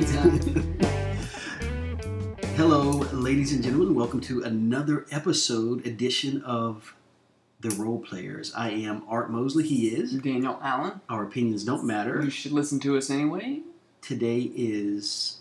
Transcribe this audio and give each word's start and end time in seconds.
Hello, 2.56 3.00
ladies 3.12 3.52
and 3.52 3.62
gentlemen. 3.62 3.94
Welcome 3.94 4.22
to 4.22 4.42
another 4.42 5.04
episode 5.10 5.86
edition 5.86 6.40
of 6.40 6.94
The 7.60 7.68
Role 7.72 7.98
Players. 7.98 8.50
I 8.54 8.70
am 8.70 9.02
Art 9.06 9.30
Mosley. 9.30 9.68
He 9.68 9.88
is. 9.88 10.12
Daniel 10.12 10.58
Allen. 10.62 11.02
Our 11.10 11.24
opinions 11.24 11.64
don't 11.64 11.84
matter. 11.84 12.22
You 12.22 12.30
should 12.30 12.52
listen 12.52 12.80
to 12.80 12.96
us 12.96 13.10
anyway. 13.10 13.60
Today 14.00 14.50
is 14.56 15.40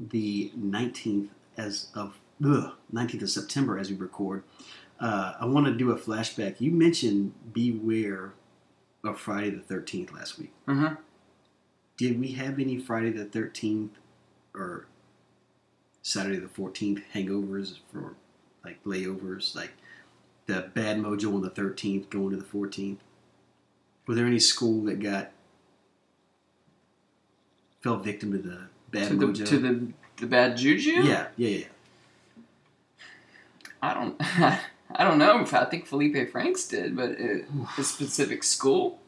the 0.00 0.52
19th 0.58 1.28
as 1.58 1.88
of 1.94 2.18
ugh, 2.42 2.72
19th 2.94 3.22
of 3.22 3.30
September 3.30 3.78
as 3.78 3.90
we 3.90 3.96
record. 3.96 4.42
Uh, 5.00 5.34
I 5.38 5.44
want 5.44 5.66
to 5.66 5.74
do 5.74 5.90
a 5.90 5.98
flashback. 5.98 6.62
You 6.62 6.70
mentioned 6.70 7.34
Beware 7.52 8.32
of 9.04 9.20
Friday 9.20 9.50
the 9.50 9.60
13th 9.60 10.14
last 10.14 10.38
week. 10.38 10.52
Uh-huh. 10.66 10.94
Did 11.96 12.18
we 12.20 12.32
have 12.32 12.58
any 12.58 12.78
Friday 12.78 13.10
the 13.10 13.24
13th 13.26 13.90
or 14.54 14.86
Saturday 16.02 16.38
the 16.38 16.48
14th 16.48 17.02
hangovers 17.14 17.78
for 17.92 18.14
like 18.64 18.82
layovers, 18.84 19.54
like 19.54 19.72
the 20.46 20.70
bad 20.74 20.98
mojo 20.98 21.34
on 21.34 21.42
the 21.42 21.50
13th 21.50 22.10
going 22.10 22.30
to 22.30 22.36
the 22.36 22.44
14th? 22.44 22.98
Were 24.06 24.14
there 24.14 24.26
any 24.26 24.40
school 24.40 24.82
that 24.84 25.00
got 25.00 25.30
fell 27.82 27.98
victim 27.98 28.32
to 28.32 28.38
the 28.38 28.58
bad 28.90 29.08
To 29.08 29.16
the, 29.16 29.26
mojo? 29.26 29.46
to 29.46 29.58
the 29.58 29.92
the 30.18 30.26
bad 30.26 30.56
juju. 30.56 30.90
yeah, 31.02 31.28
yeah, 31.36 31.48
yeah. 31.48 31.64
I 33.80 33.94
don't. 33.94 34.16
I 34.94 35.04
don't 35.04 35.18
know. 35.18 35.44
I 35.52 35.64
think 35.64 35.86
Felipe 35.86 36.30
Franks 36.30 36.68
did, 36.68 36.94
but 36.94 37.12
uh, 37.12 37.38
a 37.78 37.82
specific 37.82 38.44
school. 38.44 39.00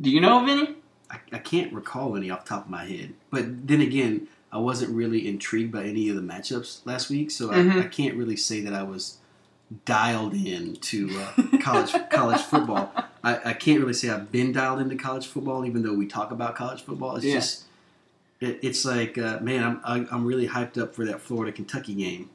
Do 0.00 0.10
you 0.10 0.20
know 0.20 0.42
of 0.42 0.48
any? 0.48 0.74
I, 1.12 1.18
I 1.32 1.38
can't 1.38 1.72
recall 1.72 2.16
any 2.16 2.30
off 2.30 2.44
the 2.44 2.48
top 2.50 2.64
of 2.64 2.70
my 2.70 2.84
head. 2.84 3.12
But 3.30 3.66
then 3.68 3.80
again, 3.80 4.28
I 4.50 4.58
wasn't 4.58 4.94
really 4.96 5.28
intrigued 5.28 5.72
by 5.72 5.84
any 5.84 6.08
of 6.08 6.16
the 6.16 6.22
matchups 6.22 6.84
last 6.86 7.10
week, 7.10 7.30
so 7.30 7.48
Mhm. 7.50 7.72
I, 7.76 7.80
I 7.80 7.88
can't 7.88 8.16
really 8.16 8.36
say 8.36 8.60
that 8.62 8.72
I 8.74 8.82
was 8.82 9.18
dialed 9.84 10.34
in 10.34 10.76
to 10.76 11.08
uh, 11.20 11.58
college 11.60 11.94
college 12.10 12.40
football. 12.40 12.92
I, 13.24 13.50
I 13.50 13.52
can't 13.54 13.80
really 13.80 13.92
say 13.94 14.10
I've 14.10 14.30
been 14.32 14.52
dialed 14.52 14.80
into 14.80 14.96
college 14.96 15.26
football, 15.26 15.64
even 15.64 15.82
though 15.82 15.94
we 15.94 16.06
talk 16.06 16.30
about 16.30 16.54
college 16.56 16.82
football. 16.82 17.16
It's 17.16 17.24
Yeah. 17.24 17.34
just 17.34 17.64
it, 18.40 18.58
it's 18.62 18.84
like 18.84 19.16
uh, 19.18 19.38
man, 19.40 19.62
I'm 19.64 19.80
I, 19.84 20.14
I'm 20.14 20.24
really 20.26 20.48
hyped 20.48 20.76
up 20.80 20.94
for 20.94 21.04
that 21.06 21.20
Florida 21.20 21.52
Kentucky 21.52 21.94
game, 21.94 22.28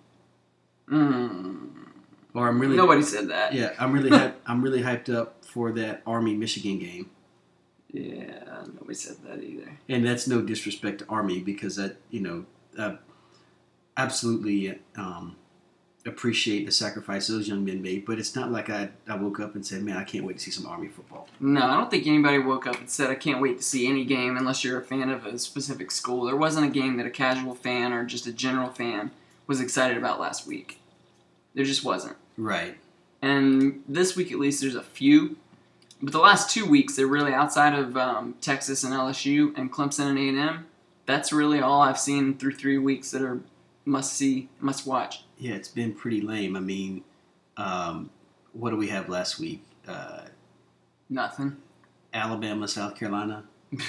Mm, 0.90 1.68
or 2.34 2.48
I'm 2.48 2.60
really 2.60 2.78
nobody 2.78 3.02
said 3.02 3.28
that. 3.30 3.54
yeah 3.54 3.74
I'm 3.78 3.92
really 3.92 4.10
hyped, 4.18 4.34
I'm 4.46 4.62
really 4.62 4.82
hyped 4.82 5.14
up 5.14 5.44
for 5.46 5.72
that 5.74 6.02
Army 6.08 6.34
Michigan 6.34 6.80
game. 6.80 7.10
Yeah, 7.98 8.64
nobody 8.74 8.94
said 8.94 9.18
that 9.26 9.44
either. 9.44 9.78
and 9.90 10.06
that's 10.06 10.28
no 10.28 10.42
disrespect 10.42 11.00
to 11.00 11.06
Army 11.10 11.40
because 11.40 11.76
that 11.78 11.98
you 12.12 12.20
know 12.20 12.46
uh, 12.78 12.96
absolutely 13.96 14.80
um, 14.96 15.36
appreciate 16.06 16.66
the 16.66 16.72
sacrifice 16.72 17.28
those 17.28 17.48
young 17.48 17.66
men 17.66 17.82
made. 17.82 18.06
But 18.06 18.20
it's 18.20 18.36
not 18.36 18.52
like 18.52 18.70
I, 18.70 18.90
I 19.08 19.16
woke 19.16 19.40
up 19.40 19.56
and 19.56 19.66
said, 19.66 19.84
"Man, 19.84 19.98
I 19.98 20.04
can't 20.04 20.26
wait 20.26 20.38
to 20.38 20.44
see 20.44 20.52
some 20.52 20.66
Army 20.66 20.88
football." 20.88 21.28
No, 21.40 21.62
I 21.66 21.76
don't 21.78 21.90
think 21.90 22.08
anybody 22.08 22.40
woke 22.40 22.68
up 22.68 22.80
and 22.80 22.90
said, 22.90 23.10
I 23.10 23.16
can't 23.16 23.42
wait 23.42 23.58
to 23.58 23.64
see 23.64 23.88
any 23.88 24.06
game 24.06 24.38
unless 24.38 24.64
you're 24.64 24.80
a 24.80 24.84
fan 24.84 25.10
of 25.10 25.26
a 25.26 25.38
specific 25.40 25.92
school. 25.92 26.26
There 26.26 26.36
wasn't 26.36 26.68
a 26.68 26.70
game 26.70 26.98
that 26.98 27.06
a 27.06 27.12
casual 27.12 27.56
fan 27.56 27.94
or 27.94 28.06
just 28.06 28.28
a 28.28 28.32
general 28.34 28.70
fan 28.70 29.12
was 29.48 29.62
excited 29.62 29.98
about 29.98 30.20
last 30.20 30.48
week. 30.48 30.80
There 31.54 31.66
just 31.66 31.84
wasn't. 31.84 32.18
Right. 32.38 32.78
And 33.22 33.84
this 33.88 34.16
week, 34.16 34.32
at 34.32 34.40
least, 34.40 34.62
there's 34.62 34.76
a 34.76 34.84
few. 34.84 35.38
But 36.02 36.14
the 36.14 36.20
last 36.20 36.50
two 36.50 36.66
weeks, 36.66 36.96
they're 36.96 37.08
really 37.08 37.34
outside 37.34 37.74
of 37.74 37.98
um, 37.98 38.36
Texas 38.42 38.84
and 38.84 38.94
LSU 38.94 39.58
and 39.58 39.72
Clemson 39.72 40.10
and 40.10 40.40
A&M. 40.40 40.68
That's 41.06 41.34
really 41.34 41.60
all 41.60 41.82
I've 41.82 42.00
seen 42.00 42.38
through 42.38 42.54
three 42.54 42.78
weeks 42.78 43.12
that 43.12 43.22
are 43.22 43.40
must 43.86 44.14
see, 44.14 44.50
must 44.60 44.86
watch. 44.86 45.24
Yeah, 45.38 45.56
it's 45.56 45.70
been 45.70 45.94
pretty 45.94 46.22
lame. 46.22 46.56
I 46.56 46.60
mean, 46.60 47.04
um, 47.56 48.10
what 48.54 48.72
do 48.72 48.78
we 48.78 48.90
have 48.90 49.10
last 49.10 49.40
week? 49.40 49.64
Uh, 49.88 50.26
Nothing. 51.10 51.58
Alabama, 52.14 52.68
South 52.68 52.96
Carolina. 52.96 53.46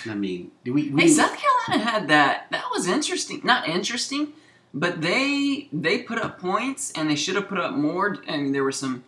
I 0.06 0.14
mean, 0.14 0.52
do 0.64 0.72
we? 0.72 0.90
we 0.90 1.02
Hey, 1.02 1.08
South 1.08 1.36
Carolina 1.36 1.90
had 1.90 2.08
that. 2.08 2.46
That 2.50 2.64
was 2.70 2.86
interesting. 2.88 3.40
Not 3.44 3.69
interesting, 3.69 4.32
but 4.75 5.00
they 5.00 5.69
they 5.72 6.02
put 6.02 6.19
up 6.19 6.40
points 6.40 6.92
and 6.92 7.10
they 7.10 7.16
should 7.16 7.36
have 7.36 7.48
put 7.48 7.58
up 7.58 7.75
more. 7.75 8.19
I 8.28 8.36
mean, 8.36 8.52
there 8.52 8.64
were 8.64 8.72
some 8.72 9.04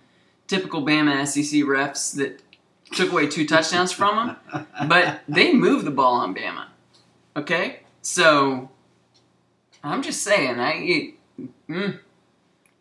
typical 0.47 0.83
Bama 0.85 1.27
SEC 1.27 1.63
refs 1.63 2.15
that 2.17 2.43
took 2.93 3.13
away 3.13 3.27
two 3.27 3.47
touchdowns 3.47 3.93
from 3.93 4.37
them, 4.53 4.67
but 4.89 5.21
they 5.29 5.53
moved 5.53 5.85
the 5.87 5.91
ball 5.91 6.15
on 6.15 6.35
Bama. 6.35 6.67
Okay, 7.37 7.81
so 8.03 8.71
I'm 9.83 10.03
just 10.03 10.23
saying, 10.23 10.59
I 10.59 10.73
it, 10.75 11.15
mm, 11.69 11.99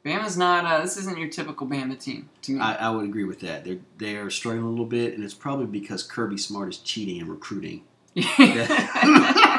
Bama's 0.05 0.37
not. 0.37 0.65
Uh, 0.65 0.81
this 0.81 0.97
isn't 0.97 1.17
your 1.17 1.29
typical 1.29 1.67
Bama 1.67 1.99
team 1.99 2.29
to 2.43 2.53
me. 2.53 2.59
I, 2.59 2.87
I 2.87 2.89
would 2.89 3.05
agree 3.05 3.25
with 3.25 3.41
that. 3.41 3.63
They're 3.63 3.79
they 3.97 4.15
are 4.15 4.29
struggling 4.29 4.65
a 4.65 4.69
little 4.69 4.85
bit, 4.85 5.13
and 5.13 5.23
it's 5.23 5.33
probably 5.33 5.65
because 5.65 6.03
Kirby 6.03 6.37
Smart 6.37 6.69
is 6.69 6.77
cheating 6.77 7.19
and 7.19 7.29
recruiting. 7.29 7.83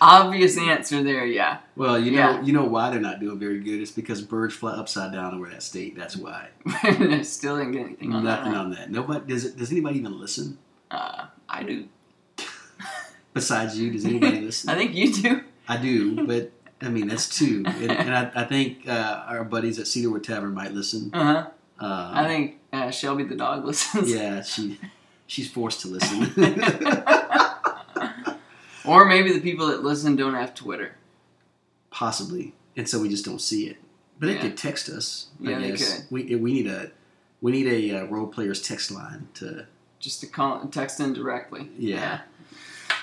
Obvious 0.00 0.58
answer 0.58 1.02
there, 1.02 1.24
yeah. 1.24 1.58
Well, 1.76 1.98
you 1.98 2.10
know, 2.12 2.18
Yeah. 2.18 2.42
you 2.42 2.52
know 2.52 2.64
why 2.64 2.90
they're 2.90 3.00
not 3.00 3.20
doing 3.20 3.38
very 3.38 3.60
good. 3.60 3.80
It's 3.80 3.90
because 3.90 4.20
birds 4.22 4.54
fly 4.54 4.72
upside 4.72 5.12
down 5.12 5.34
over 5.34 5.48
that 5.48 5.62
state. 5.62 5.96
That's 5.96 6.16
why. 6.16 6.48
Still 7.22 7.56
didn't 7.58 7.72
get 7.72 7.82
anything 7.86 8.12
on 8.12 8.24
Nothing 8.24 8.52
that. 8.52 8.58
on 8.60 8.70
that. 8.72 8.90
Nobody 8.90 9.26
does. 9.32 9.44
It, 9.44 9.56
does 9.56 9.70
anybody 9.72 9.98
even 9.98 10.18
listen 10.20 10.58
Uh, 10.90 11.26
I 11.48 11.62
do. 11.62 11.86
besides 13.34 13.78
you? 13.78 13.90
Does 13.90 14.04
anybody 14.04 14.40
listen? 14.42 14.70
I 14.70 14.74
think 14.76 14.94
you 14.94 15.12
do. 15.12 15.40
I 15.68 15.76
do, 15.76 16.26
but 16.26 16.52
I 16.80 16.88
mean 16.90 17.08
that's 17.08 17.28
two, 17.38 17.62
and, 17.66 17.90
and 17.90 18.14
I, 18.14 18.30
I 18.42 18.44
think 18.44 18.86
uh, 18.86 19.24
our 19.26 19.44
buddies 19.44 19.78
at 19.78 19.86
Cedarwood 19.86 20.22
Tavern 20.24 20.52
might 20.54 20.72
listen. 20.72 21.10
Uh 21.12 21.24
huh. 21.24 21.46
Uh, 21.80 22.10
I 22.14 22.26
think 22.26 22.58
uh, 22.72 22.90
Shelby 22.90 23.24
the 23.24 23.34
dog 23.34 23.64
listens. 23.64 24.12
yeah, 24.12 24.42
she 24.42 24.78
she's 25.26 25.50
forced 25.50 25.80
to 25.80 25.88
listen. 25.88 26.32
Or 28.86 29.04
maybe 29.04 29.32
the 29.32 29.40
people 29.40 29.66
that 29.68 29.82
listen 29.82 30.16
don't 30.16 30.34
have 30.34 30.54
Twitter. 30.54 30.92
Possibly, 31.90 32.54
and 32.76 32.88
so 32.88 33.00
we 33.00 33.08
just 33.08 33.24
don't 33.24 33.40
see 33.40 33.66
it. 33.68 33.76
But 34.18 34.26
they 34.26 34.34
Yeah. 34.34 34.40
could 34.42 34.56
text 34.56 34.88
us. 34.88 35.28
I 35.44 35.50
Yeah, 35.50 35.58
they 35.60 35.72
could. 35.72 36.04
We 36.10 36.34
we 36.36 36.52
need 36.52 36.66
a 36.66 36.90
we 37.40 37.52
need 37.52 37.66
a 37.66 37.98
uh, 38.00 38.04
role 38.06 38.26
players 38.26 38.60
text 38.62 38.90
line 38.90 39.28
to 39.34 39.66
Just 39.98 40.20
to 40.20 40.26
call 40.26 40.60
text 40.68 41.00
in 41.00 41.12
directly. 41.14 41.70
Yeah. 41.78 42.20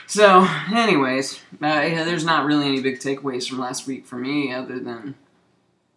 So, 0.06 0.48
anyways, 0.74 1.40
uh, 1.62 1.66
yeah, 1.66 2.04
there's 2.04 2.26
not 2.26 2.46
really 2.46 2.68
any 2.68 2.82
big 2.82 3.00
takeaways 3.00 3.48
from 3.50 3.58
last 3.60 3.88
week 3.88 4.06
for 4.06 4.16
me, 4.18 4.54
other 4.54 4.80
than 4.80 5.16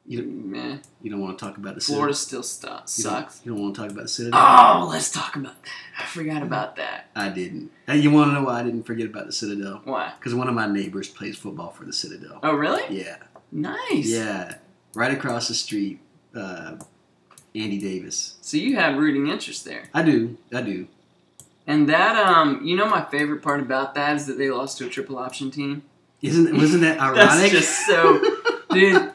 You- 0.08 0.22
meh, 0.22 0.76
you 1.02 1.10
don't 1.10 1.20
want 1.20 1.36
to 1.38 1.44
talk 1.44 1.56
about 1.58 1.74
the 1.74 1.80
Florida 1.80 2.14
still 2.14 2.42
stu- 2.42 2.66
You 2.68 2.72
don't- 2.74 2.88
sucks. 2.88 3.40
You 3.44 3.52
don't, 3.52 3.60
want 3.62 3.74
to 3.74 3.80
talk 3.82 3.90
about 3.90 4.04
the 4.04 4.08
Citadel. 4.08 4.40
Oh, 4.40 4.86
let's 4.88 5.10
talk 5.10 5.34
about 5.34 5.60
that. 5.64 5.70
I 6.00 6.06
forgot 6.06 6.42
about 6.42 6.76
that. 6.76 7.10
I 7.16 7.28
didn't. 7.28 7.72
And 7.88 8.02
you 8.02 8.10
want 8.12 8.30
to 8.30 8.34
know 8.34 8.44
why 8.44 8.60
I 8.60 8.62
didn't 8.62 8.84
forget 8.84 9.06
about 9.06 9.26
the 9.26 9.32
Citadel? 9.32 9.80
Why? 9.84 10.12
Because 10.18 10.34
one 10.34 10.48
of 10.48 10.54
my 10.54 10.66
neighbors 10.66 11.08
plays 11.08 11.36
football 11.36 11.70
for 11.70 11.84
the 11.84 11.92
Citadel. 11.92 12.38
Oh, 12.42 12.54
really? 12.54 12.82
Yeah, 12.96 13.16
Nice. 13.50 14.06
yeah. 14.06 14.58
Right 14.94 15.12
across 15.12 15.48
the 15.48 15.54
street, 15.54 15.98
uh, 16.34 16.76
Andy 17.54 17.78
Davis. 17.78 18.36
So 18.42 18.56
you 18.58 18.76
have 18.76 18.96
rooting 18.98 19.26
interest 19.28 19.64
there. 19.64 19.84
I 19.92 20.02
do. 20.02 20.36
I 20.54 20.62
do. 20.62 20.86
And 21.66 21.88
that, 21.88 22.14
um, 22.16 22.64
you 22.64 22.76
know, 22.76 22.86
my 22.88 23.04
favorite 23.06 23.42
part 23.42 23.58
about 23.60 23.94
that 23.96 24.14
is 24.16 24.26
that 24.26 24.38
they 24.38 24.50
lost 24.50 24.78
to 24.78 24.86
a 24.86 24.88
triple 24.88 25.18
option 25.18 25.50
team. 25.50 25.82
Isn't 26.22 26.56
wasn't 26.56 26.82
that 26.82 27.00
ironic? 27.00 27.16
That's 27.26 27.50
just 27.50 27.86
so, 27.86 28.22
dude. 28.70 29.05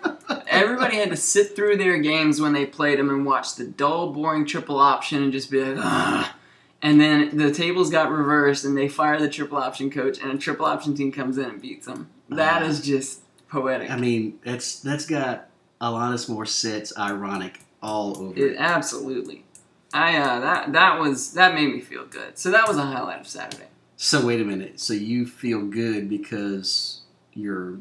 Everybody 0.91 1.09
had 1.09 1.15
to 1.15 1.21
sit 1.21 1.55
through 1.55 1.77
their 1.77 1.97
games 1.99 2.41
when 2.41 2.51
they 2.53 2.65
played 2.65 2.99
them 2.99 3.09
and 3.09 3.25
watch 3.25 3.55
the 3.55 3.65
dull, 3.65 4.11
boring 4.11 4.45
triple 4.45 4.77
option 4.79 5.23
and 5.23 5.31
just 5.31 5.49
be 5.49 5.63
like, 5.63 5.77
ah. 5.83 6.35
And 6.81 6.99
then 6.99 7.37
the 7.37 7.51
tables 7.53 7.89
got 7.89 8.09
reversed 8.11 8.65
and 8.65 8.75
they 8.75 8.87
fire 8.89 9.17
the 9.19 9.29
triple 9.29 9.57
option 9.57 9.89
coach 9.89 10.19
and 10.19 10.31
a 10.31 10.37
triple 10.37 10.65
option 10.65 10.93
team 10.95 11.11
comes 11.11 11.37
in 11.37 11.45
and 11.45 11.61
beats 11.61 11.85
them. 11.85 12.09
That 12.29 12.61
Ah. 12.63 12.65
is 12.65 12.81
just 12.81 13.21
poetic. 13.49 13.89
I 13.89 13.95
mean, 13.97 14.39
that's 14.43 14.79
that's 14.81 15.05
got 15.05 15.49
a 15.79 15.91
lot 15.91 16.13
of 16.13 16.19
Alanis 16.19 16.29
Morissette's 16.29 16.91
ironic 16.97 17.59
all 17.81 18.17
over 18.17 18.37
It, 18.37 18.53
it. 18.53 18.55
absolutely. 18.59 19.45
I 19.93 20.17
uh, 20.17 20.39
that 20.41 20.73
that 20.73 20.99
was 20.99 21.33
that 21.33 21.53
made 21.53 21.71
me 21.73 21.79
feel 21.81 22.05
good. 22.05 22.37
So 22.37 22.51
that 22.51 22.67
was 22.67 22.77
a 22.77 22.83
highlight 22.83 23.21
of 23.21 23.27
Saturday. 23.27 23.67
So 23.95 24.25
wait 24.25 24.41
a 24.41 24.45
minute. 24.45 24.79
So 24.79 24.93
you 24.93 25.25
feel 25.25 25.61
good 25.65 26.09
because 26.09 27.01
your 27.33 27.79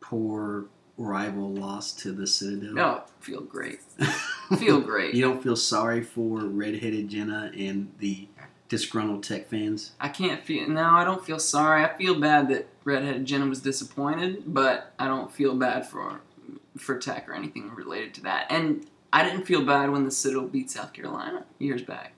poor 0.00 0.66
rival 0.96 1.50
lost 1.52 1.98
to 2.00 2.12
the 2.12 2.26
Citadel? 2.26 2.72
No, 2.74 3.02
feel 3.20 3.40
great. 3.40 3.80
Feel 4.58 4.80
great. 4.92 5.14
you 5.14 5.22
don't 5.22 5.42
feel 5.42 5.56
sorry 5.56 6.02
for 6.02 6.40
redheaded 6.40 7.08
Jenna 7.08 7.50
and 7.56 7.92
the 7.98 8.28
disgruntled 8.68 9.22
Tech 9.22 9.48
fans? 9.48 9.92
I 10.00 10.08
can't 10.08 10.42
feel 10.42 10.68
no. 10.68 10.82
I 10.90 11.04
don't 11.04 11.24
feel 11.24 11.38
sorry. 11.38 11.84
I 11.84 11.96
feel 11.96 12.18
bad 12.18 12.48
that 12.48 12.68
Redhead 12.84 13.24
Jenna 13.24 13.46
was 13.46 13.60
disappointed, 13.60 14.44
but 14.46 14.92
I 14.98 15.06
don't 15.06 15.32
feel 15.32 15.54
bad 15.54 15.86
for 15.86 16.20
for 16.76 16.98
Tech 16.98 17.28
or 17.28 17.34
anything 17.34 17.70
related 17.74 18.14
to 18.14 18.22
that. 18.22 18.46
And 18.50 18.86
I 19.12 19.22
didn't 19.24 19.46
feel 19.46 19.64
bad 19.64 19.90
when 19.90 20.04
the 20.04 20.10
Citadel 20.10 20.48
beat 20.48 20.70
South 20.70 20.92
Carolina 20.92 21.44
years 21.58 21.82
back. 21.82 22.12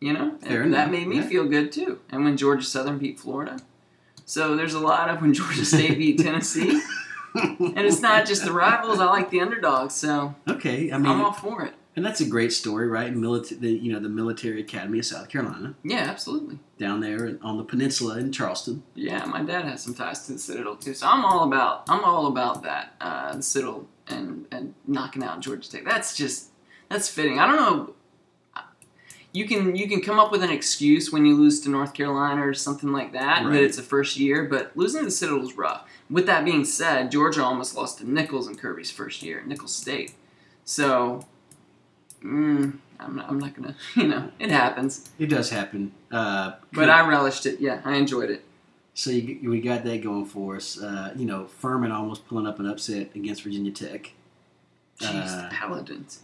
You 0.00 0.12
know, 0.12 0.36
Fair 0.40 0.62
And 0.62 0.74
that 0.74 0.90
made 0.90 1.06
me 1.06 1.16
yeah. 1.16 1.26
feel 1.26 1.44
good 1.46 1.70
too. 1.70 2.00
And 2.10 2.24
when 2.24 2.36
Georgia 2.36 2.64
Southern 2.64 2.98
beat 2.98 3.20
Florida, 3.20 3.58
so 4.24 4.56
when 4.56 4.56
Georgia 4.56 4.56
Southern 4.56 4.56
beat 4.56 4.56
Florida, 4.56 4.56
so 4.56 4.56
there's 4.56 4.74
a 4.74 4.80
lot 4.80 5.08
of 5.08 5.20
when 5.20 5.32
Georgia 5.34 5.64
State 5.64 5.98
beat 5.98 6.18
Tennessee, 6.24 6.80
and 7.34 7.78
it's 7.78 8.00
not 8.00 8.26
just 8.26 8.44
the 8.44 8.52
rivals. 8.52 9.00
I 9.00 9.06
like 9.06 9.30
the 9.30 9.40
underdogs, 9.40 9.94
so 9.94 10.34
okay, 10.48 10.90
I 10.90 10.94
I'm 10.96 11.02
mean, 11.02 11.20
all 11.20 11.32
for 11.32 11.64
it. 11.64 11.74
and 11.96 12.04
that's 12.04 12.20
a 12.20 12.26
great 12.26 12.52
story, 12.52 12.88
right? 12.88 13.14
Military, 13.14 13.60
the, 13.60 13.70
you 13.70 13.92
know, 13.92 14.00
the 14.00 14.08
Military 14.08 14.60
Academy 14.60 14.98
of 14.98 15.06
South 15.06 15.28
Carolina, 15.28 15.74
Yeah, 15.82 15.98
absolutely. 16.08 16.58
down 16.78 17.00
there 17.00 17.38
on 17.42 17.56
the 17.58 17.64
peninsula 17.64 18.18
in 18.18 18.32
Charleston. 18.32 18.82
Yeah, 18.94 19.24
my 19.26 19.42
dad 19.42 19.64
has 19.64 19.82
some 19.82 19.94
ties 19.94 20.26
to 20.26 20.32
the 20.34 20.38
Citadel 20.38 20.76
too, 20.76 20.94
so 20.94 21.06
I'm 21.06 21.24
all 21.24 21.44
about 21.44 21.84
I'm 21.88 22.04
all 22.04 22.26
about 22.26 22.62
that 22.64 22.94
uh, 23.00 23.36
the 23.36 23.42
Citadel 23.42 23.86
and 24.08 24.46
and 24.50 24.74
knocking 24.86 25.22
out 25.24 25.40
Georgia 25.40 25.70
Tech. 25.70 25.84
That's 25.84 26.16
just 26.16 26.50
that's 26.88 27.08
fitting. 27.08 27.38
I 27.38 27.46
don't 27.46 27.56
know. 27.56 27.94
You 29.32 29.46
can 29.48 29.74
you 29.74 29.88
can 29.88 30.02
come 30.02 30.18
up 30.18 30.30
with 30.30 30.42
an 30.42 30.50
excuse 30.50 31.10
when 31.10 31.24
you 31.24 31.34
lose 31.36 31.60
to 31.62 31.70
North 31.70 31.94
Carolina 31.94 32.46
or 32.46 32.52
something 32.54 32.92
like 32.92 33.12
that 33.12 33.44
Right. 33.44 33.52
that 33.54 33.62
it's 33.62 33.78
a 33.78 33.82
first 33.82 34.18
year, 34.18 34.44
but 34.44 34.72
losing 34.76 35.00
to 35.00 35.04
the 35.06 35.10
Citadel 35.10 35.42
is 35.42 35.56
rough. 35.56 35.88
With 36.10 36.26
that 36.26 36.44
being 36.44 36.64
said, 36.66 37.10
Georgia 37.10 37.42
almost 37.42 37.74
lost 37.74 37.98
to 37.98 38.10
Nicholls 38.10 38.46
in 38.46 38.56
Kirby's 38.56 38.90
first 38.90 39.22
year, 39.22 39.42
Nicholls 39.46 39.74
State. 39.74 40.12
So, 40.66 41.24
mm, 42.22 42.76
I'm 43.00 43.16
not, 43.16 43.28
I'm 43.30 43.38
not 43.38 43.54
gonna 43.54 43.74
you 43.96 44.06
know 44.08 44.30
it 44.38 44.50
happens, 44.50 45.10
It 45.18 45.26
does 45.26 45.50
happen. 45.50 45.92
Uh, 46.10 46.52
but 46.72 46.90
I 46.90 47.06
relished 47.08 47.46
it. 47.46 47.58
Yeah, 47.60 47.80
I 47.84 47.96
enjoyed 47.96 48.28
it. 48.30 48.44
so 48.94 49.10
you, 49.10 49.48
we 49.50 49.60
got 49.62 49.82
that 49.84 50.02
going 50.02 50.26
for 50.26 50.56
us. 50.56 50.78
Uh, 50.80 51.12
you 51.16 51.24
know, 51.24 51.46
Furman 51.46 51.90
almost 51.90 52.26
pulling 52.26 52.46
up 52.46 52.58
an 52.60 52.66
upset 52.66 53.14
against 53.14 53.42
Virginia 53.44 53.72
Tech. 53.72 54.12
Jeez, 55.00 55.26
Uh, 55.26 55.42
the 55.48 55.54
Paladins. 55.54 56.20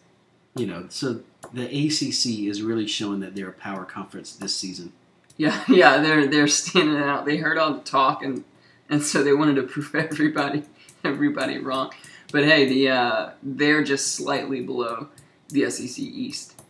You 0.58 0.66
know, 0.66 0.86
so 0.88 1.20
the 1.52 1.64
ACC 1.64 2.48
is 2.48 2.62
really 2.62 2.86
showing 2.86 3.20
that 3.20 3.34
they're 3.34 3.48
a 3.48 3.52
power 3.52 3.84
conference 3.84 4.34
this 4.34 4.56
season. 4.56 4.92
Yeah, 5.36 5.62
yeah, 5.68 5.98
they're 5.98 6.26
they're 6.26 6.48
standing 6.48 6.98
out. 6.98 7.24
They 7.24 7.38
heard 7.38 7.58
all 7.58 7.74
the 7.74 7.80
talk 7.80 8.22
and 8.22 8.44
and 8.90 9.02
so 9.02 9.22
they 9.22 9.32
wanted 9.32 9.56
to 9.56 9.62
prove 9.62 9.94
everybody 9.94 10.64
everybody 11.04 11.58
wrong. 11.58 11.92
But 12.32 12.44
hey, 12.44 12.66
the 12.68 12.90
uh, 12.90 13.30
they're 13.42 13.82
just 13.82 14.14
slightly 14.14 14.60
below 14.60 15.08
the 15.48 15.70
SEC 15.70 15.98
East, 15.98 16.60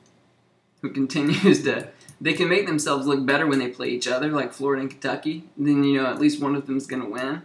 who 0.82 0.90
continues 0.90 1.62
to. 1.64 1.88
They 2.20 2.32
can 2.32 2.48
make 2.48 2.66
themselves 2.66 3.06
look 3.06 3.24
better 3.24 3.46
when 3.46 3.58
they 3.58 3.68
play 3.68 3.88
each 3.90 4.08
other, 4.08 4.30
like 4.30 4.52
Florida 4.52 4.82
and 4.82 4.90
Kentucky. 4.90 5.44
Then 5.56 5.82
you 5.84 6.00
know 6.00 6.06
at 6.06 6.20
least 6.20 6.40
one 6.40 6.54
of 6.54 6.66
them's 6.66 6.86
going 6.86 7.02
to 7.02 7.08
win, 7.08 7.42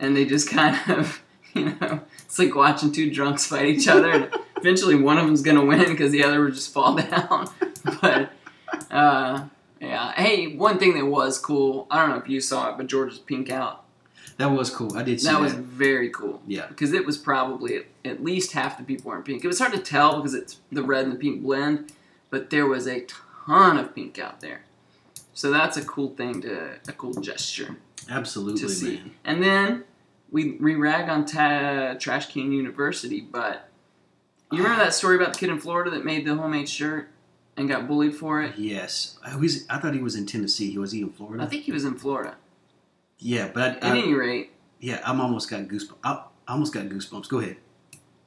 and 0.00 0.16
they 0.16 0.24
just 0.24 0.48
kind 0.50 0.78
of 0.90 1.22
you 1.54 1.66
know 1.66 2.00
it's 2.24 2.38
like 2.38 2.54
watching 2.54 2.90
two 2.90 3.10
drunks 3.10 3.46
fight 3.46 3.66
each 3.66 3.86
other. 3.86 4.30
Eventually, 4.64 4.94
one 4.94 5.18
of 5.18 5.26
them's 5.26 5.42
going 5.42 5.58
to 5.58 5.64
win 5.64 5.90
because 5.90 6.10
the 6.10 6.24
other 6.24 6.40
would 6.42 6.54
just 6.54 6.72
fall 6.72 6.94
down. 7.10 7.48
but 8.00 8.30
uh, 8.90 9.44
yeah. 9.78 10.12
Hey, 10.12 10.56
one 10.56 10.78
thing 10.78 10.94
that 10.94 11.04
was 11.04 11.36
cool. 11.38 11.86
I 11.90 12.00
don't 12.00 12.10
know 12.10 12.16
if 12.16 12.28
you 12.30 12.40
saw 12.40 12.70
it, 12.70 12.78
but 12.78 12.86
Georgia's 12.86 13.18
pink 13.18 13.50
out. 13.50 13.84
That 14.38 14.46
was 14.50 14.70
cool. 14.70 14.96
I 14.96 15.02
did 15.02 15.20
see 15.20 15.26
That 15.28 15.34
that. 15.34 15.40
was 15.42 15.52
very 15.52 16.08
cool 16.08 16.40
yeah. 16.46 16.66
because 16.66 16.92
it 16.94 17.04
was 17.04 17.18
probably 17.18 17.76
at, 17.76 17.84
at 18.06 18.24
least 18.24 18.52
half 18.52 18.78
the 18.78 18.84
people 18.84 19.10
were 19.10 19.18
in 19.18 19.22
pink. 19.22 19.44
It 19.44 19.48
was 19.48 19.58
hard 19.58 19.72
to 19.74 19.78
tell 19.78 20.16
because 20.16 20.34
it's 20.34 20.56
the 20.72 20.82
red 20.82 21.04
and 21.04 21.12
the 21.12 21.18
pink 21.18 21.42
blend, 21.42 21.92
but 22.30 22.48
there 22.50 22.66
was 22.66 22.88
a 22.88 23.04
ton 23.46 23.76
of 23.78 23.94
pink 23.94 24.18
out 24.18 24.40
there. 24.40 24.62
So 25.34 25.50
that's 25.50 25.76
a 25.76 25.84
cool 25.84 26.14
thing 26.16 26.40
to 26.40 26.78
a 26.88 26.92
cool 26.92 27.12
gesture 27.14 27.76
Absolutely, 28.08 28.60
to 28.62 28.68
see. 28.70 28.94
man. 28.96 29.10
And 29.24 29.42
then 29.42 29.84
we 30.32 30.52
we 30.52 30.74
rag 30.74 31.08
on 31.10 31.26
ta- 31.26 31.94
Trash 32.00 32.32
Can 32.32 32.50
University, 32.50 33.20
but 33.20 33.68
you 34.56 34.62
remember 34.62 34.84
that 34.84 34.94
story 34.94 35.16
about 35.16 35.32
the 35.34 35.38
kid 35.38 35.48
in 35.50 35.58
Florida 35.60 35.90
that 35.90 36.04
made 36.04 36.24
the 36.26 36.34
homemade 36.34 36.68
shirt 36.68 37.08
and 37.56 37.68
got 37.68 37.86
bullied 37.86 38.14
for 38.14 38.42
it? 38.42 38.56
Yes. 38.56 39.18
I, 39.24 39.36
was, 39.36 39.66
I 39.68 39.78
thought 39.78 39.94
he 39.94 40.00
was 40.00 40.16
in 40.16 40.26
Tennessee. 40.26 40.70
He 40.70 40.78
Was 40.78 40.92
he 40.92 41.00
in 41.02 41.10
Florida? 41.10 41.42
I 41.44 41.46
think 41.46 41.64
he 41.64 41.72
was 41.72 41.84
in 41.84 41.94
Florida. 41.96 42.36
yeah, 43.18 43.48
but 43.52 43.76
At 43.76 43.84
I, 43.84 43.88
I, 43.96 43.98
any 43.98 44.14
rate, 44.14 44.52
yeah, 44.80 45.00
I'm 45.04 45.20
almost 45.20 45.48
got 45.50 45.62
goosebumps. 45.62 45.96
I, 46.02 46.22
I 46.48 46.52
almost 46.52 46.72
got 46.74 46.84
goosebumps. 46.86 47.28
Go 47.28 47.38
ahead. 47.38 47.56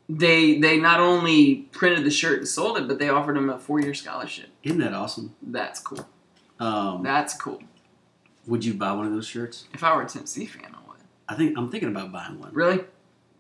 they 0.10 0.58
they 0.60 0.80
not 0.80 1.00
only 1.00 1.68
printed 1.72 2.04
the 2.06 2.10
shirt 2.12 2.40
and 2.40 2.48
sold 2.48 2.78
it, 2.78 2.88
but 2.88 2.98
they 3.00 3.10
offered 3.10 3.38
him 3.38 3.50
a 3.50 3.60
four 3.60 3.80
year 3.80 3.94
scholarship. 3.94 4.48
Isn't 4.64 4.80
that 4.80 4.94
awesome? 4.94 5.36
That's 5.42 5.80
cool. 5.80 6.08
Um, 6.60 7.04
That's 7.04 7.36
cool. 7.36 7.60
would 8.48 8.66
you 8.66 8.74
buy 8.74 8.92
one 8.94 9.06
of 9.06 9.12
those 9.12 9.28
shirts? 9.28 9.66
If 9.74 9.84
I 9.84 9.96
were 9.96 10.02
a 10.04 10.08
Tennessee 10.08 10.48
fan, 10.48 10.74
I 10.74 10.90
would. 10.90 10.98
I 11.30 11.36
think 11.36 11.56
I'm 11.58 11.70
thinking 11.70 11.90
about 11.90 12.12
buying 12.12 12.40
one. 12.40 12.52
Really? 12.54 12.80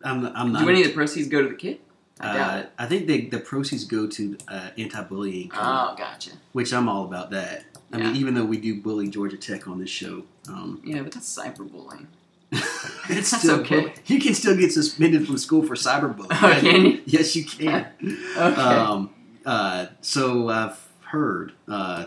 I'm, 0.03 0.23
I'm 0.35 0.51
not. 0.51 0.61
Do 0.61 0.69
any 0.69 0.81
of 0.81 0.87
the 0.89 0.93
proceeds 0.93 1.27
go 1.27 1.41
to 1.41 1.49
the 1.49 1.55
kid? 1.55 1.79
I 2.19 2.39
uh. 2.39 2.65
I 2.79 2.85
think 2.87 3.07
they, 3.07 3.21
the 3.21 3.39
proceeds 3.39 3.85
go 3.85 4.07
to 4.07 4.37
uh, 4.47 4.69
anti-bullying, 4.77 5.51
Oh, 5.53 5.95
gotcha. 5.97 6.31
which 6.53 6.73
I'm 6.73 6.89
all 6.89 7.03
about 7.05 7.31
that. 7.31 7.65
I 7.93 7.97
mean, 7.97 8.15
even 8.17 8.33
though 8.33 8.43
we 8.45 8.57
do 8.57 8.81
bully 8.81 9.07
Georgia 9.07 9.37
Tech 9.37 9.67
on 9.67 9.79
this 9.79 9.89
show, 9.89 10.23
um, 10.49 10.81
Yeah, 10.83 11.03
but 11.03 11.11
that's 11.13 11.37
cyberbullying. 11.37 12.07
it's 12.51 13.01
That's 13.09 13.39
still 13.39 13.59
okay. 13.61 13.93
You 14.07 14.19
can 14.19 14.33
still 14.33 14.55
get 14.57 14.71
suspended 14.71 15.25
from 15.27 15.37
school 15.37 15.63
for 15.63 15.75
cyberbullying. 15.75 16.27
Oh, 16.31 16.59
can 16.59 16.85
you? 16.85 17.01
Yes, 17.05 17.35
you 17.35 17.45
can. 17.45 17.87
Okay. 18.01 18.61
Um, 18.61 19.13
uh, 19.45 19.87
so 20.01 20.49
I've 20.49 20.85
heard, 21.05 21.53
uh, 21.69 22.05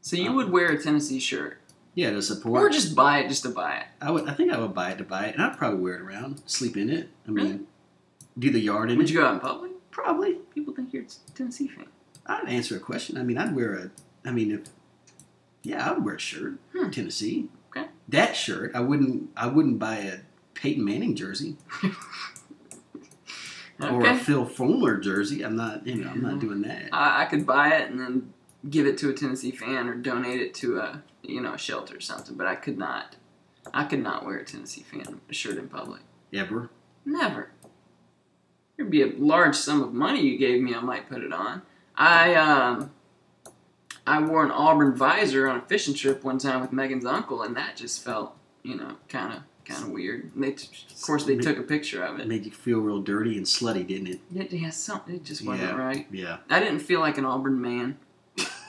so 0.00 0.16
you 0.16 0.32
would 0.32 0.50
wear 0.50 0.70
a 0.72 0.82
Tennessee 0.82 1.20
shirt, 1.20 1.58
yeah, 1.94 2.10
to 2.10 2.22
support. 2.22 2.62
or 2.64 2.68
just 2.70 2.94
buy 2.94 3.20
it 3.20 3.28
just 3.28 3.42
to 3.44 3.48
buy 3.50 3.76
it. 3.78 3.86
I 4.00 4.10
would. 4.10 4.28
I 4.28 4.34
think 4.34 4.52
I 4.52 4.58
would 4.58 4.74
buy 4.74 4.90
it 4.90 4.98
to 4.98 5.04
buy 5.04 5.26
it, 5.26 5.34
and 5.34 5.42
I'd 5.44 5.56
probably 5.56 5.80
wear 5.80 5.94
it 5.94 6.00
around, 6.02 6.42
sleep 6.46 6.76
in 6.76 6.90
it. 6.90 7.08
I 7.26 7.30
mean, 7.30 7.44
Really? 7.46 7.60
Do 8.38 8.50
the 8.50 8.60
yard 8.60 8.90
in 8.90 8.98
Would 8.98 9.08
it. 9.08 9.12
you 9.12 9.20
go 9.20 9.26
out 9.26 9.34
in 9.34 9.40
public? 9.40 9.72
Probably. 9.90 10.34
People 10.54 10.74
think 10.74 10.92
you're 10.92 11.02
a 11.02 11.32
Tennessee 11.34 11.68
fan. 11.68 11.86
I'd 12.26 12.48
answer 12.48 12.76
a 12.76 12.80
question. 12.80 13.18
I 13.18 13.22
mean, 13.22 13.38
I'd 13.38 13.54
wear 13.54 13.74
a. 13.74 13.90
I 14.26 14.30
mean, 14.30 14.52
if 14.52 14.62
yeah, 15.62 15.90
I'd 15.90 16.04
wear 16.04 16.16
a 16.16 16.20
shirt. 16.20 16.54
Hmm. 16.76 16.90
Tennessee. 16.90 17.48
Okay. 17.76 17.88
That 18.08 18.36
shirt, 18.36 18.72
I 18.74 18.80
wouldn't. 18.80 19.30
I 19.36 19.46
wouldn't 19.46 19.78
buy 19.78 19.96
a 19.96 20.18
Peyton 20.54 20.84
Manning 20.84 21.16
jersey 21.16 21.56
okay. 21.84 21.94
or 23.80 24.06
a 24.06 24.16
Phil 24.16 24.44
Fulmer 24.44 24.98
jersey. 24.98 25.42
I'm 25.42 25.56
not. 25.56 25.86
You 25.86 25.96
know, 25.96 26.10
I'm 26.10 26.22
not 26.22 26.40
doing 26.40 26.62
that. 26.62 26.88
I, 26.92 27.22
I 27.22 27.24
could 27.26 27.46
buy 27.46 27.70
it 27.76 27.90
and 27.90 28.00
then 28.00 28.32
give 28.68 28.86
it 28.86 28.98
to 28.98 29.10
a 29.10 29.12
Tennessee 29.12 29.50
fan 29.50 29.88
or 29.88 29.94
donate 29.94 30.40
it 30.40 30.54
to 30.54 30.78
a 30.78 31.02
you 31.22 31.40
know 31.40 31.54
a 31.54 31.58
shelter 31.58 31.96
or 31.96 32.00
something. 32.00 32.36
But 32.36 32.46
I 32.46 32.54
could 32.54 32.78
not. 32.78 33.16
I 33.72 33.84
could 33.84 34.02
not 34.02 34.24
wear 34.24 34.38
a 34.38 34.44
Tennessee 34.44 34.82
fan 34.82 35.20
shirt 35.30 35.56
in 35.56 35.68
public. 35.68 36.00
Ever. 36.32 36.70
Never. 37.04 37.51
There'd 38.76 38.90
be 38.90 39.02
a 39.02 39.12
large 39.18 39.54
sum 39.54 39.82
of 39.82 39.92
money 39.92 40.22
you 40.22 40.38
gave 40.38 40.60
me, 40.62 40.74
I 40.74 40.80
might 40.80 41.08
put 41.08 41.22
it 41.22 41.32
on. 41.32 41.62
I 41.96 42.34
um, 42.34 42.90
I 44.06 44.20
wore 44.22 44.44
an 44.44 44.50
Auburn 44.50 44.96
visor 44.96 45.48
on 45.48 45.56
a 45.58 45.60
fishing 45.62 45.94
trip 45.94 46.24
one 46.24 46.38
time 46.38 46.60
with 46.60 46.72
Megan's 46.72 47.04
uncle, 47.04 47.42
and 47.42 47.54
that 47.56 47.76
just 47.76 48.02
felt, 48.02 48.34
you 48.62 48.76
know, 48.76 48.96
kind 49.08 49.34
of 49.34 49.42
kind 49.64 49.84
of 49.84 49.90
weird. 49.90 50.32
And 50.34 50.42
they, 50.42 50.52
t- 50.52 50.68
of 50.90 51.02
course, 51.02 51.24
they 51.24 51.36
took 51.36 51.58
a 51.58 51.62
picture 51.62 52.02
of 52.02 52.18
It 52.18 52.22
it. 52.22 52.28
made 52.28 52.44
you 52.46 52.50
feel 52.50 52.78
real 52.80 53.00
dirty 53.00 53.36
and 53.36 53.46
slutty, 53.46 53.86
didn't 53.86 54.08
it? 54.08 54.20
Yeah, 54.30 54.44
yeah, 54.50 54.70
something. 54.70 55.14
It 55.16 55.24
just 55.24 55.44
wasn't 55.44 55.68
Yeah. 55.70 55.76
right. 55.76 56.06
Yeah. 56.10 56.38
I 56.50 56.58
didn't 56.58 56.80
feel 56.80 57.00
like 57.00 57.18
an 57.18 57.24
Auburn 57.26 57.60
man. 57.60 57.98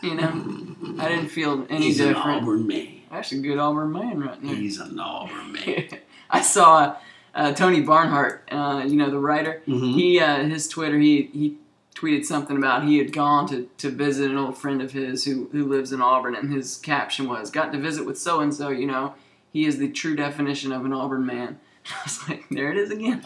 You 0.03 0.15
know, 0.15 0.27
I 0.99 1.07
didn't 1.07 1.29
feel 1.29 1.65
any 1.69 1.85
He's 1.85 1.99
an 2.01 2.09
different. 2.09 2.43
Auburn 2.43 2.67
man. 2.67 2.89
That's 3.09 3.31
a 3.31 3.37
good 3.37 3.57
Auburn 3.57 3.91
man 3.93 4.19
right 4.19 4.41
there. 4.43 4.53
He's 4.55 4.79
an 4.79 4.99
Auburn 4.99 5.53
man. 5.53 5.87
I 6.29 6.41
saw 6.41 6.97
uh, 7.35 7.51
Tony 7.53 7.81
Barnhart, 7.81 8.47
uh, 8.51 8.83
you 8.87 8.95
know, 8.95 9.09
the 9.09 9.19
writer. 9.19 9.61
Mhm. 9.67 9.93
He 9.93 10.19
uh, 10.19 10.43
his 10.43 10.67
Twitter 10.67 10.99
he 10.99 11.29
he 11.33 11.57
tweeted 11.95 12.25
something 12.25 12.57
about 12.57 12.83
he 12.85 12.97
had 12.97 13.13
gone 13.13 13.47
to, 13.47 13.69
to 13.77 13.89
visit 13.89 14.29
an 14.31 14.37
old 14.37 14.57
friend 14.57 14.81
of 14.81 14.91
his 14.91 15.25
who 15.25 15.47
who 15.51 15.65
lives 15.65 15.91
in 15.91 16.01
Auburn, 16.01 16.35
and 16.35 16.51
his 16.53 16.77
caption 16.77 17.27
was 17.27 17.49
"Got 17.51 17.71
to 17.73 17.79
visit 17.79 18.05
with 18.05 18.17
so 18.19 18.39
and 18.39 18.53
so." 18.53 18.69
You 18.69 18.87
know, 18.87 19.13
he 19.51 19.65
is 19.65 19.77
the 19.77 19.89
true 19.89 20.15
definition 20.15 20.71
of 20.71 20.85
an 20.85 20.93
Auburn 20.93 21.25
man. 21.25 21.59
I 21.91 21.95
was 22.05 22.29
like, 22.29 22.45
there 22.49 22.71
it 22.71 22.77
is 22.77 22.91
again, 22.91 23.23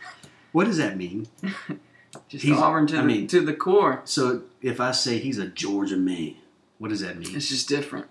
What 0.52 0.64
does 0.66 0.76
that 0.76 0.96
mean? 0.96 1.26
just 2.28 2.44
He's- 2.44 2.58
Auburn 2.58 2.86
to 2.88 2.98
I 2.98 3.00
the, 3.00 3.06
mean- 3.06 3.26
to 3.28 3.40
the 3.40 3.54
core. 3.54 4.02
So 4.04 4.42
if 4.62 4.80
I 4.80 4.90
say 4.92 5.18
he's 5.18 5.38
a 5.38 5.46
Georgia 5.46 5.96
man, 5.96 6.34
what 6.78 6.88
does 6.90 7.00
that 7.00 7.18
mean? 7.18 7.34
It's 7.34 7.48
just 7.48 7.68
different. 7.68 8.06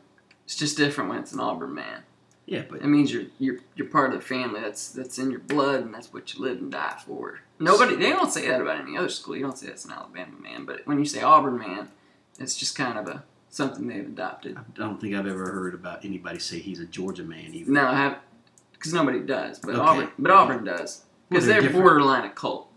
It's 0.45 0.55
just 0.57 0.75
different 0.77 1.09
when 1.09 1.19
it's 1.19 1.31
an 1.31 1.39
Auburn 1.39 1.73
man. 1.73 2.03
Yeah, 2.45 2.63
but 2.69 2.81
It 2.81 2.87
means 2.87 3.11
you're 3.13 3.25
you're 3.39 3.57
you're 3.75 3.87
part 3.87 4.13
of 4.13 4.19
the 4.19 4.25
family. 4.25 4.59
That's 4.61 4.89
that's 4.91 5.17
in 5.17 5.31
your 5.31 5.39
blood, 5.39 5.81
and 5.81 5.93
that's 5.93 6.11
what 6.13 6.33
you 6.33 6.41
live 6.41 6.57
and 6.59 6.71
die 6.71 6.99
for. 7.05 7.39
Nobody 7.59 7.95
they 7.95 8.09
don't 8.09 8.31
say 8.31 8.47
that 8.49 8.59
about 8.61 8.81
any 8.81 8.97
other 8.97 9.09
school. 9.09 9.35
You 9.35 9.43
don't 9.43 9.57
say 9.57 9.67
that's 9.67 9.85
an 9.85 9.91
Alabama 9.91 10.37
man, 10.41 10.65
but 10.65 10.85
when 10.85 10.99
you 10.99 11.05
say 11.05 11.21
Auburn 11.21 11.57
man, 11.57 11.89
it's 12.39 12.57
just 12.57 12.75
kind 12.75 12.97
of 12.97 13.07
a 13.07 13.23
something 13.49 13.87
they've 13.87 14.05
adopted. 14.05 14.57
I 14.57 14.61
don't 14.75 14.99
think 14.99 15.15
I've 15.15 15.27
ever 15.27 15.51
heard 15.51 15.73
about 15.73 16.03
anybody 16.03 16.39
say 16.39 16.59
he's 16.59 16.79
a 16.79 16.85
Georgia 16.85 17.23
man 17.23 17.53
either. 17.53 17.71
No, 17.71 17.87
I 17.87 17.95
have 17.95 18.17
because 18.73 18.93
nobody 18.93 19.19
does, 19.21 19.59
but 19.59 19.75
Okay. 19.75 19.79
Auburn 19.81 20.09
but 20.19 20.31
Auburn 20.31 20.63
does 20.65 21.03
Well, 21.29 21.39
because 21.39 21.45
they're 21.45 21.61
they're, 21.61 21.71
borderline 21.71 22.25
a 22.25 22.29
cult. 22.29 22.67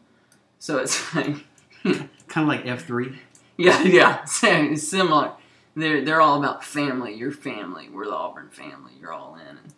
So 0.61 0.79
it's 0.79 1.15
like 1.15 1.37
Kind 1.83 2.09
of 2.37 2.47
like 2.49 2.67
F 2.67 2.85
three. 2.87 3.19
yeah 3.57 3.83
yeah 3.83 4.25
similar. 4.25 5.33
They're 5.77 6.03
they're 6.05 6.21
all 6.23 6.39
about 6.39 6.65
family. 6.65 7.15
Your 7.15 7.31
family. 7.31 7.89
We're 7.91 8.07
the 8.07 8.15
Auburn 8.15 8.49
family. 8.49 8.93
You're 8.99 9.13
all 9.13 9.35
in. 9.37 9.59
And 9.59 9.73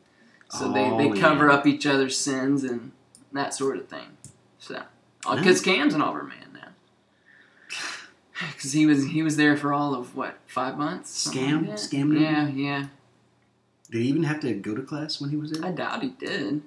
so 0.51 0.73
they, 0.73 0.85
All 0.85 0.97
they 0.97 1.11
oh, 1.11 1.15
cover 1.15 1.51
in. 1.51 1.55
up 1.57 1.67
each 1.67 1.85
other's 1.87 2.17
sins 2.17 2.65
and 2.65 2.93
that 3.33 3.53
sort 3.53 3.77
of 3.77 3.89
thing. 3.89 4.17
So 4.59 4.77
uh, 4.77 4.83
Yeah. 5.27 5.35
because 5.37 5.61
Cam's 5.61 5.95
an 5.95 6.01
Auburn 6.01 6.29
man 6.29 6.51
now. 6.55 6.69
because 8.55 8.73
he 8.73 8.87
was 8.87 9.07
he 9.09 9.23
was 9.23 9.37
there 9.37 9.57
for 9.57 9.73
all 9.75 9.95
of 9.95 10.15
what 10.17 10.39
five 10.47 10.79
months. 10.79 11.29
Scam? 11.29 11.67
like? 11.67 11.77
Scam 11.77 12.19
Yeah, 12.19 12.47
yeah. 12.49 12.87
Did 13.91 14.03
he 14.03 14.09
even 14.09 14.23
have 14.25 14.41
to 14.41 14.55
go 14.55 14.75
to 14.75 14.83
class 14.83 15.21
when 15.21 15.31
he 15.31 15.37
was 15.37 15.51
there? 15.51 15.65
I 15.67 15.73
doubt 15.73 16.03
he 16.03 16.11
did. 16.11 16.63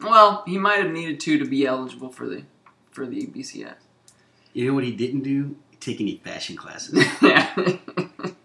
Well, 0.00 0.44
he 0.46 0.58
might 0.58 0.78
have 0.80 0.90
needed 0.92 1.18
to 1.20 1.38
to 1.38 1.44
be 1.44 1.66
eligible 1.66 2.10
for 2.10 2.28
the 2.28 2.44
for 2.92 3.06
the 3.06 3.26
BCS. 3.26 3.74
You 4.52 4.68
know 4.68 4.74
what 4.74 4.84
he 4.84 4.92
didn't 4.92 5.22
do? 5.22 5.56
Take 5.80 6.00
any 6.00 6.16
fashion 6.16 6.56
classes. 6.56 7.04
yeah. 7.22 7.52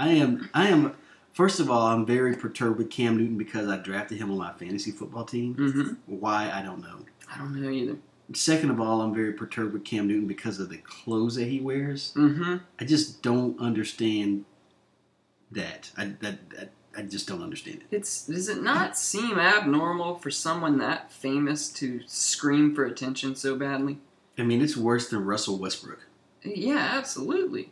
I 0.00 0.08
am. 0.08 0.48
I 0.54 0.68
am. 0.68 0.94
First 1.32 1.60
of 1.60 1.70
all, 1.70 1.86
I'm 1.86 2.06
very 2.06 2.34
perturbed 2.34 2.78
with 2.78 2.90
Cam 2.90 3.18
Newton 3.18 3.36
because 3.36 3.68
I 3.68 3.76
drafted 3.76 4.18
him 4.18 4.30
on 4.32 4.38
my 4.38 4.52
fantasy 4.54 4.90
football 4.90 5.24
team. 5.24 5.54
hmm 5.54 5.92
Why 6.06 6.50
I 6.50 6.62
don't 6.62 6.80
know. 6.80 7.04
I 7.32 7.38
don't 7.38 7.54
know 7.60 7.70
either. 7.70 7.96
Second 8.32 8.70
of 8.70 8.80
all, 8.80 9.02
I'm 9.02 9.14
very 9.14 9.32
perturbed 9.32 9.72
with 9.74 9.84
Cam 9.84 10.08
Newton 10.08 10.26
because 10.26 10.58
of 10.58 10.70
the 10.70 10.78
clothes 10.78 11.34
that 11.36 11.44
he 11.48 11.60
wears. 11.60 12.12
hmm 12.14 12.56
I 12.80 12.84
just 12.84 13.22
don't 13.22 13.60
understand 13.60 14.46
that. 15.52 15.90
I 15.96 16.06
that, 16.20 16.50
that 16.50 16.70
I 16.96 17.02
just 17.02 17.28
don't 17.28 17.42
understand 17.42 17.82
it. 17.82 17.94
It's 17.94 18.26
does 18.26 18.48
it 18.48 18.62
not 18.62 18.96
seem 18.96 19.38
abnormal 19.38 20.16
for 20.16 20.30
someone 20.30 20.78
that 20.78 21.12
famous 21.12 21.68
to 21.74 22.00
scream 22.06 22.74
for 22.74 22.84
attention 22.86 23.36
so 23.36 23.54
badly? 23.54 23.98
I 24.38 24.42
mean, 24.44 24.62
it's 24.62 24.76
worse 24.76 25.08
than 25.10 25.24
Russell 25.26 25.58
Westbrook. 25.58 26.06
Yeah, 26.42 26.88
absolutely. 26.94 27.70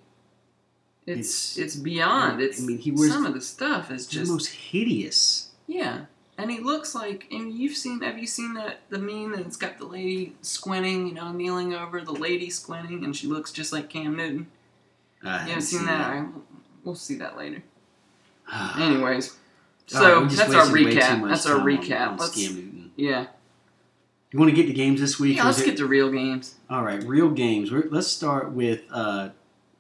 It's 1.09 1.57
It's- 1.57 1.59
it's, 1.59 1.77
beyond. 1.77 2.41
I 2.41 2.45
It's 2.45 2.61
mean, 2.61 2.79
he 2.79 2.91
wears 2.91 3.13
some 3.13 3.25
of 3.27 3.35
the 3.35 3.41
stuff 3.41 3.91
is 3.91 4.07
just 4.07 4.27
the 4.27 4.33
most 4.33 4.49
hideous. 4.49 5.49
yeah, 5.67 6.05
and 6.37 6.51
he 6.51 6.61
looks 6.61 6.95
like. 6.95 7.27
And 7.31 7.53
you've 7.53 7.77
seen? 7.77 8.01
Have 8.03 8.19
you 8.19 8.27
seen 8.27 8.55
that 8.55 8.81
the 8.91 8.99
meme 8.99 9.33
that's 9.37 9.57
got 9.57 9.79
the 9.79 9.87
lady 9.87 10.35
squinting? 10.43 11.07
You 11.09 11.15
know, 11.15 11.33
kneeling 11.33 11.75
over 11.75 12.01
the 12.03 12.13
lady 12.13 12.51
squinting, 12.51 13.05
and 13.05 13.15
she 13.17 13.27
looks 13.27 13.51
just 13.53 13.73
like 13.73 13.89
Cam 13.89 14.17
Newton. 14.17 14.49
I 15.23 15.27
You 15.27 15.31
haven't 15.31 15.49
haven't 15.49 15.63
seen 15.63 15.87
that? 15.87 16.11
Right, 16.15 16.21
we'll- 16.33 16.43
well 16.85 16.95
see 16.95 17.15
that 17.17 17.37
later. 17.39 17.63
Anyways, 18.79 19.37
so 19.87 20.25
just 20.27 20.37
that's 20.37 20.55
our 20.55 20.73
wasted 20.73 20.85
way 20.87 20.91
too 20.93 20.99
recap. 21.01 21.29
That's 21.29 21.47
our 21.47 21.59
recap. 21.61 22.19
Let's 22.21 22.35
Cam 22.35 22.55
Newton. 22.55 22.91
yeah, 22.97 23.27
You 24.33 24.39
want 24.39 24.51
to 24.51 24.57
get 24.57 24.67
to 24.67 24.73
games 24.73 25.01
this 25.01 25.19
week? 25.19 25.37
yeah. 25.37 25.45
Let's 25.45 25.59
is 25.59 25.65
get 25.65 25.75
it- 25.75 25.79
to 25.79 25.87
real 25.87 26.11
games. 26.11 26.55
All 26.71 26.83
right, 26.85 27.03
real 27.03 27.31
games. 27.31 27.71
We're, 27.73 27.89
let's 27.91 28.09
start 28.09 28.53
with 28.53 28.83
uh, 28.93 29.31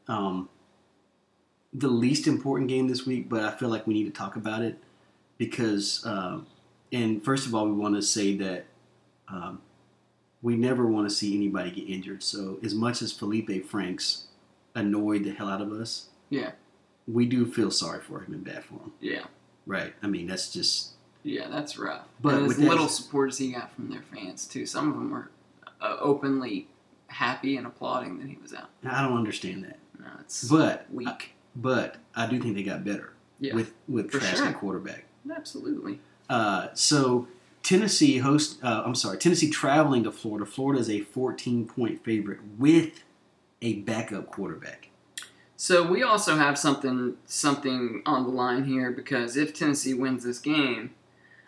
um, 0.08 0.48
the 1.78 1.88
least 1.88 2.26
important 2.26 2.68
game 2.68 2.88
this 2.88 3.06
week, 3.06 3.28
but 3.28 3.42
I 3.44 3.50
feel 3.52 3.68
like 3.68 3.86
we 3.86 3.94
need 3.94 4.04
to 4.04 4.10
talk 4.10 4.36
about 4.36 4.62
it 4.62 4.78
because, 5.36 6.04
uh, 6.04 6.40
and 6.92 7.22
first 7.24 7.46
of 7.46 7.54
all, 7.54 7.66
we 7.66 7.72
want 7.72 7.94
to 7.94 8.02
say 8.02 8.36
that 8.36 8.66
um, 9.28 9.60
we 10.42 10.56
never 10.56 10.86
want 10.86 11.08
to 11.08 11.14
see 11.14 11.34
anybody 11.36 11.70
get 11.70 11.88
injured. 11.88 12.22
So, 12.22 12.58
as 12.62 12.74
much 12.74 13.02
as 13.02 13.12
Felipe 13.12 13.64
Franks 13.66 14.24
annoyed 14.74 15.24
the 15.24 15.30
hell 15.32 15.48
out 15.48 15.60
of 15.60 15.72
us, 15.72 16.08
Yeah. 16.30 16.52
we 17.06 17.26
do 17.26 17.46
feel 17.46 17.70
sorry 17.70 18.00
for 18.00 18.20
him 18.20 18.32
and 18.34 18.44
bad 18.44 18.64
for 18.64 18.74
him. 18.74 18.92
Yeah, 19.00 19.24
Right? 19.66 19.94
I 20.02 20.06
mean, 20.06 20.26
that's 20.26 20.52
just 20.52 20.92
yeah, 21.24 21.48
that's 21.48 21.78
rough. 21.78 22.06
But 22.22 22.34
and 22.34 22.46
as 22.46 22.58
little 22.58 22.88
support 22.88 23.30
as 23.30 23.38
he 23.38 23.52
got 23.52 23.74
from 23.74 23.90
their 23.90 24.02
fans 24.14 24.46
too. 24.46 24.64
Some 24.66 24.88
of 24.88 24.94
them 24.94 25.10
were 25.10 25.30
uh, 25.80 25.96
openly 26.00 26.68
happy 27.08 27.56
and 27.56 27.66
applauding 27.66 28.18
that 28.18 28.28
he 28.28 28.38
was 28.40 28.54
out. 28.54 28.68
I 28.84 29.02
don't 29.02 29.16
understand 29.16 29.64
that. 29.64 29.78
No, 29.98 30.06
it's 30.20 30.48
But 30.48 30.86
weak. 30.92 31.34
But 31.56 31.96
I 32.14 32.26
do 32.26 32.40
think 32.40 32.54
they 32.54 32.62
got 32.62 32.84
better 32.84 33.12
Yeah, 33.40 33.54
with 33.54 33.72
with 33.88 34.10
Trask 34.10 34.36
sure. 34.36 34.46
at 34.46 34.56
quarterback. 34.58 35.04
absolutely. 35.34 36.00
Uh, 36.30 36.68
so 36.74 37.26
Tennessee 37.62 38.18
host. 38.18 38.62
Uh, 38.62 38.82
I'm 38.84 38.94
sorry, 38.94 39.18
Tennessee 39.18 39.50
traveling 39.50 40.04
to 40.04 40.12
Florida. 40.12 40.46
Florida 40.46 40.80
is 40.80 40.88
a 40.90 41.00
14 41.00 41.66
point 41.66 42.04
favorite 42.04 42.38
with 42.58 43.02
a 43.62 43.74
backup 43.80 44.30
quarterback. 44.30 44.88
So 45.56 45.84
we 45.90 46.02
also 46.04 46.36
have 46.36 46.56
something 46.56 47.14
something 47.26 48.02
on 48.06 48.22
the 48.24 48.30
line 48.30 48.64
here 48.64 48.90
because 48.92 49.36
if 49.36 49.52
Tennessee 49.52 49.92
wins 49.94 50.22
this 50.24 50.38
game, 50.38 50.90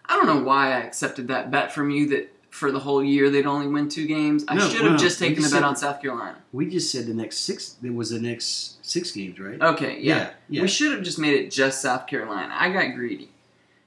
I 0.06 0.16
don't 0.16 0.26
know 0.26 0.42
why 0.42 0.68
I 0.72 0.80
accepted 0.80 1.28
that 1.28 1.50
bet 1.50 1.72
from 1.72 1.90
you 1.90 2.08
that 2.08 2.34
for 2.50 2.70
the 2.72 2.80
whole 2.80 3.02
year 3.02 3.30
they'd 3.30 3.46
only 3.46 3.66
win 3.68 3.88
two 3.88 4.06
games. 4.06 4.44
I 4.48 4.54
No, 4.56 4.68
should 4.68 4.82
have 4.82 4.92
no. 4.92 4.96
just 4.98 5.18
taken 5.18 5.36
just 5.36 5.50
the 5.50 5.54
bet 5.56 5.62
said- 5.62 5.68
on 5.68 5.76
South 5.76 6.02
Carolina. 6.02 6.36
We 6.52 6.68
just 6.68 6.90
said 6.90 7.06
the 7.06 7.14
next 7.14 7.38
six. 7.38 7.76
It 7.82 7.94
was 7.94 8.10
the 8.10 8.20
next 8.20 8.84
six 8.86 9.12
games, 9.12 9.38
right? 9.38 9.60
Okay, 9.60 10.00
yeah. 10.00 10.30
yeah. 10.48 10.62
We 10.62 10.68
should 10.68 10.92
have 10.92 11.02
just 11.02 11.18
made 11.18 11.34
it 11.34 11.50
just 11.50 11.80
South 11.80 12.06
Carolina. 12.06 12.52
I 12.58 12.70
got 12.72 12.94
greedy. 12.94 13.30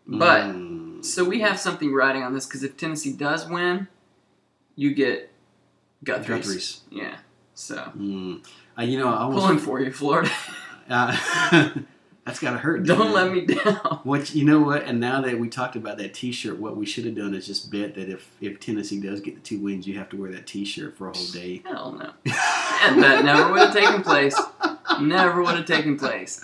But 0.08 0.44
Mm. 0.46 1.04
so 1.06 1.24
we 1.24 1.42
have 1.42 1.60
something 1.60 1.94
riding 1.94 2.24
on 2.24 2.34
this 2.34 2.46
because 2.46 2.64
if 2.64 2.76
Tennessee 2.78 3.14
does 3.14 3.48
win, 3.48 3.88
you 4.76 4.94
get 4.94 5.30
Guthrie's. 6.04 6.28
Guthrie's. 6.46 6.82
Yeah. 6.90 7.18
So 7.54 7.76
Mm. 7.98 8.46
Uh, 8.78 8.82
you 8.84 8.98
know, 8.98 9.08
I 9.10 9.18
almost 9.22 9.46
pulling 9.46 9.60
for 9.60 9.80
you, 9.82 9.92
Florida. 9.92 10.32
uh, 10.90 11.16
that's 12.26 12.40
gotta 12.40 12.58
hurt. 12.58 12.84
Don't 12.86 13.12
let 13.14 13.32
me 13.32 13.42
down. 13.46 13.76
What 14.04 14.34
you 14.36 14.46
know 14.46 14.60
what? 14.62 14.84
And 14.84 15.00
now 15.00 15.22
that 15.22 15.40
we 15.40 15.48
talked 15.50 15.76
about 15.76 15.98
that 15.98 16.14
T-shirt, 16.14 16.58
what 16.60 16.76
we 16.78 16.86
should 16.86 17.06
have 17.06 17.16
done 17.16 17.34
is 17.34 17.46
just 17.48 17.72
bet 17.72 17.96
that 17.96 18.10
if 18.10 18.32
if 18.42 18.60
Tennessee 18.60 19.00
does 19.00 19.22
get 19.22 19.36
the 19.36 19.42
two 19.42 19.60
wins, 19.60 19.88
you 19.88 19.98
have 19.98 20.10
to 20.10 20.18
wear 20.18 20.32
that 20.32 20.48
T-shirt 20.48 20.98
for 20.98 21.10
a 21.10 21.14
whole 21.18 21.28
day. 21.28 21.62
Hell 21.66 21.92
no. 21.94 22.12
And 22.84 23.02
that 23.04 23.24
never 23.24 23.52
would 23.52 23.60
have 23.62 23.74
taken 23.74 24.04
place. 24.04 24.40
Never 25.02 25.42
would 25.42 25.56
have 25.56 25.66
taken 25.66 25.98
place. 25.98 26.44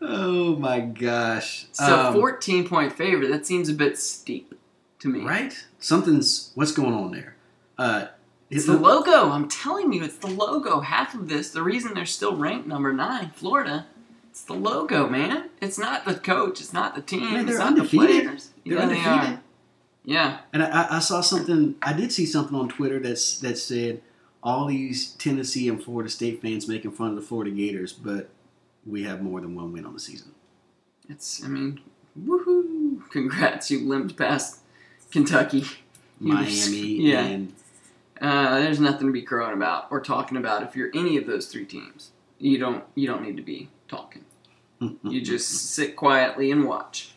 oh 0.00 0.56
my 0.56 0.80
gosh! 0.80 1.66
So 1.72 2.08
Um, 2.08 2.14
14 2.14 2.66
point 2.68 2.92
favorite, 2.92 3.28
that 3.30 3.46
seems 3.46 3.68
a 3.68 3.74
bit 3.74 3.98
steep 3.98 4.54
to 5.00 5.08
me. 5.08 5.20
right? 5.20 5.64
Something's 5.78 6.52
what's 6.54 6.72
going 6.72 6.94
on 6.94 7.12
there. 7.12 7.36
Uh, 7.78 8.06
It's 8.50 8.64
it 8.64 8.72
the 8.72 8.78
logo. 8.78 9.30
I'm 9.30 9.48
telling 9.48 9.92
you, 9.92 10.02
it's 10.04 10.16
the 10.16 10.26
logo. 10.28 10.80
Half 10.80 11.14
of 11.14 11.28
this, 11.28 11.50
the 11.50 11.62
reason 11.62 11.94
they're 11.94 12.06
still 12.06 12.36
ranked 12.36 12.66
number 12.66 12.92
nine, 12.92 13.30
Florida, 13.34 13.86
it's 14.32 14.44
the 14.44 14.54
logo, 14.54 15.10
man. 15.10 15.50
It's 15.60 15.78
not 15.78 16.06
the 16.06 16.14
coach. 16.14 16.62
It's 16.62 16.72
not 16.72 16.94
the 16.94 17.02
team. 17.02 17.20
Man, 17.20 17.40
it's 17.40 17.50
they're 17.50 17.58
not 17.58 17.68
undefeated. 17.68 18.28
the. 18.28 18.44
They're 18.64 18.78
yeah, 18.78 18.82
undefeated. 18.82 19.38
they. 20.06 20.10
Yeah. 20.14 20.38
And 20.54 20.62
I, 20.62 20.96
I 20.96 20.98
saw 21.00 21.20
something. 21.20 21.74
I 21.82 21.92
did 21.92 22.10
see 22.12 22.24
something 22.24 22.56
on 22.56 22.70
Twitter 22.70 22.98
that's 22.98 23.38
that 23.40 23.58
said 23.58 24.00
all 24.42 24.68
these 24.68 25.12
Tennessee 25.16 25.68
and 25.68 25.84
Florida 25.84 26.08
State 26.08 26.40
fans 26.40 26.66
making 26.66 26.92
fun 26.92 27.10
of 27.10 27.16
the 27.16 27.20
Florida 27.20 27.50
Gators, 27.50 27.92
but 27.92 28.30
we 28.86 29.02
have 29.02 29.20
more 29.20 29.42
than 29.42 29.54
one 29.54 29.70
win 29.70 29.84
on 29.84 29.92
the 29.92 30.00
season. 30.00 30.32
It's, 31.10 31.44
I 31.44 31.48
mean, 31.48 31.80
woohoo. 32.18 33.08
Congrats, 33.10 33.70
you 33.70 33.86
limped 33.86 34.16
past 34.16 34.60
Kentucky. 35.10 35.66
You 36.18 36.34
were 36.38 36.46
sc- 36.46 36.70
Miami 36.70 36.88
yeah. 37.02 37.20
and 37.20 37.52
Uh, 38.18 38.60
there's 38.60 38.80
nothing 38.80 39.08
to 39.08 39.12
be 39.12 39.22
crowing 39.22 39.52
about 39.52 39.88
or 39.90 40.00
talking 40.00 40.38
about 40.38 40.62
if 40.62 40.74
you're 40.74 40.90
any 40.94 41.18
of 41.18 41.26
those 41.26 41.48
three 41.48 41.66
teams. 41.66 42.12
You 42.38 42.56
don't 42.58 42.82
you 42.94 43.06
don't 43.06 43.22
need 43.22 43.36
to 43.36 43.42
be 43.42 43.68
talking. 43.92 44.24
You 45.04 45.20
just 45.20 45.48
sit 45.74 45.94
quietly 45.94 46.50
and 46.50 46.64
watch. 46.66 47.12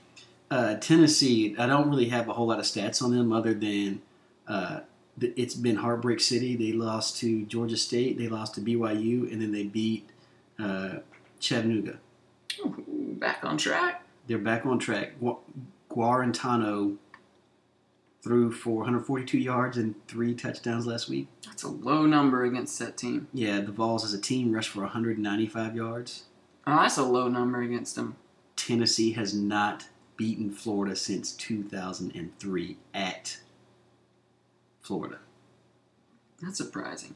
uh, 0.52 0.76
Tennessee. 0.76 1.56
I 1.58 1.66
don't 1.66 1.90
really 1.90 2.10
have 2.10 2.30
a 2.30 2.34
whole 2.34 2.48
lot 2.48 2.60
of 2.60 2.66
stats 2.66 3.02
on 3.02 3.16
them 3.16 3.32
other 3.34 3.54
than 3.56 4.02
uh, 4.48 4.82
it's 5.20 5.56
been 5.56 5.78
heartbreak 5.78 6.20
city. 6.20 6.56
They 6.56 6.74
lost 6.74 7.18
to 7.22 7.44
Georgia 7.46 7.78
State, 7.78 8.18
they 8.20 8.28
lost 8.28 8.54
to 8.56 8.62
BYU, 8.62 9.32
and 9.32 9.42
then 9.42 9.52
they 9.52 9.64
beat 9.64 10.08
uh, 10.60 11.00
Chattanooga. 11.40 11.98
Ooh, 12.60 13.16
back 13.20 13.44
on 13.44 13.58
track. 13.58 14.04
They're 14.28 14.38
back 14.38 14.66
on 14.68 14.78
track. 14.78 15.20
Gu- 15.20 15.38
Guarantano 15.90 16.98
threw 18.22 18.52
for 18.52 18.78
142 18.80 19.38
yards 19.38 19.78
and 19.78 19.96
three 20.08 20.34
touchdowns 20.36 20.86
last 20.86 21.10
week. 21.10 21.28
That's 21.46 21.64
a 21.64 21.68
low 21.70 22.06
number 22.06 22.44
against 22.44 22.78
that 22.80 22.98
team. 22.98 23.28
Yeah, 23.34 23.62
the 23.62 23.72
Vols 23.72 24.04
as 24.06 24.14
a 24.14 24.22
team 24.22 24.52
rushed 24.52 24.70
for 24.70 24.82
195 24.82 25.76
yards. 25.76 26.24
Oh, 26.68 26.76
that's 26.82 26.98
a 26.98 27.04
low 27.04 27.28
number 27.28 27.62
against 27.62 27.96
them. 27.96 28.16
Tennessee 28.56 29.12
has 29.14 29.34
not 29.34 29.88
beaten 30.18 30.50
Florida 30.52 30.96
since 30.96 31.32
2003 31.34 32.78
at 32.94 33.38
Florida. 34.82 35.20
That's 36.42 36.58
surprising. 36.58 37.16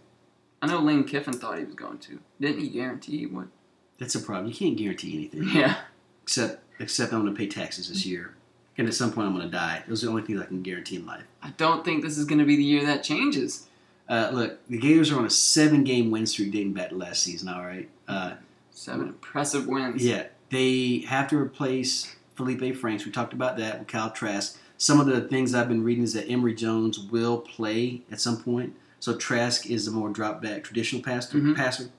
I 0.62 0.68
know 0.68 0.80
Lane 0.80 1.04
Kiffin 1.06 1.34
thought 1.34 1.58
he 1.58 1.64
was 1.66 1.76
going 1.76 2.00
to. 2.00 2.20
Didn't 2.40 2.60
he 2.62 2.70
guarantee 2.70 3.20
he 3.20 3.26
would? 3.26 3.50
That's 3.98 4.16
a 4.16 4.20
problem. 4.20 4.48
You 4.48 4.54
can't 4.54 4.78
guarantee 4.78 5.14
anything 5.16 5.50
Yeah. 5.58 5.76
except 6.24 6.64
except 6.80 7.12
I'm 7.14 7.22
going 7.22 7.34
to 7.34 7.38
pay 7.38 7.48
taxes 7.48 7.90
this 7.90 8.06
year, 8.06 8.36
and 8.78 8.88
at 8.88 8.94
some 8.94 9.12
point 9.12 9.28
I'm 9.28 9.34
going 9.36 9.46
to 9.50 9.52
die. 9.52 9.84
Those 9.88 10.04
are 10.04 10.08
the 10.08 10.12
only 10.12 10.24
things 10.24 10.42
I 10.42 10.46
can 10.46 10.62
guarantee 10.62 10.96
in 10.98 11.06
life. 11.06 11.24
I 11.42 11.50
don't 11.58 11.84
think 11.84 12.04
this 12.04 12.18
is 12.18 12.24
going 12.26 12.40
to 12.40 12.46
be 12.46 12.56
the 12.56 12.64
year 12.64 12.86
that 12.86 13.04
changes. 13.04 13.68
Uh, 14.08 14.30
look, 14.34 14.66
the 14.68 14.78
Gators 14.78 15.12
are 15.12 15.20
on 15.20 15.26
a 15.26 15.30
seven-game 15.30 16.10
win 16.12 16.26
streak 16.26 16.52
dating 16.52 16.74
back 16.74 16.90
to 16.90 16.96
last 16.96 17.22
season. 17.22 17.50
All 17.50 17.62
right. 17.66 17.90
Uh, 18.08 18.34
Seven 18.80 19.10
impressive 19.10 19.68
wins. 19.68 20.06
Yeah, 20.06 20.28
they 20.52 21.00
have 21.10 21.28
to 21.30 21.38
replace 21.38 22.16
Felipe 22.36 22.78
Franks. 22.78 23.06
We 23.06 23.12
talked 23.12 23.34
about 23.34 23.58
that 23.58 23.78
with 23.80 23.90
Kyle 23.90 24.10
Trask. 24.10 24.58
Some 24.78 25.02
of 25.02 25.06
the 25.08 25.20
things 25.20 25.54
I've 25.54 25.68
been 25.68 25.84
reading 25.84 26.06
is 26.06 26.14
that 26.14 26.30
Emory 26.30 26.54
Jones 26.56 26.98
will 26.98 27.40
play 27.40 28.04
at 28.10 28.22
some 28.22 28.42
point. 28.42 28.74
So 29.02 29.18
Trask 29.18 29.66
is 29.70 29.86
a 29.86 29.92
more 29.92 30.10
drop 30.10 30.42
back 30.42 30.64
traditional 30.64 31.02
passer. 31.02 31.38
Mhm. 31.38 31.58
Passer. 31.58 31.90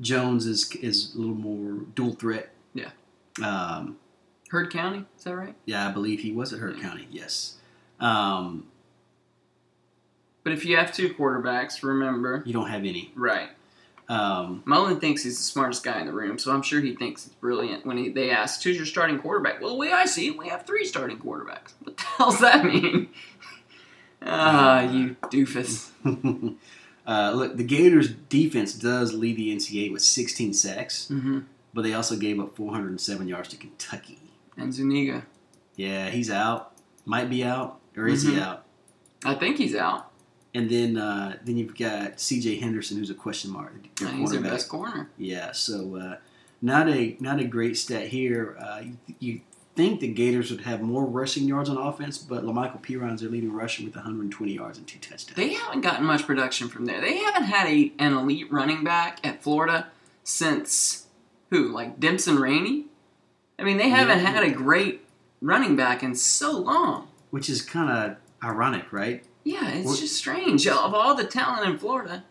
Jones 0.00 0.46
is 0.46 0.74
is 0.76 1.14
a 1.14 1.18
little 1.18 1.34
more 1.34 1.84
dual 1.94 2.14
threat. 2.14 2.54
Yeah. 2.72 2.92
Um, 3.44 3.98
Heard 4.48 4.70
County, 4.72 5.04
is 5.18 5.24
that 5.24 5.36
right? 5.36 5.54
yeah, 5.66 5.86
I 5.86 5.92
believe 5.92 6.20
he 6.20 6.32
was 6.32 6.54
at 6.54 6.60
Heard 6.60 6.76
Yeah. 6.78 6.82
County. 6.82 7.06
Yes. 7.10 7.56
Um, 8.00 8.64
But 10.42 10.54
if 10.54 10.64
you 10.64 10.78
have 10.78 10.90
two 10.94 11.10
quarterbacks, 11.12 11.82
remember. 11.82 12.42
you 12.46 12.54
don't 12.54 12.68
have 12.70 12.86
any. 12.86 13.12
Right. 13.14 13.50
Um, 14.10 14.62
Mullen 14.66 14.98
thinks 14.98 15.22
he's 15.22 15.36
the 15.38 15.44
smartest 15.44 15.84
guy 15.84 16.00
in 16.00 16.06
the 16.06 16.12
room, 16.12 16.36
so 16.36 16.52
I'm 16.52 16.62
sure 16.62 16.80
he 16.80 16.96
thinks 16.96 17.26
it's 17.26 17.34
brilliant 17.36 17.86
when 17.86 17.96
he, 17.96 18.08
they 18.08 18.30
ask, 18.30 18.60
"Who's 18.62 18.76
your 18.76 18.84
starting 18.86 19.20
quarterback?" 19.20 19.60
Well, 19.60 19.70
the 19.70 19.76
way 19.76 19.92
I 19.92 20.04
see 20.04 20.26
it, 20.26 20.36
we 20.36 20.48
have 20.48 20.66
three 20.66 20.84
starting 20.84 21.18
quarterbacks. 21.18 21.74
What 21.84 21.96
the 21.96 22.02
hell's 22.02 22.40
that 22.40 22.64
mean? 22.64 23.08
Ah, 24.22 24.80
you 24.82 25.16
doofus. 25.30 25.90
uh, 27.06 27.32
look, 27.34 27.56
the 27.56 27.64
Gators' 27.64 28.10
defense 28.10 28.74
does 28.74 29.14
lead 29.14 29.36
the 29.38 29.54
NCAA 29.54 29.90
with 29.92 30.02
16 30.02 30.52
sacks, 30.54 31.08
hmm 31.08 31.40
but 31.72 31.82
they 31.82 31.94
also 31.94 32.16
gave 32.16 32.40
up 32.40 32.56
407 32.56 33.28
yards 33.28 33.48
to 33.50 33.56
Kentucky. 33.56 34.18
And 34.56 34.74
Zuniga, 34.74 35.24
Yeah, 35.76 36.10
he's 36.10 36.28
out. 36.30 36.72
Might 37.04 37.30
be 37.30 37.44
out, 37.44 37.78
or 37.96 38.08
is 38.08 38.24
he 38.24 38.32
Mhm. 38.32 38.42
out? 38.42 38.64
I 39.24 39.36
think 39.36 39.56
he's 39.56 39.76
out. 39.76 40.09
And 40.54 40.68
then 40.68 40.96
uh, 40.96 41.36
then 41.44 41.56
you've 41.56 41.76
got 41.76 42.18
C.J. 42.20 42.56
Henderson, 42.56 42.96
who's 42.98 43.10
a 43.10 43.14
question 43.14 43.50
mark. 43.52 43.72
their 44.00 44.08
he's 44.10 44.30
their 44.30 44.40
best 44.40 44.68
corner. 44.68 45.08
Yeah, 45.16 45.52
so 45.52 45.96
uh, 45.96 46.16
not 46.60 46.88
a 46.88 47.16
not 47.20 47.38
a 47.38 47.44
great 47.44 47.76
stat 47.76 48.08
here. 48.08 48.56
Uh, 48.60 48.80
you, 48.82 48.96
you 49.20 49.40
think 49.76 50.00
the 50.00 50.08
Gators 50.08 50.50
would 50.50 50.62
have 50.62 50.82
more 50.82 51.04
rushing 51.04 51.44
yards 51.44 51.68
on 51.70 51.76
offense, 51.76 52.18
but 52.18 52.44
La'Mical 52.44 52.82
Perine's 52.82 53.20
their 53.20 53.30
leading 53.30 53.52
rusher 53.52 53.84
with 53.84 53.94
120 53.94 54.52
yards 54.52 54.76
and 54.76 54.86
two 54.88 54.98
touchdowns. 54.98 55.36
They 55.36 55.52
haven't 55.54 55.82
gotten 55.82 56.04
much 56.04 56.26
production 56.26 56.68
from 56.68 56.84
there. 56.86 57.00
They 57.00 57.18
haven't 57.18 57.44
had 57.44 57.68
a 57.68 57.92
an 58.00 58.12
elite 58.14 58.50
running 58.52 58.82
back 58.82 59.24
at 59.24 59.42
Florida 59.44 59.86
since 60.24 61.06
who? 61.50 61.68
Like 61.72 62.00
Demps 62.00 62.26
and 62.28 62.38
Rainey? 62.40 62.86
I 63.58 63.62
mean, 63.62 63.76
they 63.76 63.88
haven't 63.90 64.18
Yeah. 64.18 64.30
had 64.32 64.42
a 64.42 64.50
great 64.50 65.02
running 65.40 65.76
back 65.76 66.02
in 66.02 66.14
so 66.14 66.58
long. 66.58 67.08
Which 67.30 67.48
is 67.48 67.62
kind 67.62 67.90
of 67.90 68.16
ironic, 68.42 68.92
right? 68.92 69.24
Yeah, 69.44 69.68
it's 69.70 69.86
Well- 69.86 69.96
just 69.96 70.16
strange. 70.16 70.66
Of 70.66 70.94
all 70.94 71.14
the 71.14 71.24
talent 71.24 71.68
in 71.68 71.78
Florida, 71.78 72.24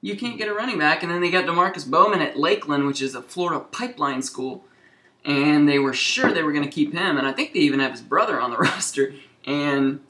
you 0.00 0.16
can't 0.16 0.38
get 0.38 0.48
a 0.48 0.54
running 0.54 0.78
back, 0.78 1.02
and 1.02 1.12
then 1.12 1.20
they 1.20 1.30
got 1.30 1.44
Demarcus 1.46 1.88
Bowman 1.88 2.20
at 2.20 2.38
Lakeland, 2.38 2.86
which 2.86 3.02
is 3.02 3.14
a 3.14 3.22
Florida 3.22 3.60
pipeline 3.72 4.22
school, 4.22 4.64
and 5.24 5.68
they 5.68 5.78
were 5.78 5.92
sure 5.92 6.32
they 6.32 6.42
were 6.42 6.52
going 6.52 6.64
to 6.64 6.70
keep 6.70 6.92
him, 6.92 7.16
and 7.18 7.26
I 7.26 7.32
think 7.32 7.52
they 7.52 7.60
even 7.60 7.80
have 7.80 7.92
his 7.92 8.00
brother 8.00 8.40
on 8.40 8.50
the 8.50 8.56
roster, 8.68 9.12
and 9.44 10.00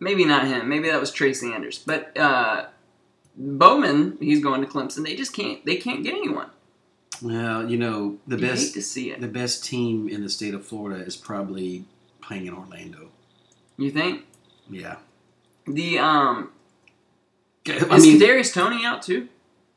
maybe 0.00 0.24
not 0.24 0.46
him, 0.46 0.68
maybe 0.68 0.88
that 0.90 1.00
was 1.00 1.10
Trey 1.12 1.32
Sanders, 1.32 1.78
but 1.78 2.16
uh, 2.18 2.66
Bowman, 3.36 4.18
he's 4.20 4.42
going 4.42 4.60
to 4.60 4.66
Clemson. 4.66 5.04
They 5.04 5.14
just 5.16 5.32
can't. 5.32 5.64
They 5.64 5.76
can't 5.76 6.02
get 6.02 6.14
anyone. 6.14 6.48
Well, 7.22 7.70
you 7.70 7.78
know 7.78 8.18
the 8.26 8.36
You 8.36 8.42
best 8.48 8.66
hate 8.66 8.74
to 8.74 8.82
see 8.82 9.10
it. 9.10 9.20
the 9.20 9.28
best 9.28 9.64
team 9.64 10.08
in 10.08 10.22
the 10.22 10.28
state 10.28 10.54
of 10.54 10.66
Florida 10.66 11.04
is 11.04 11.16
probably 11.16 11.84
playing 12.20 12.46
in 12.46 12.54
Orlando. 12.54 13.08
You 13.78 13.90
think 13.90 14.24
Yeah, 14.68 14.96
the 15.66 15.98
um 15.98 16.50
I 17.66 17.72
is 17.72 18.02
mean, 18.04 18.20
Kadarius 18.20 18.52
Toney 18.52 18.84
out 18.84 19.02
too? 19.02 19.28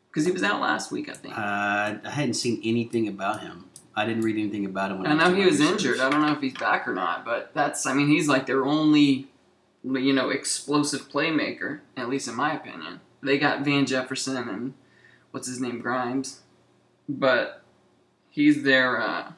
Because 0.10 0.26
he 0.26 0.32
was 0.32 0.44
out 0.44 0.62
last 0.62 0.92
week, 0.92 1.10
I 1.10 1.14
think. 1.14 1.38
uh, 1.38 1.42
I 1.42 2.00
hadn't 2.10 2.36
seen 2.36 2.62
anything 2.64 3.08
about 3.08 3.42
him. 3.42 3.66
I 3.98 4.06
didn't 4.06 4.24
read 4.24 4.38
anything 4.38 4.66
about 4.66 4.92
him. 4.92 5.00
When 5.00 5.08
I 5.08 5.14
know 5.14 5.34
he 5.36 5.46
was 5.46 5.60
injured. 5.60 6.00
I 6.00 6.10
don't 6.10 6.22
know 6.22 6.32
if 6.34 6.42
he's 6.42 6.54
back 6.54 6.88
or 6.88 6.94
not, 6.94 7.24
but 7.26 7.52
that's 7.54 7.86
I 7.86 7.94
mean 7.94 8.08
he's 8.08 8.28
like 8.28 8.46
their 8.46 8.66
only 8.66 9.28
you 9.84 10.14
know 10.14 10.30
explosive 10.30 11.10
playmaker, 11.10 11.82
at 11.96 12.10
least 12.10 12.28
in 12.28 12.36
my 12.36 12.54
opinion. 12.56 13.02
They 13.22 13.38
got 13.38 13.62
Van 13.64 13.86
Jefferson 13.86 14.50
and 14.50 14.74
what's 15.32 15.48
his 15.48 15.60
name 15.62 15.80
Grimes, 15.80 16.42
but 17.08 17.64
he's 18.30 18.64
their 18.64 19.02
uh, 19.02 19.32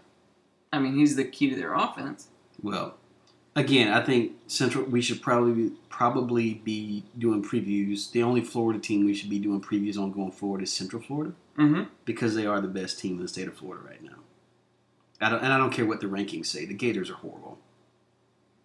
I 0.72 0.80
mean 0.80 0.96
he's 0.96 1.16
the 1.16 1.26
key 1.26 1.50
to 1.50 1.56
their 1.56 1.74
offense. 1.74 2.28
Well, 2.62 2.96
again, 3.58 3.92
I 3.92 4.02
think 4.02 4.32
Central. 4.48 4.86
We 4.86 5.02
should 5.02 5.22
probably 5.22 5.72
probably 5.90 6.54
be 6.64 7.04
doing 7.18 7.44
previews. 7.44 8.12
The 8.12 8.24
only 8.24 8.42
Florida 8.42 8.80
team 8.80 9.06
we 9.06 9.14
should 9.14 9.30
be 9.30 9.40
doing 9.40 9.60
previews 9.62 9.98
on 9.98 10.12
going 10.12 10.32
forward 10.32 10.62
is 10.62 10.72
Central 10.72 11.02
Florida 11.02 11.34
Mm-hmm. 11.58 11.84
because 12.06 12.36
they 12.36 12.46
are 12.46 12.62
the 12.62 12.68
best 12.68 13.00
team 13.00 13.16
in 13.18 13.22
the 13.24 13.28
state 13.28 13.48
of 13.48 13.56
Florida 13.56 13.84
right 13.84 14.04
now. 14.04 14.18
I 15.20 15.30
don't, 15.32 15.44
and 15.44 15.52
I 15.52 15.58
don't 15.58 15.72
care 15.72 15.88
what 15.88 16.00
the 16.02 16.06
rankings 16.06 16.46
say. 16.46 16.66
The 16.66 16.76
Gators 16.76 17.10
are 17.10 17.16
horrible, 17.16 17.58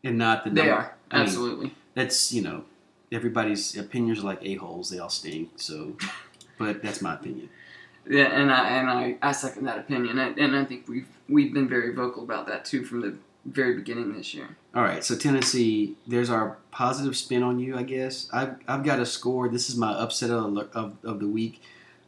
and 0.05 0.19
not 0.19 0.45
the 0.45 0.51
They 0.51 0.61
number- 0.61 0.75
are 0.75 0.95
I 1.11 1.17
mean, 1.17 1.23
absolutely. 1.27 1.75
that's 1.95 2.33
you 2.35 2.43
know 2.43 2.65
everybody's 3.11 3.77
opinions 3.79 4.21
are 4.21 4.25
like 4.27 4.41
a 4.43 4.57
holes. 4.57 4.91
They 4.91 4.99
all 4.99 5.09
stink. 5.09 5.53
So, 5.57 5.97
but 6.59 6.83
that's 6.83 7.01
my 7.01 7.15
opinion. 7.15 7.49
Yeah, 8.07 8.25
and 8.25 8.53
I 8.53 8.69
and 8.69 8.91
I, 8.91 9.17
I 9.23 9.33
second 9.33 9.65
that 9.65 9.79
opinion, 9.79 10.19
and, 10.19 10.37
and 10.39 10.55
I 10.55 10.65
think 10.67 10.87
we've 10.87 11.09
we've 11.31 11.55
been 11.55 11.69
very 11.71 11.95
vocal 11.95 12.23
about 12.25 12.47
that 12.49 12.67
too 12.67 12.85
from 12.85 13.01
the 13.01 13.17
very 13.45 13.75
beginning 13.75 14.13
this 14.15 14.35
year. 14.35 14.57
All 14.75 14.83
right, 14.83 15.03
so 15.05 15.17
Tennessee, 15.17 15.97
there's 16.07 16.31
our 16.31 16.59
positive 16.71 17.17
spin 17.17 17.43
on 17.43 17.59
you, 17.59 17.77
I 17.77 17.83
guess. 17.83 18.29
I've, 18.33 18.57
I've 18.67 18.85
got 18.85 19.01
a 19.01 19.07
score. 19.07 19.49
This 19.49 19.69
is 19.69 19.77
my 19.77 19.91
upset 19.93 20.31
of, 20.31 20.57
of, 20.75 20.97
of 21.05 21.21
the 21.21 21.29
week. 21.29 21.61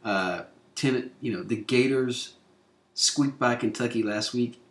Uh, 0.03 0.43
ten, 0.75 1.11
you 1.21 1.31
know, 1.33 1.43
the 1.43 1.55
Gators 1.57 2.33
squeaked 2.93 3.37
by 3.39 3.55
Kentucky 3.55 4.01
last 4.03 4.33
week. 4.33 4.61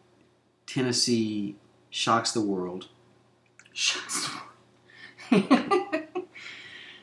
Tennessee 0.66 1.57
shocks 1.90 2.33
the 2.33 2.40
world, 2.40 2.88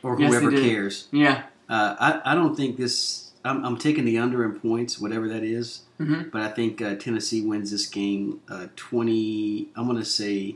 or 0.04 0.20
Yes, 0.20 0.32
they 0.32 0.40
whoever 0.40 0.52
did. 0.52 0.64
cares. 0.64 1.08
yeah. 1.12 1.44
Uh, 1.70 1.96
I, 2.00 2.32
I 2.32 2.36
don't 2.36 2.56
think 2.56 2.78
this. 2.78 3.32
I'm, 3.46 3.64
I'm 3.64 3.78
taking 3.78 4.04
the 4.06 4.18
under 4.18 4.44
in 4.44 4.60
points, 4.60 5.00
whatever 5.00 5.28
that 5.30 5.44
is. 5.44 5.82
Hmm 6.06 6.30
But 6.32 6.42
I 6.42 6.50
think 6.50 6.82
uh, 6.82 6.96
Tennessee 6.96 7.42
wins 7.42 7.72
this 7.72 7.88
game 7.88 8.42
uh, 8.50 8.68
20. 8.76 9.70
I'm 9.76 9.86
going 9.86 9.98
to 9.98 10.06
say 10.06 10.56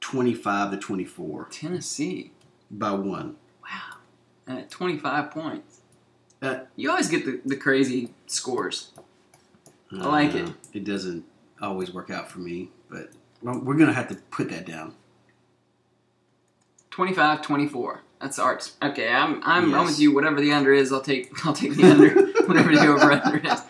25 0.00 0.72
to 0.72 0.76
24 0.76 1.48
Tennessee. 1.50 2.30
by 2.70 2.92
one. 2.92 3.36
Wow. 3.62 3.96
At 4.46 4.70
25 4.70 5.30
points. 5.30 5.80
Uh, 6.40 6.60
you 6.76 6.90
always 6.90 7.08
get 7.08 7.24
the, 7.24 7.40
the 7.44 7.56
crazy 7.56 8.10
scores. 8.26 8.92
I 9.92 10.06
like 10.06 10.34
it. 10.34 10.50
It 10.72 10.84
doesn't 10.84 11.24
always 11.60 11.92
work 11.92 12.10
out 12.10 12.30
for 12.30 12.40
me, 12.40 12.70
but 12.90 13.10
we're 13.42 13.74
going 13.74 13.86
to 13.86 13.92
have 13.92 14.08
to 14.08 14.16
put 14.30 14.50
that 14.50 14.66
down. 14.66 14.94
25 16.90 17.42
24. 17.42 18.02
That's 18.20 18.38
Art's. 18.38 18.76
Okay, 18.82 19.08
I'm 19.08 19.40
I'm, 19.44 19.72
I'm 19.74 19.86
with 19.86 20.00
you. 20.00 20.12
Whatever 20.12 20.40
the 20.40 20.52
under 20.52 20.72
is, 20.72 20.92
I'll 20.92 21.00
take 21.00 21.30
I'll 21.46 21.52
take 21.52 21.74
the 21.74 21.84
under. 21.84 22.08
whatever 22.46 22.72
the 22.74 22.86
over 22.88 23.12
under 23.12 23.38
is. 23.38 23.62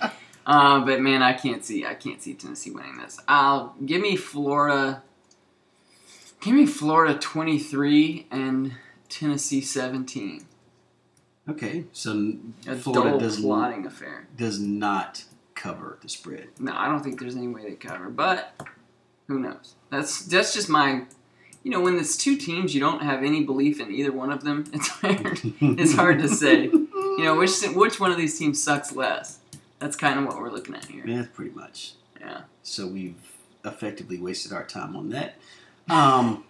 Uh, 0.49 0.83
but 0.83 0.99
man, 1.03 1.23
I 1.23 1.35
can't 1.35 1.63
see 1.63 1.85
I 1.85 1.93
can't 1.93 2.23
see 2.23 2.33
Tennessee 2.33 2.71
winning 2.71 2.97
this. 2.97 3.21
I'll 3.29 3.77
give 3.85 4.01
me 4.01 4.17
Florida. 4.17 5.03
Give 6.41 6.55
me 6.55 6.65
Florida 6.65 7.19
23 7.19 8.29
and 8.31 8.73
Tennessee 9.11 9.61
17. 9.61 10.47
Okay, 11.51 11.85
so 11.93 12.35
A 12.67 12.77
Florida 12.77 13.19
does, 13.19 13.41
plotting 13.41 13.85
affair. 13.87 14.27
does 14.37 14.59
not 14.59 15.25
cover 15.55 15.99
the 16.01 16.09
spread. 16.09 16.49
No, 16.59 16.73
I 16.75 16.87
don't 16.87 17.03
think 17.03 17.21
there's 17.21 17.37
any 17.37 17.49
way 17.49 17.63
they 17.65 17.75
cover, 17.75 18.09
but 18.09 18.55
who 19.27 19.39
knows? 19.41 19.75
That's 19.91 20.25
that's 20.25 20.55
just 20.55 20.71
my 20.71 21.05
you 21.63 21.71
know, 21.71 21.81
when 21.81 21.99
it's 21.99 22.17
two 22.17 22.37
teams 22.37 22.75
you 22.75 22.81
don't 22.81 23.03
have 23.03 23.23
any 23.23 23.45
belief 23.45 23.81
in 23.81 23.91
either 23.91 24.13
one 24.13 24.31
of 24.33 24.45
them, 24.45 24.65
it's 24.73 24.89
hard 24.89 25.41
it's 25.61 25.95
hard 25.95 26.21
to 26.21 26.29
say. 26.29 26.65
You 26.65 27.25
know, 27.25 27.37
which 27.37 27.51
which 27.75 28.01
one 28.01 28.11
of 28.13 28.17
these 28.17 28.39
teams 28.39 28.63
sucks 28.63 28.95
less? 28.95 29.38
That's 29.79 29.97
kind 29.97 30.19
of 30.19 30.27
what 30.27 30.39
we're 30.41 30.51
looking 30.51 30.75
at 30.75 30.87
here. 30.87 31.07
Yeah, 31.07 31.25
pretty 31.33 31.53
much. 31.53 31.93
Yeah. 32.21 32.43
So 32.63 32.87
we've 32.87 33.15
effectively 33.65 34.19
wasted 34.19 34.53
our 34.53 34.65
time 34.65 34.97
on 34.97 35.11
that. 35.11 35.37
Um, 35.89 36.45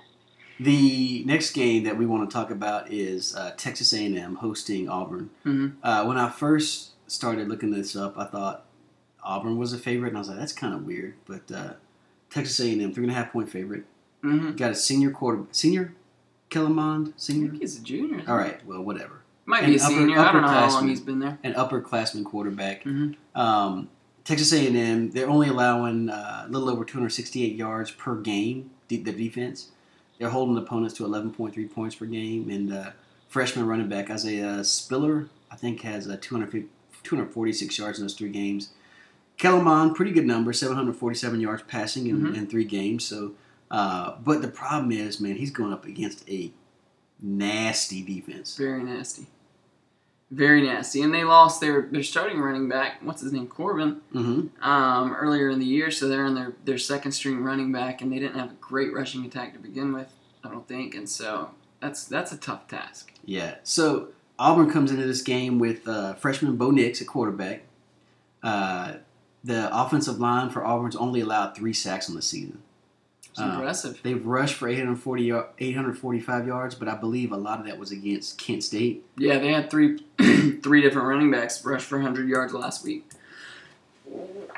the 0.60 1.22
next 1.24 1.52
game 1.52 1.84
that 1.84 1.96
we 1.98 2.06
want 2.06 2.28
to 2.28 2.34
talk 2.34 2.50
about 2.50 2.90
is 2.92 3.34
uh, 3.34 3.52
Texas 3.56 3.92
A&M 3.92 4.36
hosting 4.36 4.88
Auburn. 4.88 5.30
Mhm. 5.44 5.74
Uh, 5.82 6.04
when 6.04 6.16
I 6.18 6.28
first 6.30 6.90
started 7.10 7.48
looking 7.48 7.70
this 7.70 7.94
up, 7.96 8.18
I 8.18 8.24
thought 8.24 8.64
Auburn 9.22 9.58
was 9.58 9.72
a 9.72 9.78
favorite, 9.78 10.08
and 10.08 10.16
I 10.16 10.20
was 10.20 10.28
like, 10.28 10.38
that's 10.38 10.52
kind 10.52 10.74
of 10.74 10.84
weird. 10.84 11.14
But 11.26 11.50
uh, 11.52 11.72
Texas 12.30 12.58
A&M, 12.60 12.92
three 12.92 13.04
and 13.04 13.10
a 13.10 13.14
half 13.14 13.32
point 13.32 13.50
favorite. 13.50 13.84
Mm-hmm. 14.24 14.52
Got 14.56 14.70
a 14.70 14.74
senior 14.74 15.10
quarter, 15.10 15.44
senior 15.52 15.94
Kellen 16.48 16.74
Mond, 16.74 17.08
I 17.08 17.12
senior. 17.16 17.48
think 17.50 17.60
he's 17.62 17.78
a 17.78 17.82
junior. 17.82 18.22
All 18.26 18.36
right, 18.36 18.64
well, 18.66 18.82
whatever. 18.82 19.20
Might 19.46 19.62
And 19.64 19.72
be 19.72 19.78
a 19.78 19.82
upper- 19.82 19.94
senior. 19.94 20.18
I 20.18 20.32
don't 20.32 20.42
know 20.42 20.48
how 20.48 20.70
long 20.70 20.88
he's 20.88 21.00
been 21.00 21.20
there. 21.20 21.38
An 21.44 21.54
upperclassman 21.54 22.24
quarterback. 22.24 22.82
Mhm. 22.84 23.14
Um, 23.34 23.88
Texas 24.24 24.52
A&M, 24.52 25.10
they're 25.12 25.30
only 25.30 25.48
allowing 25.48 26.10
uh, 26.10 26.46
a 26.46 26.50
little 26.50 26.68
over 26.68 26.84
268 26.84 27.54
yards 27.54 27.92
per 27.92 28.16
game. 28.16 28.70
The, 28.88 28.96
the 28.96 29.12
defense, 29.12 29.68
they're 30.18 30.30
holding 30.30 30.56
opponents 30.58 30.94
to 30.96 31.04
11.3 31.04 31.70
points 31.72 31.94
per 31.94 32.06
game. 32.06 32.50
And 32.50 32.72
uh, 32.72 32.90
freshman 33.28 33.66
running 33.68 33.88
back 33.88 34.10
Isaiah 34.10 34.64
Spiller, 34.64 35.28
I 35.50 35.54
think, 35.56 35.82
has 35.82 36.08
uh, 36.08 36.16
250 36.20 36.68
246 37.04 37.78
yards 37.78 37.98
in 38.00 38.04
those 38.04 38.14
three 38.14 38.30
games. 38.30 38.70
Kellen 39.38 39.62
Mond, 39.64 39.94
pretty 39.94 40.10
good 40.10 40.26
number, 40.26 40.52
747 40.52 41.38
yards 41.40 41.62
passing 41.68 42.08
in, 42.08 42.20
Mhm. 42.22 42.34
in 42.36 42.46
three 42.48 42.64
games. 42.64 43.04
So, 43.04 43.32
uh, 43.70 44.16
but 44.24 44.42
the 44.42 44.48
problem 44.48 44.90
is, 44.90 45.20
man, 45.20 45.36
he's 45.36 45.52
going 45.52 45.72
up 45.72 45.84
against 45.84 46.28
a 46.28 46.50
nasty 47.22 48.02
defense. 48.02 48.56
Very 48.56 48.82
nasty. 48.82 49.26
Very 50.30 50.62
nasty. 50.62 51.02
And 51.02 51.14
they 51.14 51.22
lost 51.22 51.60
their, 51.60 51.82
their 51.82 52.02
starting 52.02 52.40
running 52.40 52.68
back, 52.68 52.98
what's 53.02 53.22
his 53.22 53.32
name, 53.32 53.46
Corbin, 53.46 54.00
hmm 54.12 54.46
um, 54.60 55.14
earlier 55.14 55.48
in 55.50 55.60
the 55.60 55.66
year. 55.66 55.90
So 55.90 56.08
they're 56.08 56.26
in 56.26 56.34
their, 56.34 56.52
their 56.64 56.78
second 56.78 57.12
string 57.12 57.44
running 57.44 57.70
back, 57.70 58.02
and 58.02 58.12
they 58.12 58.18
didn't 58.18 58.38
have 58.38 58.50
a 58.50 58.56
great 58.60 58.92
rushing 58.92 59.24
attack 59.24 59.52
to 59.52 59.60
begin 59.60 59.92
with, 59.92 60.12
I 60.42 60.50
don't 60.50 60.66
think. 60.66 60.94
And 60.94 61.08
so 61.08 61.50
that's 61.80 62.04
that's 62.04 62.32
a 62.32 62.36
tough 62.36 62.66
task. 62.66 63.12
Yeah. 63.24 63.56
So 63.62 64.08
Auburn 64.38 64.70
comes 64.70 64.90
into 64.90 65.06
this 65.06 65.22
game 65.22 65.58
with 65.58 65.86
uh, 65.86 66.14
freshman 66.14 66.56
Bo 66.56 66.70
Nix 66.70 67.00
at 67.00 67.06
quarterback. 67.06 67.62
Uh, 68.42 68.94
the 69.44 69.68
offensive 69.72 70.18
line 70.18 70.50
for 70.50 70.64
Auburn's 70.64 70.96
only 70.96 71.20
allowed 71.20 71.54
three 71.54 71.72
sacks 71.72 72.08
on 72.08 72.16
the 72.16 72.22
season. 72.22 72.62
It's 73.36 73.42
Uh, 73.42 73.52
impressive. 73.56 74.00
They've 74.02 74.24
rushed 74.24 74.54
for 74.54 74.66
840, 74.66 75.22
yar- 75.24 75.48
845 75.58 76.46
yards, 76.46 76.74
but 76.74 76.88
I 76.88 76.94
believe 76.94 77.32
a 77.32 77.36
lot 77.36 77.60
of 77.60 77.66
that 77.66 77.78
was 77.78 77.90
against 77.92 78.38
Kent 78.38 78.64
State. 78.64 79.04
Yeah, 79.18 79.38
they 79.38 79.52
had 79.52 79.70
three 79.70 79.98
three 80.62 80.80
different 80.80 81.06
running 81.06 81.30
backs 81.30 81.62
rush 81.62 81.82
for 81.82 81.98
100 81.98 82.28
yards 82.28 82.54
last 82.54 82.82
week. 82.82 83.04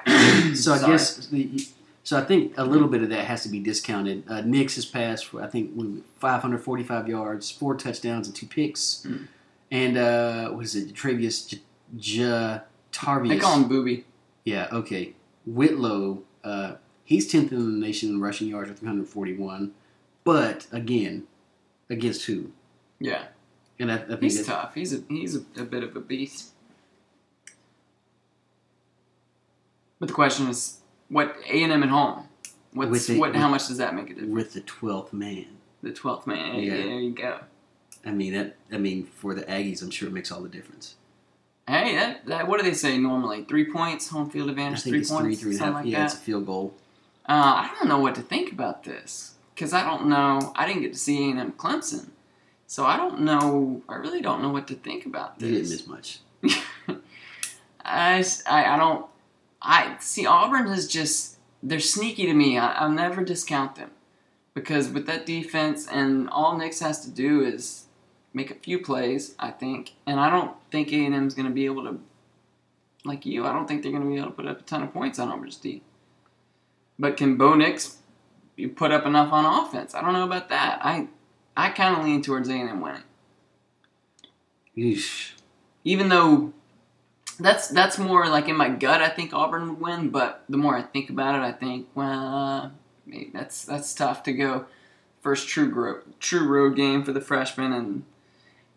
So 0.54 0.72
I 0.74 0.86
guess 0.86 1.26
the, 1.26 1.66
so 2.04 2.18
I 2.18 2.24
think 2.24 2.54
a 2.56 2.64
little 2.64 2.88
bit 2.88 3.02
of 3.02 3.10
that 3.10 3.24
has 3.26 3.42
to 3.42 3.48
be 3.48 3.60
discounted. 3.60 4.24
Uh, 4.28 4.40
Nix 4.42 4.76
has 4.76 4.86
passed 4.86 5.26
for 5.26 5.42
I 5.42 5.46
think 5.46 5.72
what 5.74 5.86
was 5.88 5.96
it, 5.98 6.04
545 6.18 7.08
yards, 7.08 7.50
four 7.50 7.74
touchdowns, 7.74 8.26
and 8.28 8.34
two 8.36 8.46
picks. 8.46 9.04
Mm. 9.06 9.26
And 9.70 9.96
uh, 9.98 10.48
what 10.50 10.64
is 10.64 10.74
it? 10.74 10.94
Travius 10.94 11.46
J- 11.48 11.60
J- 11.98 12.60
Tarvius. 12.92 13.28
They 13.28 13.38
call 13.38 13.56
him 13.58 13.68
Booby. 13.68 14.04
Yeah, 14.44 14.68
okay. 14.72 15.12
Whitlow, 15.46 16.22
uh, 16.44 16.74
he's 17.08 17.32
10th 17.32 17.52
in 17.52 17.80
the 17.80 17.86
nation 17.86 18.10
in 18.10 18.20
rushing 18.20 18.48
yards 18.48 18.68
with 18.68 18.80
341. 18.80 19.72
But, 20.24 20.66
again, 20.70 21.26
against 21.88 22.26
who? 22.26 22.52
Yeah, 23.00 23.24
And 23.78 23.90
I, 23.90 23.94
I 23.94 23.98
think 24.06 24.22
he's 24.24 24.44
that, 24.46 24.52
tough. 24.52 24.74
He's 24.74 24.92
a 24.92 25.00
he's 25.08 25.34
a, 25.36 25.40
a 25.56 25.64
bit 25.64 25.82
of 25.82 25.96
a 25.96 26.00
beast. 26.00 26.50
But 29.98 30.08
the 30.08 30.14
question 30.14 30.48
is, 30.48 30.80
what 31.08 31.34
A 31.48 31.62
and 31.62 31.72
M 31.72 31.82
at 31.82 31.88
home? 31.88 32.28
What's 32.72 33.06
the- 33.06 33.18
what? 33.18 33.30
with- 33.30 33.40
how 33.40 33.48
much 33.48 33.68
does 33.68 33.78
that 33.78 33.94
make 33.94 34.10
a 34.10 34.14
difference? 34.14 34.32
with 34.34 34.52
the 34.52 34.60
12th 34.60 35.12
man. 35.12 35.46
The 35.82 35.92
twelfth 35.92 36.26
man. 36.26 36.56
Yeah. 36.56 36.74
There 36.76 36.86
you 37.00 37.12
go. 37.12 37.38
I 38.04 38.10
mean, 38.10 38.32
that, 38.34 38.56
I 38.72 38.78
mean, 38.78 39.04
for 39.06 39.32
the 39.32 39.42
Aggies, 39.42 39.80
I'm 39.80 39.90
sure 39.90 40.08
it 40.08 40.12
makes 40.12 40.32
all 40.32 40.40
the 40.40 40.48
difference. 40.48 40.96
Hey, 41.68 41.94
that, 41.94 42.26
that 42.26 42.48
what 42.48 42.58
do 42.58 42.64
they 42.68 42.74
say 42.74 42.98
normally? 42.98 43.44
Three 43.44 43.70
points, 43.70 44.08
home 44.08 44.28
field 44.28 44.48
I 44.48 44.52
advantage. 44.52 44.80
think 44.82 44.92
Three 44.94 45.00
it's 45.02 45.10
points, 45.10 45.24
three, 45.24 45.36
three 45.36 45.52
something 45.54 45.66
half. 45.74 45.84
like 45.84 45.92
yeah, 45.92 45.98
that. 46.00 46.04
it's 46.06 46.14
a 46.14 46.18
field 46.18 46.46
goal. 46.46 46.74
Uh, 47.28 47.68
I 47.68 47.74
don't 47.78 47.88
know 47.88 47.98
what 47.98 48.14
to 48.14 48.22
think 48.22 48.50
about 48.52 48.84
this 48.84 49.34
because 49.54 49.74
I 49.74 49.84
don't 49.84 50.06
know. 50.06 50.52
I 50.56 50.66
didn't 50.66 50.82
get 50.82 50.94
to 50.94 50.98
see 50.98 51.30
A&M 51.30 51.52
Clemson, 51.52 52.08
so 52.66 52.86
I 52.86 52.96
don't 52.96 53.20
know. 53.20 53.82
I 53.86 53.96
really 53.96 54.22
don't 54.22 54.40
know 54.40 54.48
what 54.48 54.66
to 54.68 54.74
think 54.74 55.04
about 55.04 55.34
You 55.38 55.50
didn't 55.50 55.68
miss 55.68 55.86
much. 55.86 56.20
I 57.84 58.24
I 58.46 58.76
don't. 58.76 59.06
I 59.60 59.96
see 60.00 60.24
Auburn 60.24 60.68
is 60.68 60.88
just 60.88 61.36
they're 61.62 61.80
sneaky 61.80 62.26
to 62.26 62.34
me. 62.34 62.56
I, 62.56 62.72
I'll 62.74 62.90
never 62.90 63.22
discount 63.22 63.74
them 63.76 63.90
because 64.54 64.88
with 64.88 65.06
that 65.06 65.26
defense 65.26 65.86
and 65.86 66.30
all 66.30 66.56
Nix 66.56 66.80
has 66.80 67.00
to 67.04 67.10
do 67.10 67.42
is 67.42 67.86
make 68.32 68.50
a 68.50 68.54
few 68.54 68.78
plays. 68.78 69.34
I 69.38 69.50
think, 69.50 69.92
and 70.06 70.18
I 70.18 70.30
don't 70.30 70.56
think 70.70 70.92
A 70.92 71.04
and 71.04 71.14
M 71.14 71.26
is 71.26 71.34
going 71.34 71.48
to 71.48 71.54
be 71.54 71.66
able 71.66 71.84
to. 71.84 72.00
Like 73.04 73.26
you, 73.26 73.46
I 73.46 73.52
don't 73.52 73.66
think 73.68 73.82
they're 73.82 73.92
going 73.92 74.02
to 74.04 74.08
be 74.08 74.16
able 74.16 74.30
to 74.30 74.34
put 74.34 74.46
up 74.46 74.60
a 74.60 74.62
ton 74.62 74.82
of 74.82 74.92
points 74.92 75.18
on 75.18 75.28
Auburn's 75.28 75.56
D. 75.56 75.82
But 76.98 77.16
can 77.16 77.36
Bo 77.36 77.54
Nix 77.54 77.98
you 78.56 78.68
put 78.68 78.90
up 78.90 79.06
enough 79.06 79.32
on 79.32 79.44
offense? 79.44 79.94
I 79.94 80.00
don't 80.00 80.12
know 80.12 80.24
about 80.24 80.48
that. 80.48 80.80
I 80.82 81.08
I 81.56 81.70
kind 81.70 81.96
of 81.96 82.04
lean 82.04 82.22
towards 82.22 82.48
A 82.48 82.54
and 82.54 82.70
M 82.70 82.80
winning 82.80 83.02
even 85.84 86.08
though 86.08 86.52
that's 87.40 87.68
that's 87.68 87.98
more 87.98 88.28
like 88.28 88.48
in 88.48 88.56
my 88.56 88.68
gut, 88.68 89.00
I 89.00 89.08
think 89.08 89.32
Auburn 89.32 89.68
would 89.70 89.80
win. 89.80 90.10
But 90.10 90.44
the 90.48 90.56
more 90.56 90.76
I 90.76 90.82
think 90.82 91.10
about 91.10 91.34
it, 91.34 91.42
I 91.42 91.52
think 91.52 91.88
well, 91.94 92.72
maybe 93.06 93.30
that's 93.32 93.64
that's 93.64 93.94
tough 93.94 94.22
to 94.24 94.32
go 94.32 94.66
first 95.20 95.48
true 95.48 95.70
gro- 95.70 96.02
true 96.20 96.46
road 96.46 96.76
game 96.76 97.04
for 97.04 97.12
the 97.12 97.20
freshmen, 97.20 97.72
and 97.72 98.04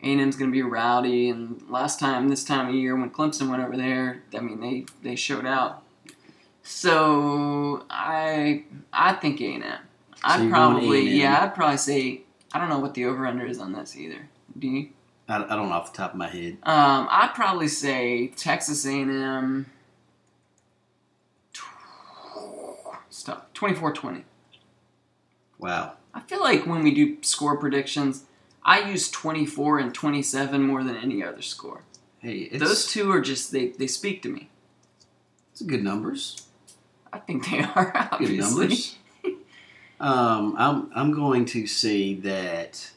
A 0.02 0.12
and 0.12 0.22
M's 0.22 0.36
going 0.36 0.50
to 0.50 0.56
be 0.56 0.62
rowdy. 0.62 1.30
And 1.30 1.64
last 1.70 2.00
time, 2.00 2.30
this 2.30 2.44
time 2.44 2.70
of 2.70 2.76
year 2.76 2.96
when 2.96 3.12
Clemson 3.12 3.50
went 3.50 3.64
over 3.64 3.78
there, 3.78 4.24
I 4.34 4.40
mean 4.40 4.60
they 4.60 4.86
they 5.04 5.16
showed 5.16 5.46
out. 5.46 5.81
So 6.64 7.86
I 7.90 8.64
I 8.94 9.14
think 9.14 9.42
A 9.42 9.54
and 9.56 9.64
M. 9.64 9.80
I'd 10.24 10.50
probably 10.50 11.08
A&M. 11.08 11.18
yeah 11.18 11.44
I'd 11.44 11.56
probably 11.56 11.78
say 11.78 12.22
I 12.54 12.60
don't 12.60 12.70
know 12.70 12.80
what 12.80 12.94
the 12.94 13.06
over 13.06 13.26
under 13.26 13.46
is 13.46 13.60
on 13.60 13.74
this 13.74 13.96
either. 13.96 14.30
Do 14.58 14.68
you? 14.68 14.90
I, 15.28 15.38
I 15.38 15.56
don't 15.56 15.70
know 15.70 15.76
off 15.76 15.92
the 15.94 15.98
top 15.98 16.12
of 16.12 16.18
my 16.18 16.28
head. 16.28 16.58
Um, 16.64 17.08
I'd 17.10 17.32
probably 17.34 17.68
say 17.70 18.28
Texas 18.28 18.86
A&M. 18.86 19.66
Stop. 23.10 23.54
24-20. 23.54 24.24
Wow. 25.60 25.94
I 26.14 26.22
feel 26.22 26.42
like 26.42 26.66
when 26.66 26.84
we 26.84 26.94
do 26.94 27.18
score 27.22 27.58
predictions, 27.58 28.26
I 28.64 28.90
use 28.90 29.10
24 29.12 29.80
and 29.80 29.94
27 29.94 30.62
more 30.64 30.84
than 30.84 30.96
any 30.98 31.24
other 31.24 31.42
score. 31.42 31.84
Hey, 32.20 32.50
it's, 32.52 32.64
Those 32.64 32.88
two 32.88 33.12
are 33.12 33.22
just 33.22 33.52
they 33.52 33.70
they 33.70 33.88
speak 33.88 34.22
to 34.24 34.30
me. 34.30 34.50
it's 35.52 35.62
good 35.62 35.84
numbers. 35.84 36.48
I 37.14 37.20
think 37.20 37.50
they 37.50 37.60
are 37.76 38.10
Good 38.20 38.38
numbers. 38.40 38.96
um, 40.00 40.56
I'm 40.58 40.92
I'm 40.96 41.12
going 41.12 41.46
to 41.46 41.68
say 41.68 42.14
that 42.16 42.92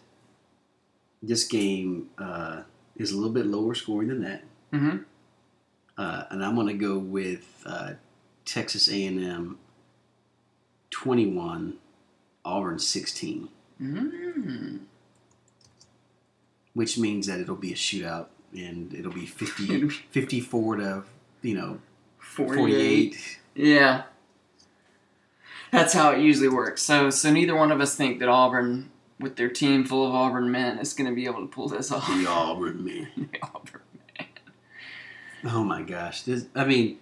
this 1.23 1.45
game 1.45 2.11
uh, 2.19 2.63
is 2.97 3.13
a 3.13 3.17
little 3.17 3.33
bit 3.33 3.47
lower 3.47 3.75
scoring 3.75 4.09
than 4.09 4.23
that, 4.23 4.43
Mm-hmm. 4.73 4.99
uh, 5.99 6.25
and 6.31 6.45
I'm 6.45 6.55
going 6.55 6.67
to 6.69 6.75
go 6.75 6.99
with 6.99 7.63
uh, 7.67 7.93
Texas 8.45 8.89
A&M 8.89 9.59
21, 10.91 11.75
Auburn 12.45 12.79
16, 12.79 13.49
mm 13.83 14.81
which 16.75 16.99
means 16.99 17.29
that 17.29 17.39
it'll 17.39 17.55
be 17.55 17.71
a 17.73 17.77
shootout 17.77 18.27
and 18.53 18.93
it'll 18.95 19.13
be 19.13 19.27
50, 19.27 19.89
54 20.11 20.77
to 20.77 21.05
you 21.43 21.55
know 21.55 21.79
48. 22.19 23.15
48. 23.15 23.39
Yeah. 23.55 24.03
That's 25.71 25.93
how 25.93 26.13
it 26.13 26.21
usually 26.21 26.49
works. 26.49 26.83
So 26.83 27.11
so 27.11 27.33
neither 27.33 27.57
one 27.57 27.73
of 27.73 27.81
us 27.81 27.97
think 27.97 28.21
that 28.21 28.29
Auburn 28.29 28.91
with 29.19 29.37
their 29.37 29.49
team 29.49 29.85
full 29.85 30.07
of 30.07 30.15
Auburn 30.15 30.51
men 30.51 30.79
is 30.79 30.93
going 30.93 31.09
to 31.09 31.15
be 31.15 31.27
able 31.27 31.41
to 31.41 31.47
pull 31.47 31.69
this 31.69 31.91
off. 31.91 32.07
The 32.07 32.27
Auburn 32.29 32.85
man. 32.85 33.09
The 33.17 33.39
Auburn 33.43 33.81
men. 34.19 34.27
Oh 35.47 35.65
my 35.65 35.83
gosh! 35.83 36.23
This, 36.23 36.47
I 36.55 36.65
mean, 36.65 36.99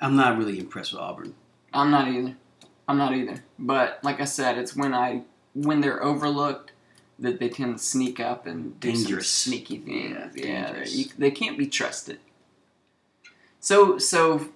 I'm 0.00 0.16
not 0.16 0.36
really 0.36 0.58
impressed 0.58 0.92
with 0.92 1.00
Auburn. 1.00 1.34
I'm 1.72 1.90
not 1.90 2.08
either. 2.08 2.36
I'm 2.88 2.98
not 2.98 3.14
either. 3.14 3.42
But 3.58 4.00
like 4.02 4.20
I 4.20 4.24
said, 4.24 4.58
it's 4.58 4.76
when 4.76 4.92
I 4.92 5.22
when 5.54 5.80
they're 5.80 6.02
overlooked 6.02 6.72
that 7.18 7.38
they 7.38 7.48
tend 7.48 7.78
to 7.78 7.82
sneak 7.82 8.18
up 8.18 8.46
and 8.46 8.78
do 8.80 8.92
Dangerous. 8.92 9.28
some 9.30 9.52
sneaky 9.52 9.78
things. 9.78 10.32
Yeah, 10.34 10.84
Yeah, 10.84 11.08
they 11.16 11.30
can't 11.30 11.56
be 11.56 11.66
trusted. 11.66 12.18
So 13.62 13.96
so 13.96 14.48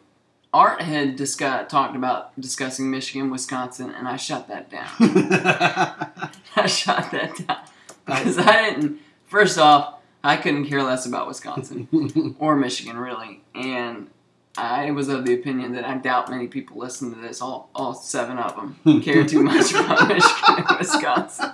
Art 0.52 0.82
had 0.82 1.16
discuss, 1.16 1.70
talked 1.70 1.94
about 1.96 2.38
discussing 2.38 2.90
Michigan, 2.90 3.30
Wisconsin, 3.30 3.90
and 3.90 4.08
I 4.08 4.16
shut 4.16 4.48
that 4.48 4.68
down. 4.68 4.88
I 6.56 6.66
shut 6.66 7.10
that 7.12 7.46
down 7.46 7.58
because 8.04 8.36
I 8.36 8.70
didn't. 8.70 8.98
First 9.26 9.58
off, 9.58 10.00
I 10.24 10.36
couldn't 10.36 10.66
care 10.66 10.82
less 10.82 11.06
about 11.06 11.28
Wisconsin 11.28 12.36
or 12.40 12.56
Michigan 12.56 12.96
really, 12.96 13.42
and 13.54 14.10
I 14.58 14.90
was 14.90 15.08
of 15.08 15.24
the 15.24 15.34
opinion 15.34 15.72
that 15.74 15.84
I 15.84 15.98
doubt 15.98 16.28
many 16.28 16.48
people 16.48 16.78
listen 16.78 17.14
to 17.14 17.20
this. 17.20 17.40
All 17.40 17.70
all 17.76 17.94
seven 17.94 18.38
of 18.38 18.56
them 18.56 18.80
hmm. 18.82 19.00
care 19.00 19.24
too 19.24 19.42
much 19.44 19.70
about 19.70 20.08
Michigan 20.08 20.64
and 20.68 20.78
Wisconsin. 20.80 21.52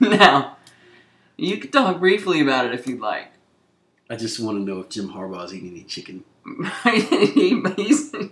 Now, 0.00 0.56
you 1.36 1.58
could 1.58 1.72
talk 1.72 2.00
briefly 2.00 2.40
about 2.40 2.66
it 2.66 2.74
if 2.74 2.88
you'd 2.88 3.00
like. 3.00 3.28
I 4.10 4.16
just 4.16 4.40
want 4.40 4.58
to 4.58 4.64
know 4.64 4.80
if 4.80 4.88
Jim 4.88 5.10
Harbaugh 5.10 5.44
is 5.44 5.54
eating 5.54 5.70
any 5.70 5.84
chicken. 5.84 6.24
He- 6.84 7.62
he's- 7.76 8.14
uh, 8.14 8.26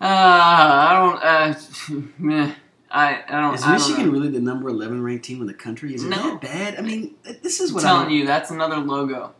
I 0.00 0.92
don't. 0.98 1.96
Uh, 1.96 2.02
meh. 2.18 2.54
I 2.90 3.24
I 3.28 3.40
don't. 3.40 3.54
Is 3.54 3.62
I 3.64 3.76
don't 3.76 3.88
Michigan 3.88 4.12
really 4.12 4.28
the 4.28 4.40
number 4.40 4.68
11 4.68 5.02
ranked 5.02 5.24
team 5.24 5.40
in 5.40 5.46
the 5.46 5.54
country? 5.54 5.94
Is 5.94 6.04
it 6.04 6.08
No. 6.10 6.16
that 6.16 6.40
bad? 6.40 6.78
I 6.78 6.82
mean, 6.82 7.14
this 7.42 7.60
is 7.60 7.72
what 7.72 7.84
I'm 7.84 7.88
telling 7.88 8.06
I'm. 8.06 8.12
you, 8.12 8.26
that's 8.26 8.50
another 8.50 8.76
logo. 8.76 9.32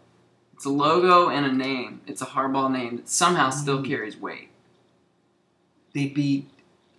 It's 0.55 0.65
a 0.65 0.71
logo 0.71 1.29
and 1.29 1.47
a 1.47 1.53
name. 1.53 2.01
It's 2.07 2.23
a 2.23 2.27
hardball 2.27 2.71
name 2.71 2.97
that 2.97 3.09
somehow 3.09 3.51
still 3.51 3.79
Mm. 3.79 3.87
carries 3.87 4.17
weight. 4.17 4.49
They 5.95 6.07
beat 6.07 6.49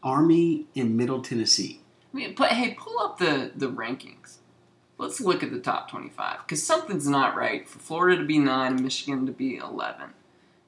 Army 0.03 0.65
in 0.75 0.95
Middle 0.95 1.21
Tennessee. 1.21 1.81
I 2.13 2.17
mean, 2.17 2.35
but 2.38 2.51
hey, 2.51 2.75
pull 2.79 2.99
up 2.99 3.17
the 3.17 3.51
the 3.55 3.67
rankings. 3.69 4.38
Let's 4.97 5.19
look 5.19 5.43
at 5.43 5.51
the 5.51 5.60
top 5.60 5.89
twenty-five 5.89 6.39
because 6.39 6.63
something's 6.65 7.08
not 7.08 7.36
right 7.36 7.67
for 7.67 7.79
Florida 7.79 8.17
to 8.21 8.25
be 8.25 8.39
nine 8.39 8.73
and 8.73 8.84
Michigan 8.84 9.25
to 9.25 9.31
be 9.31 9.58
eleven. 9.58 10.12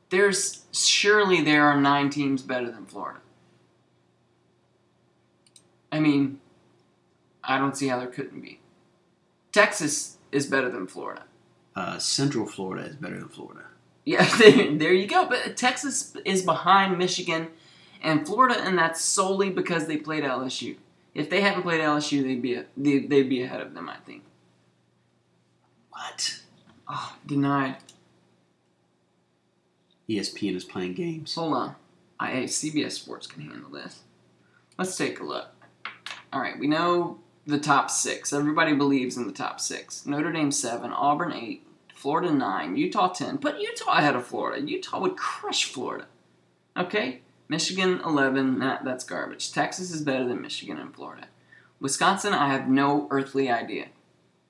There's 0.09 0.65
surely 0.71 1.41
there 1.41 1.63
are 1.65 1.79
nine 1.79 2.09
teams 2.09 2.41
better 2.41 2.71
than 2.71 2.85
Florida. 2.85 3.19
I 5.91 5.99
mean, 5.99 6.39
I 7.43 7.57
don't 7.57 7.77
see 7.77 7.87
how 7.87 7.99
there 7.99 8.07
couldn't 8.07 8.41
be. 8.41 8.59
Texas 9.51 10.17
is 10.31 10.45
better 10.45 10.69
than 10.69 10.87
Florida. 10.87 11.23
Uh, 11.75 11.97
Central 11.97 12.45
Florida 12.45 12.87
is 12.87 12.95
better 12.95 13.17
than 13.17 13.29
Florida. 13.29 13.63
Yeah, 14.05 14.25
there, 14.37 14.75
there 14.75 14.93
you 14.93 15.07
go. 15.07 15.27
But 15.27 15.55
Texas 15.57 16.15
is 16.25 16.41
behind 16.43 16.97
Michigan 16.97 17.49
and 18.01 18.25
Florida, 18.25 18.59
and 18.61 18.77
that's 18.77 19.01
solely 19.01 19.49
because 19.49 19.87
they 19.87 19.97
played 19.97 20.23
LSU. 20.23 20.77
If 21.17 21.31
they 21.31 21.41
hadn't 21.41 21.63
played 21.63 21.81
LSU, 21.81 22.21
they'd 22.21 22.41
be 22.43 22.61
they, 22.77 22.99
they'd 22.99 23.27
be 23.27 23.41
ahead 23.41 23.59
of 23.59 23.73
them. 23.73 23.89
I 23.89 23.95
think. 24.05 24.23
What? 25.89 26.41
Oh, 26.87 27.17
denied. 27.25 27.77
ESPN 30.07 30.55
is 30.55 30.63
playing 30.63 30.93
games. 30.93 31.33
Hold 31.33 31.53
on. 31.53 31.75
I 32.19 32.27
hey, 32.27 32.43
CBS 32.43 32.91
Sports 32.91 33.25
can 33.25 33.41
handle 33.41 33.71
this. 33.71 34.03
Let's 34.77 34.95
take 34.95 35.19
a 35.19 35.23
look. 35.23 35.47
All 36.31 36.39
right, 36.39 36.59
we 36.59 36.67
know 36.67 37.17
the 37.47 37.59
top 37.59 37.89
six. 37.89 38.31
Everybody 38.31 38.73
believes 38.73 39.17
in 39.17 39.25
the 39.25 39.33
top 39.33 39.59
six. 39.59 40.05
Notre 40.05 40.31
Dame 40.31 40.51
seven, 40.51 40.91
Auburn 40.91 41.33
eight, 41.33 41.65
Florida 41.95 42.31
nine, 42.31 42.77
Utah 42.77 43.07
ten. 43.07 43.39
Put 43.39 43.59
Utah 43.59 43.97
ahead 43.97 44.15
of 44.15 44.27
Florida. 44.27 44.63
Utah 44.63 44.99
would 44.99 45.17
crush 45.17 45.65
Florida. 45.65 46.05
Okay, 46.77 47.21
Michigan 47.49 48.01
eleven. 48.05 48.59
Nah, 48.59 48.79
that's 48.83 49.03
garbage. 49.03 49.51
Texas 49.51 49.91
is 49.93 50.01
better 50.01 50.25
than 50.27 50.41
Michigan 50.41 50.77
and 50.77 50.93
Florida. 50.93 51.27
Wisconsin, 51.79 52.33
I 52.33 52.47
have 52.51 52.67
no 52.67 53.07
earthly 53.11 53.49
idea. 53.49 53.87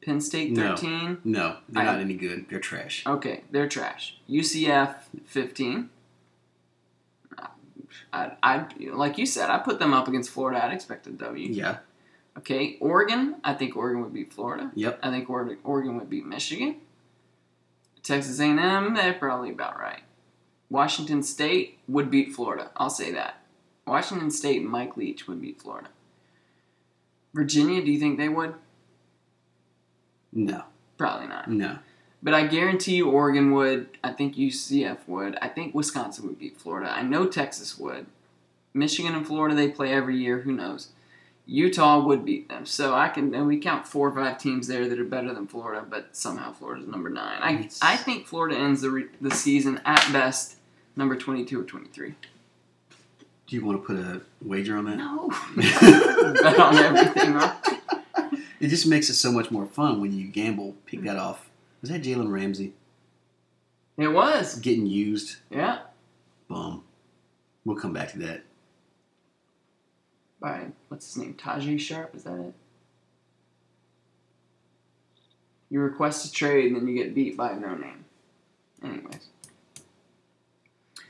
Penn 0.04 0.22
State 0.22 0.56
thirteen. 0.56 1.20
No, 1.24 1.58
they're 1.70 1.84
I- 1.84 1.86
not 1.86 2.00
any 2.00 2.16
good. 2.16 2.46
They're 2.50 2.60
trash. 2.60 3.04
Okay, 3.06 3.44
they're 3.52 3.68
trash. 3.70 4.18
UCF 4.30 4.96
15. 5.26 5.90
I, 8.14 8.32
I, 8.44 8.66
like 8.94 9.18
you 9.18 9.26
said, 9.26 9.50
I 9.50 9.58
put 9.60 9.80
them 9.80 9.94
up 9.94 10.08
against 10.08 10.30
Florida. 10.30 10.64
I'd 10.64 10.74
expect 10.74 11.08
a 11.08 11.12
W. 11.12 11.50
Yeah. 11.52 11.78
Okay, 12.38 12.78
Oregon. 12.80 13.36
I 13.44 13.54
think 13.54 13.76
Oregon 13.76 14.02
would 14.04 14.14
beat 14.14 14.32
Florida. 14.32 14.72
Yep. 14.76 15.00
I 15.04 15.10
think 15.10 15.30
Oregon, 15.30 15.58
Oregon 15.64 15.98
would 15.98 16.10
beat 16.10 16.26
Michigan. 16.26 16.78
Texas 18.04 18.40
A&M. 18.40 18.94
They're 18.94 19.14
probably 19.14 19.50
about 19.52 19.78
right. 19.80 20.02
Washington 20.70 21.24
State 21.24 21.80
would 21.88 22.12
beat 22.12 22.34
Florida. 22.34 22.72
I'll 22.76 22.90
say 22.90 23.12
that. 23.12 23.42
Washington 23.86 24.32
State 24.32 24.62
and 24.62 24.70
Mike 24.70 24.98
Leach 24.98 25.28
would 25.28 25.42
beat 25.42 25.62
Florida. 25.62 25.90
Virginia. 27.34 27.84
Do 27.84 27.92
you 27.92 28.00
think 28.00 28.18
they 28.18 28.30
would? 28.30 28.54
No. 30.34 30.64
Probably 30.98 31.28
not. 31.28 31.50
No. 31.50 31.80
But 32.22 32.34
I 32.34 32.48
guarantee 32.48 32.96
you 32.96 33.10
Oregon 33.10 33.52
would. 33.52 33.90
I 34.04 34.12
think 34.12 34.36
UCF 34.36 35.08
would. 35.08 35.38
I 35.42 35.48
think 35.48 35.74
Wisconsin 35.74 36.28
would 36.28 36.40
beat 36.40 36.60
Florida. 36.60 36.92
I 36.92 37.04
know 37.04 37.28
Texas 37.28 37.78
would. 37.78 38.08
Michigan 38.74 39.16
and 39.16 39.26
Florida, 39.26 39.56
they 39.56 39.70
play 39.70 39.94
every 39.94 40.18
year. 40.18 40.42
Who 40.42 40.52
knows? 40.52 40.90
Utah 41.46 42.04
would 42.04 42.26
beat 42.26 42.50
them. 42.50 42.66
So 42.66 42.94
I 42.94 43.08
can, 43.08 43.34
and 43.34 43.48
we 43.48 43.58
count 43.58 43.88
four 43.88 44.10
or 44.10 44.16
five 44.16 44.38
teams 44.38 44.68
there 44.68 44.90
that 44.90 45.00
are 45.00 45.06
better 45.06 45.34
than 45.34 45.48
Florida, 45.48 45.86
but 45.88 46.16
somehow 46.16 46.52
Florida's 46.52 46.88
number 46.88 47.10
nine. 47.10 47.40
I, 47.42 47.70
I 47.82 47.96
think 47.96 48.28
Florida 48.28 48.58
ends 48.58 48.82
the, 48.82 48.90
re, 48.90 49.06
the 49.22 49.32
season 49.32 49.80
at 49.86 50.12
best 50.12 50.57
number 50.98 51.16
22 51.16 51.62
or 51.62 51.64
23. 51.64 52.14
Do 53.48 53.56
you 53.56 53.64
want 53.66 53.82
to 53.82 53.86
put 53.88 53.96
a 53.98 54.22
wager 54.42 54.76
on 54.78 54.86
that? 54.86 54.98
No. 54.98 55.30
Bet 55.56 56.60
on 56.60 56.76
everything, 56.76 57.34
right? 57.34 57.56
It 58.60 58.68
just 58.68 58.88
makes 58.88 59.10
it 59.10 59.14
so 59.14 59.32
much 59.32 59.52
more 59.52 59.66
fun 59.68 60.02
when 60.02 60.12
you 60.12 60.28
gamble. 60.28 60.76
Pick 60.86 61.04
that 61.04 61.16
off. 61.18 61.48
Was 61.82 61.90
that 61.92 62.02
Jalen 62.02 62.30
Ramsey 62.32 62.74
It 63.98 64.08
was. 64.10 64.56
getting 64.60 64.88
used? 64.88 65.38
Yeah. 65.50 65.80
Bum. 66.50 66.84
We'll 67.64 67.78
come 67.78 67.94
back 67.94 68.12
to 68.14 68.18
that. 68.20 68.44
By, 70.40 70.68
what's 70.90 71.06
his 71.14 71.18
name? 71.24 71.36
Tajae 71.36 71.80
Sharpe? 71.80 72.16
Is 72.16 72.24
that 72.24 72.34
it? 72.40 72.54
You 75.70 75.80
request 75.82 76.26
a 76.26 76.32
trade 76.32 76.72
and 76.72 76.76
then 76.76 76.88
you 76.88 76.96
get 77.04 77.14
beat 77.16 77.38
by 77.38 77.52
a 77.52 77.60
no 77.60 77.76
name. 77.76 78.06
Anyways. 78.84 79.28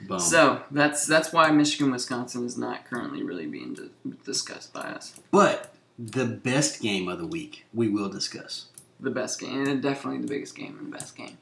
Bum. 0.08 0.20
So 0.20 0.62
that's 0.72 1.06
that's 1.06 1.32
why 1.34 1.52
Michigan 1.52 1.92
Wisconsin 1.92 2.46
is 2.46 2.58
not 2.58 2.86
currently 2.86 3.24
really 3.24 3.46
being 3.46 3.74
di- 3.74 4.12
discussed 4.26 4.74
by 4.74 4.82
us. 4.82 5.20
but 5.32 5.74
the 6.00 6.26
best 6.26 6.82
game 6.82 7.08
of 7.08 7.18
the 7.18 7.26
week 7.28 7.66
we 7.74 7.90
will 7.90 8.10
discuss. 8.10 8.68
The 9.00 9.10
best 9.10 9.40
game, 9.40 9.68
and 9.68 9.82
definitely 9.82 10.22
the 10.22 10.28
biggest 10.28 10.56
game 10.56 10.78
and 10.80 10.92
the 10.92 10.98
best 10.98 11.16
game. 11.16 11.38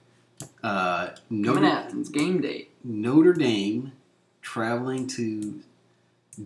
Uh, 0.63 1.09
Coming 1.29 1.41
Notre, 1.41 1.65
Athens 1.65 2.09
game 2.09 2.41
date. 2.41 2.71
Notre 2.83 3.33
Dame 3.33 3.93
traveling 4.41 5.07
to 5.07 5.61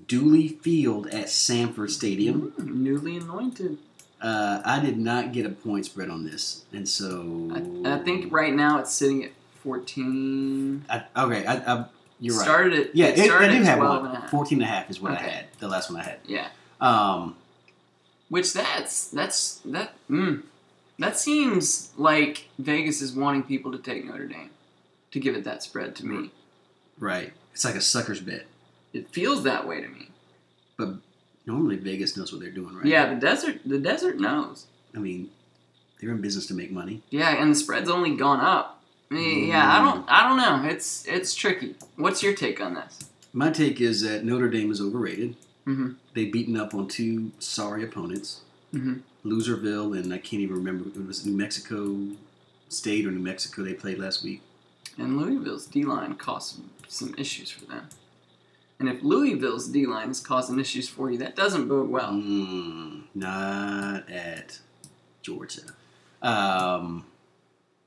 Dooley 0.07 0.47
Field 0.47 1.07
at 1.07 1.29
Sanford 1.29 1.91
Stadium. 1.91 2.53
Mm, 2.59 2.75
newly 2.75 3.17
anointed. 3.17 3.77
Uh, 4.21 4.61
I 4.65 4.79
did 4.81 4.97
not 4.97 5.31
get 5.31 5.45
a 5.45 5.49
point 5.49 5.85
spread 5.85 6.09
on 6.09 6.25
this, 6.25 6.65
and 6.73 6.87
so 6.87 7.49
I, 7.85 7.95
I 7.95 7.99
think 7.99 8.31
right 8.33 8.53
now 8.53 8.79
it's 8.79 8.91
sitting 8.91 9.23
at 9.23 9.31
fourteen. 9.63 10.83
I, 10.89 11.03
okay, 11.15 11.45
I, 11.45 11.55
I, 11.55 11.85
you're 12.19 12.35
right. 12.35 12.43
Started 12.43 12.73
at 12.79 12.95
Yeah, 12.95 13.07
it 13.07 13.17
it, 13.19 13.21
I 13.21 13.25
started 13.25 13.47
do 13.49 13.55
at 13.57 13.63
have 13.65 13.79
one. 13.79 14.05
and 14.05 14.17
a 14.17 14.19
half. 14.21 14.29
14 14.29 14.55
and 14.57 14.63
a 14.63 14.65
half 14.71 14.89
is 14.89 14.99
what 14.99 15.11
I 15.13 15.15
had. 15.21 15.45
The 15.59 15.67
last 15.67 15.89
one 15.91 15.99
I 15.99 16.03
had. 16.03 16.19
Yeah, 16.25 16.47
Um, 16.81 17.35
which 18.29 18.53
that's 18.53 19.07
that's 19.09 19.55
that. 19.65 19.93
Mm, 20.09 20.43
that 20.99 21.17
seems 21.17 21.91
like 21.97 22.45
Vegas 22.59 23.01
is 23.01 23.13
wanting 23.13 23.43
people 23.43 23.71
to 23.71 23.77
take 23.77 24.05
Notre 24.05 24.27
Dame 24.27 24.49
to 25.11 25.19
give 25.19 25.35
it 25.35 25.43
that 25.45 25.63
spread 25.63 25.95
to 25.97 26.05
me. 26.05 26.31
right. 26.99 27.33
It's 27.53 27.65
like 27.65 27.75
a 27.75 27.81
sucker's 27.81 28.21
bet. 28.21 28.45
It 28.93 29.09
feels 29.09 29.43
that 29.43 29.67
way 29.67 29.81
to 29.81 29.87
me. 29.87 30.09
But 30.77 30.95
normally 31.45 31.75
Vegas 31.77 32.15
knows 32.15 32.31
what 32.31 32.39
they're 32.41 32.51
doing, 32.51 32.75
right? 32.75 32.85
Yeah, 32.85 33.13
the 33.13 33.19
desert 33.19 33.59
the 33.65 33.79
desert 33.79 34.19
knows. 34.19 34.67
I 34.95 34.99
mean, 34.99 35.29
they're 35.99 36.11
in 36.11 36.21
business 36.21 36.45
to 36.47 36.53
make 36.53 36.71
money. 36.71 37.01
Yeah, 37.09 37.41
and 37.41 37.51
the 37.51 37.55
spread's 37.55 37.89
only 37.89 38.15
gone 38.15 38.39
up. 38.39 38.78
Yeah, 39.11 39.67
I 39.79 39.83
don't 39.83 40.05
I 40.07 40.27
don't 40.27 40.37
know. 40.37 40.69
It's 40.69 41.05
it's 41.07 41.33
tricky. 41.33 41.75
What's 41.95 42.21
your 42.21 42.33
take 42.35 42.61
on 42.61 42.75
this? 42.75 42.99
My 43.33 43.49
take 43.49 43.81
is 43.81 44.01
that 44.01 44.23
Notre 44.23 44.49
Dame 44.49 44.71
is 44.71 44.81
overrated. 44.81 45.35
Mhm. 45.65 45.95
They've 46.13 46.31
beaten 46.31 46.57
up 46.57 46.73
on 46.73 46.87
two 46.87 47.31
sorry 47.39 47.83
opponents, 47.83 48.41
Mhm. 48.73 49.01
Loserville 49.25 49.97
and 49.99 50.13
I 50.13 50.17
can't 50.19 50.41
even 50.41 50.55
remember. 50.57 50.89
It 50.89 51.05
was 51.05 51.25
New 51.25 51.35
Mexico 51.35 52.07
State 52.69 53.05
or 53.05 53.11
New 53.11 53.19
Mexico 53.19 53.63
they 53.63 53.73
played 53.73 53.97
last 53.99 54.23
week. 54.23 54.41
And 54.97 55.17
Louisville's 55.17 55.65
D 55.65 55.83
line 55.83 56.15
caused 56.15 56.55
some, 56.55 56.69
some 56.87 57.15
issues 57.17 57.49
for 57.49 57.65
them. 57.65 57.87
And 58.79 58.87
if 58.89 59.01
Louisville's 59.03 59.67
D 59.67 59.85
line 59.85 60.09
is 60.09 60.19
causing 60.19 60.59
issues 60.59 60.87
for 60.87 61.09
you, 61.11 61.17
that 61.17 61.35
doesn't 61.35 61.67
bode 61.67 61.89
well. 61.89 62.11
Mm, 62.13 63.03
not 63.15 64.09
at 64.09 64.59
Georgia. 65.21 65.73
Um, 66.21 67.05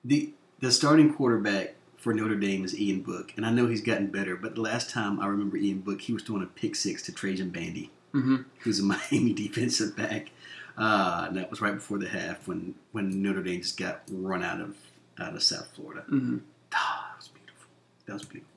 the 0.05 0.33
the 0.63 0.71
starting 0.71 1.13
quarterback 1.13 1.75
for 1.97 2.15
Notre 2.15 2.37
Dame 2.37 2.65
is 2.65 2.79
Ian 2.81 3.03
Book, 3.03 3.33
and 3.37 3.45
I 3.45 3.51
know 3.51 3.67
he's 3.67 3.83
gotten 3.83 4.07
better. 4.07 4.37
But 4.37 4.55
the 4.55 4.61
last 4.63 4.91
time 4.91 5.21
I 5.21 5.27
remember 5.27 5.57
Ian 5.57 5.81
Book, 5.81 6.01
he 6.01 6.13
was 6.13 6.23
throwing 6.23 6.43
a 6.43 6.47
pick 6.47 6.75
six 6.77 7.03
to 7.03 7.13
Trajan 7.13 7.51
Bandy, 7.51 7.91
hmm 8.13 8.37
who's 8.61 8.79
a 8.79 8.83
Miami 9.11 9.33
defensive 9.35 9.97
back, 9.97 10.31
uh, 10.79 11.27
and 11.29 11.37
that 11.37 11.51
was 11.51 11.61
right 11.61 11.75
before 11.75 11.99
the 11.99 12.09
half 12.09 12.49
when 12.49 12.75
when 12.93 13.21
Notre 13.23 13.43
Dame 13.43 13.61
just 13.61 13.77
got 13.77 14.03
run 14.11 14.43
out 14.43 14.61
of 14.61 14.77
out 15.19 15.35
of 15.35 15.43
South 15.43 15.69
Florida. 15.75 16.03
hmm 16.09 16.39
Ah, 16.73 17.09
that 17.11 17.19
was 17.19 17.29
beautiful. 17.29 17.69
That 18.07 18.13
was 18.15 18.25
beautiful. 18.25 18.55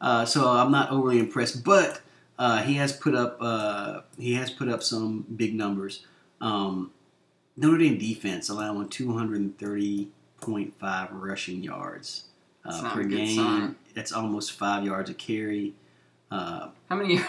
Uh, 0.00 0.24
so 0.26 0.46
I'm 0.48 0.70
not 0.70 0.90
overly 0.90 1.18
impressed, 1.18 1.64
but 1.64 2.02
uh, 2.38 2.62
he 2.62 2.74
has 2.74 2.92
put 2.92 3.14
up 3.14 3.38
uh, 3.40 4.00
he 4.18 4.34
has 4.34 4.50
put 4.50 4.68
up 4.68 4.82
some 4.82 5.24
big 5.34 5.54
numbers. 5.54 6.06
Um, 6.40 6.90
Notre 7.56 7.78
Dame 7.78 7.96
defense 7.96 8.48
allowing 8.50 8.88
230.5 10.46 11.08
rushing 11.12 11.62
yards 11.62 12.24
uh, 12.64 12.92
per 12.92 13.04
game. 13.04 13.36
sign. 13.36 13.76
That's 13.94 14.12
almost 14.12 14.52
five 14.52 14.84
yards 14.84 15.10
a 15.10 15.14
carry. 15.14 15.74
Uh, 16.30 16.68
How 16.88 16.96
many? 16.96 17.20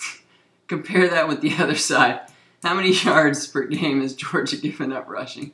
compare 0.68 1.08
that 1.08 1.28
with 1.28 1.40
the 1.40 1.54
other 1.56 1.74
side. 1.74 2.20
How 2.62 2.74
many 2.74 2.92
yards 3.04 3.46
per 3.46 3.64
game 3.66 4.02
is 4.02 4.14
Georgia 4.14 4.56
giving 4.56 4.92
up 4.92 5.08
rushing? 5.08 5.52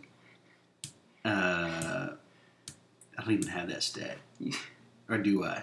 uh, 1.25 2.11
I 3.17 3.23
don't 3.23 3.33
even 3.33 3.49
have 3.49 3.69
that 3.69 3.83
stat, 3.83 4.19
or 5.09 5.19
do 5.19 5.45
I? 5.45 5.63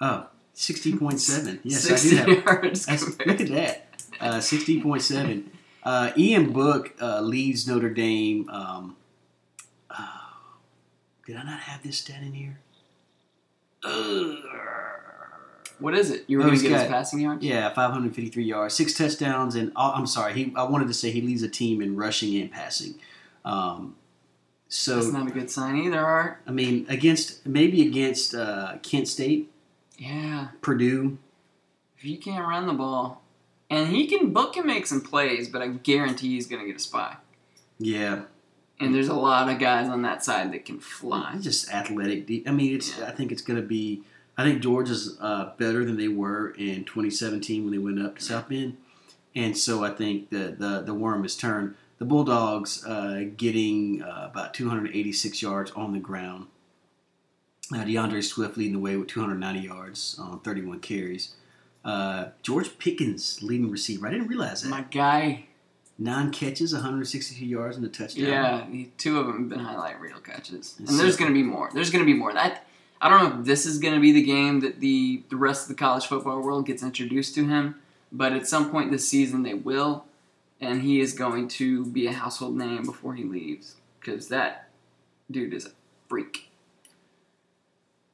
Oh, 0.00 0.26
60.7. 0.54 1.60
Yes, 1.64 1.90
I 1.90 2.08
do 2.08 2.16
have. 2.16 2.44
yards. 2.44 2.88
Look 3.26 3.40
at 3.40 3.48
that. 3.48 3.86
Uh, 4.20 4.34
60.7. 4.34 5.44
Uh, 5.82 6.12
Ian 6.16 6.52
Book 6.52 6.92
uh, 7.00 7.20
leads 7.20 7.66
Notre 7.66 7.90
Dame. 7.90 8.48
Um, 8.50 8.96
did 11.26 11.36
I 11.36 11.42
not 11.42 11.60
have 11.60 11.82
this 11.82 11.98
stat 11.98 12.22
in 12.22 12.32
here? 12.32 12.58
Ugh. 13.84 14.36
What 15.80 15.94
is 15.94 16.10
it? 16.10 16.24
You 16.28 16.38
were 16.38 16.44
Oh, 16.44 16.46
going 16.48 16.58
to 16.60 16.68
get 16.68 16.80
his 16.80 16.88
passing 16.88 17.20
yards? 17.20 17.44
Yeah, 17.44 17.68
553 17.72 18.44
yards, 18.44 18.74
six 18.74 18.94
touchdowns, 18.94 19.56
and 19.56 19.72
uh, 19.74 19.92
I'm 19.94 20.06
sorry, 20.06 20.32
he. 20.32 20.52
I 20.56 20.62
wanted 20.64 20.86
to 20.88 20.94
say 20.94 21.10
he 21.10 21.20
leads 21.20 21.42
a 21.42 21.48
team 21.48 21.82
in 21.82 21.96
rushing 21.96 22.40
and 22.40 22.50
passing. 22.50 22.94
Um, 23.44 23.96
so 24.68 24.96
That's 24.96 25.12
not 25.12 25.26
a 25.28 25.30
good 25.30 25.50
sign 25.50 25.76
either, 25.76 25.98
Art. 25.98 26.38
I 26.46 26.52
mean, 26.52 26.86
against 26.88 27.44
maybe 27.46 27.82
against 27.86 28.34
uh, 28.34 28.76
Kent 28.82 29.08
State, 29.08 29.50
Yeah. 29.98 30.48
Purdue. 30.62 31.18
If 31.98 32.04
you 32.04 32.18
can't 32.18 32.46
run 32.46 32.66
the 32.66 32.72
ball, 32.72 33.22
and 33.68 33.88
he 33.88 34.06
can, 34.06 34.32
Book 34.32 34.54
can 34.54 34.66
make 34.66 34.86
some 34.86 35.00
plays, 35.00 35.48
but 35.48 35.60
I 35.60 35.68
guarantee 35.68 36.28
he's 36.28 36.46
going 36.46 36.60
to 36.62 36.66
get 36.66 36.76
a 36.76 36.80
spy. 36.80 37.16
Yeah, 37.78 38.22
And 38.80 38.94
there's 38.94 39.08
a 39.08 39.14
lot 39.14 39.48
of 39.48 39.58
guys 39.58 39.88
on 39.88 40.02
that 40.02 40.24
side 40.24 40.52
that 40.52 40.64
can 40.64 40.80
fly. 40.80 41.36
Just 41.40 41.72
athletic. 41.72 42.26
de- 42.26 42.44
I 42.46 42.50
mean, 42.50 42.74
it's. 42.74 43.00
I 43.00 43.12
think 43.12 43.30
it's 43.32 43.42
going 43.42 43.60
to 43.60 43.66
be. 43.66 44.02
I 44.36 44.42
think 44.42 44.62
Georgia's 44.62 45.16
uh, 45.20 45.52
better 45.58 45.84
than 45.84 45.96
they 45.96 46.08
were 46.08 46.50
in 46.50 46.84
2017 46.84 47.62
when 47.62 47.70
they 47.72 47.78
went 47.78 48.04
up 48.04 48.18
to 48.18 48.24
South 48.24 48.48
Bend, 48.48 48.76
and 49.34 49.56
so 49.56 49.84
I 49.84 49.90
think 49.90 50.30
the 50.30 50.56
the, 50.58 50.82
the 50.84 50.94
worm 50.94 51.22
has 51.22 51.36
turned. 51.36 51.76
The 51.98 52.04
Bulldogs 52.04 52.84
uh, 52.84 53.26
getting 53.36 54.02
uh, 54.02 54.28
about 54.30 54.52
286 54.52 55.40
yards 55.40 55.70
on 55.72 55.92
the 55.92 56.00
ground. 56.00 56.48
Uh, 57.72 57.84
D'Andre 57.84 58.20
Swift 58.20 58.56
leading 58.56 58.74
the 58.74 58.78
way 58.80 58.96
with 58.96 59.06
290 59.08 59.60
yards 59.60 60.18
on 60.18 60.40
31 60.40 60.80
carries. 60.80 61.34
Uh, 61.84 62.30
George 62.42 62.78
Pickens 62.78 63.42
leading 63.42 63.70
receiver. 63.70 64.06
I 64.08 64.10
didn't 64.10 64.26
realize 64.26 64.62
that. 64.62 64.68
My 64.68 64.82
guy, 64.82 65.46
Nine 65.96 66.30
catches, 66.32 66.72
162 66.72 67.46
yards, 67.46 67.76
and 67.76 67.86
a 67.86 67.88
touchdown. 67.88 68.26
yeah, 68.26 68.66
he, 68.66 68.90
two 68.98 69.18
of 69.20 69.26
them 69.26 69.38
have 69.38 69.48
been 69.48 69.60
highlight 69.60 70.00
reel 70.00 70.18
catches, 70.18 70.74
and 70.78 70.88
there's 70.88 71.16
going 71.16 71.30
to 71.30 71.34
be 71.34 71.42
more. 71.44 71.70
There's 71.72 71.90
going 71.90 72.04
to 72.04 72.12
be 72.12 72.18
more. 72.18 72.32
That 72.32 72.66
I 73.00 73.08
don't 73.08 73.22
know 73.22 73.40
if 73.40 73.46
this 73.46 73.64
is 73.64 73.78
going 73.78 73.94
to 73.94 74.00
be 74.00 74.10
the 74.10 74.22
game 74.22 74.60
that 74.60 74.80
the 74.80 75.22
the 75.28 75.36
rest 75.36 75.62
of 75.62 75.68
the 75.68 75.74
college 75.74 76.06
football 76.06 76.40
world 76.40 76.66
gets 76.66 76.82
introduced 76.82 77.34
to 77.36 77.46
him, 77.46 77.76
but 78.10 78.32
at 78.32 78.48
some 78.48 78.70
point 78.70 78.90
this 78.90 79.08
season 79.08 79.44
they 79.44 79.54
will, 79.54 80.04
and 80.60 80.82
he 80.82 81.00
is 81.00 81.12
going 81.12 81.46
to 81.48 81.86
be 81.86 82.06
a 82.08 82.12
household 82.12 82.56
name 82.56 82.82
before 82.84 83.14
he 83.14 83.22
leaves 83.22 83.76
because 84.00 84.28
that 84.28 84.70
dude 85.30 85.54
is 85.54 85.66
a 85.66 85.70
freak. 86.08 86.50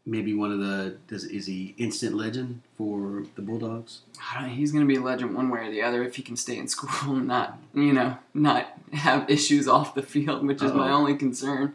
Maybe 0.07 0.33
one 0.35 0.51
of 0.51 0.59
the 0.61 0.97
does 1.09 1.25
is 1.25 1.47
he 1.47 1.75
instant 1.77 2.17
legend 2.17 2.63
for 2.77 3.25
the 3.37 3.43
Bulldogs? 3.43 4.01
I 4.35 4.49
he's 4.49 4.73
going 4.73 4.83
to 4.85 4.89
be 4.89 4.97
a 4.97 5.03
legend 5.03 5.35
one 5.35 5.51
way 5.51 5.67
or 5.67 5.71
the 5.71 5.83
other 5.83 6.03
if 6.03 6.17
he 6.17 6.23
can 6.23 6.37
stay 6.37 6.57
in 6.57 6.69
school 6.69 7.17
and 7.17 7.29
not, 7.29 7.59
you 7.75 7.93
know, 7.93 8.17
not 8.33 8.69
have 8.93 9.29
issues 9.29 9.69
off 9.69 9.95
the 9.95 10.03
field, 10.03 10.47
which 10.47 10.63
is 10.63 10.73
my 10.73 10.89
Uh-oh. 10.89 10.97
only 10.97 11.15
concern. 11.17 11.75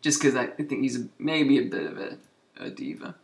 Just 0.00 0.20
because 0.20 0.34
I 0.34 0.46
think 0.46 0.80
he's 0.80 0.98
a, 0.98 1.08
maybe 1.18 1.58
a 1.58 1.62
bit 1.62 1.84
of 1.84 1.98
a, 1.98 2.16
a 2.58 2.70
diva, 2.70 3.16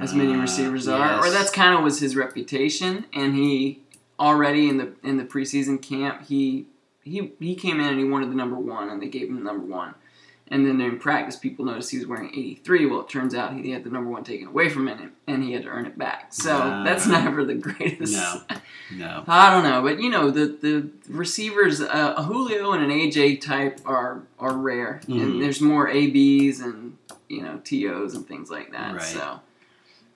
as 0.00 0.14
many 0.14 0.34
Uh, 0.34 0.40
receivers 0.40 0.88
are, 0.88 1.24
or 1.24 1.30
that's 1.30 1.50
kind 1.50 1.76
of 1.76 1.84
was 1.84 2.00
his 2.00 2.16
reputation. 2.16 3.04
And 3.12 3.34
he 3.34 3.82
already 4.18 4.68
in 4.68 4.78
the 4.78 4.92
in 5.04 5.16
the 5.16 5.24
preseason 5.24 5.80
camp, 5.80 6.26
he 6.26 6.66
he 7.04 7.32
he 7.38 7.54
came 7.54 7.80
in 7.80 7.86
and 7.86 7.98
he 7.98 8.04
wanted 8.04 8.30
the 8.30 8.34
number 8.34 8.56
one, 8.56 8.88
and 8.88 9.00
they 9.00 9.08
gave 9.08 9.28
him 9.28 9.36
the 9.36 9.44
number 9.44 9.64
one. 9.64 9.94
And 10.48 10.64
then 10.64 10.80
in 10.80 10.98
practice, 11.00 11.34
people 11.34 11.64
noticed 11.64 11.90
he 11.90 11.98
was 11.98 12.06
wearing 12.06 12.28
83. 12.28 12.86
Well, 12.86 13.00
it 13.00 13.08
turns 13.08 13.34
out 13.34 13.52
he 13.54 13.70
had 13.72 13.82
the 13.82 13.90
number 13.90 14.08
one 14.10 14.22
taken 14.22 14.46
away 14.46 14.68
from 14.68 14.86
him, 14.86 15.10
and 15.26 15.42
he 15.42 15.50
had 15.52 15.62
to 15.64 15.68
earn 15.68 15.86
it 15.86 15.98
back. 15.98 16.32
So 16.32 16.56
Ah. 16.56 16.84
that's 16.84 17.04
never 17.08 17.44
the 17.44 17.54
greatest. 17.54 18.12
No, 18.12 18.42
no. 18.94 19.24
I 19.28 19.50
don't 19.50 19.64
know, 19.64 19.82
but 19.82 20.00
you 20.00 20.08
know 20.08 20.30
the 20.30 20.46
the 20.46 20.88
receivers, 21.08 21.80
uh, 21.80 22.14
a 22.16 22.22
Julio 22.22 22.70
and 22.72 22.84
an 22.84 22.90
AJ 22.90 23.40
type 23.40 23.80
are 23.84 24.22
are 24.38 24.56
rare, 24.56 25.00
Mhm. 25.08 25.20
and 25.22 25.42
there's 25.42 25.60
more 25.60 25.88
ABs 25.88 26.60
and 26.60 26.96
you 27.28 27.42
know 27.42 27.60
TOs 27.64 28.14
and 28.14 28.24
things 28.26 28.48
like 28.48 28.70
that. 28.70 28.94
Right. 28.94 29.02
So 29.02 29.40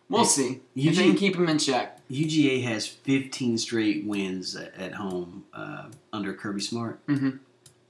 we'll 0.08 0.20
Hey, 0.22 0.28
see 0.28 0.60
you 0.74 0.90
if 0.90 0.96
they 0.96 1.06
can 1.08 1.16
keep 1.16 1.34
him 1.34 1.48
in 1.48 1.58
check. 1.58 1.98
UGA 2.08 2.62
has 2.62 2.86
15 2.86 3.58
straight 3.58 4.04
wins 4.04 4.54
at 4.54 4.94
home 4.94 5.44
uh, 5.54 5.86
under 6.12 6.32
Kirby 6.34 6.60
Smart, 6.60 7.04
Mhm. 7.08 7.40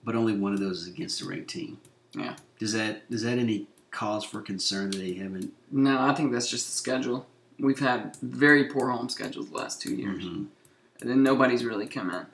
but 0.05 0.15
only 0.15 0.33
one 0.35 0.55
of 0.55 0.59
those 0.61 0.83
is 0.83 0.89
against 0.89 1.21
a 1.21 1.27
ranked 1.27 1.51
team. 1.51 1.77
Yeah. 2.15 2.37
Does 2.59 2.73
that 2.73 3.11
does 3.11 3.23
that 3.23 3.39
any 3.39 3.67
cause 3.91 4.25
for 4.25 4.41
concern 4.43 4.91
that 4.91 4.99
they 4.99 5.15
haven't? 5.15 5.53
No, 5.71 5.99
I 6.01 6.15
think 6.15 6.33
that's 6.33 6.49
just 6.51 6.67
the 6.67 6.73
schedule. 6.73 7.27
We've 7.59 7.79
had 7.79 8.17
very 8.23 8.65
poor 8.65 8.91
home 8.91 9.09
schedules 9.09 9.51
the 9.51 9.57
last 9.57 9.81
two 9.83 9.95
years, 9.95 10.25
Mhm. 10.25 10.47
and 11.01 11.11
then 11.11 11.23
nobody's 11.23 11.65
really 11.65 11.87
come 11.87 12.11
in. 12.11 12.27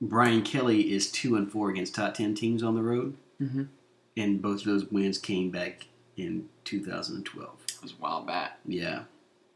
Brian 0.00 0.42
Kelly 0.42 0.92
is 0.92 1.10
two 1.10 1.36
and 1.36 1.50
four 1.50 1.70
against 1.70 1.94
top 1.94 2.14
10 2.14 2.34
teams 2.34 2.62
on 2.62 2.74
the 2.74 2.82
road, 2.82 3.14
Mhm. 3.40 3.68
and 4.16 4.42
both 4.42 4.60
of 4.60 4.66
those 4.66 4.90
wins 4.90 5.18
came 5.18 5.50
back 5.50 5.86
in 6.16 6.48
2012. 6.64 7.56
It 7.68 7.82
was 7.82 7.92
a 7.92 7.96
while 7.96 8.22
back. 8.24 8.58
Yeah, 8.66 9.04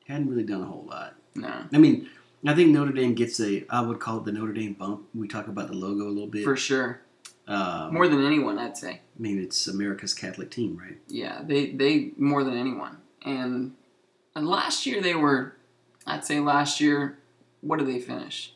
hadn't 0.06 0.28
really 0.28 0.44
done 0.44 0.62
a 0.62 0.66
whole 0.66 0.86
lot. 0.88 1.14
No, 1.34 1.64
I 1.72 1.78
mean, 1.78 2.08
I 2.46 2.54
think 2.54 2.70
Notre 2.70 2.92
Dame 2.92 3.14
gets 3.14 3.38
a 3.40 3.64
I 3.70 3.82
would 3.82 3.98
call 4.00 4.18
it 4.18 4.24
the 4.24 4.32
Notre 4.32 4.52
Dame 4.52 4.72
bump. 4.74 5.06
We 5.14 5.28
talk 5.28 5.46
about 5.46 5.68
the 5.68 5.74
logo 5.74 6.06
a 6.06 6.10
little 6.10 6.26
bit. 6.26 6.44
for 6.44 6.56
sure, 6.56 7.00
um, 7.50 7.92
more 7.92 8.06
than 8.06 8.24
anyone, 8.24 8.58
I'd 8.58 8.76
say. 8.76 8.90
I 8.92 9.20
mean, 9.20 9.42
it's 9.42 9.66
America's 9.66 10.14
Catholic 10.14 10.52
team, 10.52 10.78
right? 10.80 10.96
Yeah, 11.08 11.42
they 11.44 11.72
they 11.72 12.12
more 12.16 12.44
than 12.44 12.56
anyone. 12.56 12.98
And, 13.26 13.74
and 14.36 14.48
last 14.48 14.86
year 14.86 15.02
they 15.02 15.16
were, 15.16 15.56
I'd 16.06 16.24
say 16.24 16.38
last 16.38 16.80
year, 16.80 17.18
what 17.60 17.80
did 17.80 17.88
they 17.88 17.98
finish? 17.98 18.54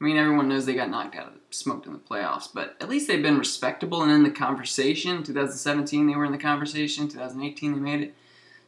I 0.00 0.04
mean, 0.04 0.16
everyone 0.16 0.48
knows 0.48 0.66
they 0.66 0.74
got 0.74 0.90
knocked 0.90 1.14
out 1.14 1.28
of 1.28 1.34
smoked 1.50 1.86
in 1.86 1.92
the 1.92 1.98
playoffs, 2.00 2.48
but 2.52 2.76
at 2.80 2.88
least 2.88 3.06
they've 3.06 3.22
been 3.22 3.38
respectable 3.38 4.02
and 4.02 4.10
in 4.10 4.24
the 4.24 4.30
conversation. 4.30 5.22
2017 5.22 6.08
they 6.08 6.16
were 6.16 6.24
in 6.24 6.32
the 6.32 6.38
conversation. 6.38 7.08
2018 7.08 7.72
they 7.72 7.78
made 7.78 8.00
it. 8.00 8.14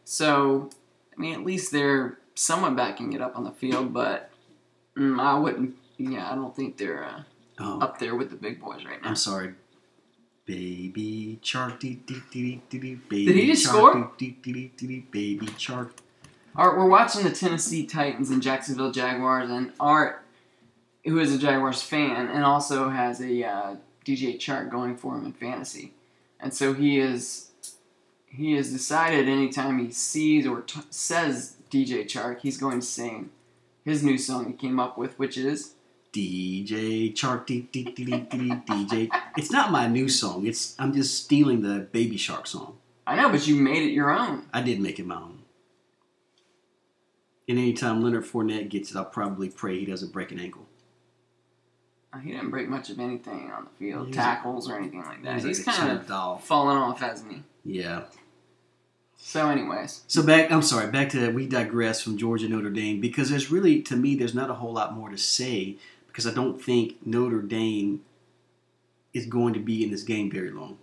So, 0.05 0.71
I 1.13 1.21
mean, 1.21 1.35
at 1.35 1.45
least 1.45 1.73
they're 1.73 2.19
somewhat 2.37 2.77
backing 2.77 3.13
it 3.15 3.21
up 3.21 3.37
on 3.37 3.43
the 3.43 3.51
field, 3.51 3.93
but 3.93 4.31
mm, 4.97 5.21
I 5.21 5.37
wouldn't. 5.37 5.75
Yeah, 5.99 6.31
I 6.31 6.37
don't 6.37 6.55
think 6.55 6.77
they're 6.77 7.05
uh, 7.05 7.23
Oh, 7.59 7.81
up 7.81 7.99
there 7.99 8.15
with 8.15 8.31
the 8.31 8.37
big 8.37 8.61
boys 8.61 8.85
right 8.85 9.01
now. 9.03 9.09
I'm 9.09 9.17
sorry. 9.17 9.55
Baby 10.45 11.39
Shark, 11.43 11.81
dee, 11.81 11.95
dee, 12.07 12.23
dee, 12.31 12.63
dee, 12.69 12.79
dee, 12.79 12.95
baby 12.95 13.27
Did 13.27 13.37
he 13.37 13.47
just 13.47 13.65
shark, 13.65 13.77
score? 13.77 14.13
dee, 14.19 14.37
dee, 14.43 14.53
dee, 14.53 14.73
dee, 14.77 14.87
dee, 14.87 15.01
baby 15.11 15.49
Shark. 15.59 15.97
Art, 16.55 16.79
we're 16.79 16.89
watching 16.89 17.25
the 17.25 17.31
Tennessee 17.31 17.85
Titans 17.85 18.31
and 18.31 18.43
Jacksonville 18.43 18.93
Jaguars, 18.93 19.51
and 19.51 19.73
Art, 19.81 20.23
who 21.05 21.19
is 21.19 21.35
a 21.35 21.39
Jaguars 21.39 21.83
fan 21.83 22.29
and 22.29 22.45
also 22.45 22.89
has 22.91 23.21
a 23.21 23.45
uh, 23.45 23.77
DJ 24.05 24.37
Chark 24.39 24.71
going 24.71 24.97
for 24.97 25.17
him 25.17 25.27
in 25.27 25.33
fantasy, 25.33 25.93
and 26.41 26.55
so 26.55 26.73
he 26.75 26.99
is 26.99 27.51
he 28.27 28.53
has 28.53 28.71
decided 28.71 29.29
anytime 29.29 29.79
he 29.79 29.91
sees 29.91 30.47
or 30.47 30.61
t- 30.61 30.81
says 30.91 31.57
DJ 31.71 32.05
Chark, 32.05 32.41
he's 32.41 32.59
going 32.59 32.81
to 32.81 32.87
sing 32.87 33.31
his 33.85 34.03
new 34.03 34.19
song 34.19 34.47
he 34.47 34.53
came 34.53 34.79
up 34.79 34.97
with, 34.99 35.19
which 35.19 35.37
is 35.39 35.73
DJ 36.17 37.17
Shark, 37.17 37.47
dee, 37.47 37.69
dee, 37.73 37.85
dee, 37.85 38.07
DJ. 38.07 39.11
It's 39.37 39.51
not 39.51 39.71
my 39.71 39.87
new 39.87 40.09
song. 40.09 40.47
It's 40.47 40.75
I'm 40.79 40.93
just 40.95 41.23
stealing 41.25 41.61
the 41.63 41.81
Baby 41.81 42.17
Shark 42.17 42.47
song. 42.47 42.79
I 43.07 43.17
know, 43.17 43.29
but 43.31 43.47
you 43.47 43.57
made 43.57 43.83
it 43.83 43.93
your 43.93 44.11
own. 44.11 44.47
I 44.53 44.63
did 44.63 44.81
make 44.81 44.99
it 44.99 45.07
my 45.07 45.17
own. 45.17 45.39
And 47.49 47.59
anytime 47.59 48.03
Leonard 48.03 48.25
Fournette 48.25 48.69
gets 48.71 48.91
it, 48.91 48.97
I'll 48.97 49.05
probably 49.05 49.49
pray 49.49 49.79
he 49.79 49.87
doesn't 49.87 50.13
break 50.13 50.33
an 50.33 50.41
ankle. 50.41 50.67
Uh, 52.13 52.19
He 52.19 52.33
didn't 52.33 52.51
break 52.51 52.69
much 52.69 52.91
of 52.91 52.99
anything 52.99 53.53
on 53.53 53.65
the 53.65 53.71
field, 53.79 54.07
He's- 54.07 54.17
tackles 54.17 54.69
or 54.69 54.77
anything 54.79 55.03
like 55.03 55.23
that. 55.23 55.35
He's 55.43 55.59
He's, 55.59 55.67
like 55.67 55.77
a 55.77 55.81
kind 55.81 55.99
of 55.99 56.07
doll. 56.09 56.39
fallen 56.39 56.77
off, 56.77 57.01
hasn't 57.01 57.31
he? 57.33 57.43
Yeah. 57.65 58.05
So, 59.19 59.49
anyways, 59.49 60.03
So 60.09 60.23
back, 60.25 60.51
I'm 60.53 60.63
sorry, 60.63 60.91
back 60.91 61.09
to 61.11 61.21
that. 61.21 61.35
We 61.35 61.47
digress 61.47 62.01
from 62.03 62.17
Georgia 62.19 62.49
Notre 62.49 62.71
Dame 62.71 63.01
because 63.01 63.31
there's 63.31 63.51
really, 63.51 63.81
to 63.83 63.97
me, 63.97 64.15
there's 64.17 64.35
not 64.35 64.51
a 64.51 64.55
whole 64.55 64.73
lot 64.73 64.95
more 64.95 65.11
to 65.11 65.17
say 65.19 65.77
because 66.17 66.27
I 66.27 66.33
don't 66.33 66.59
think 66.59 67.07
Notre 67.07 67.43
Dame 67.43 68.01
is 69.13 69.27
going 69.27 69.53
to 69.53 69.61
be 69.61 69.85
in 69.85 69.91
this 69.91 70.03
game 70.03 70.31
very 70.31 70.51
long. 70.51 70.79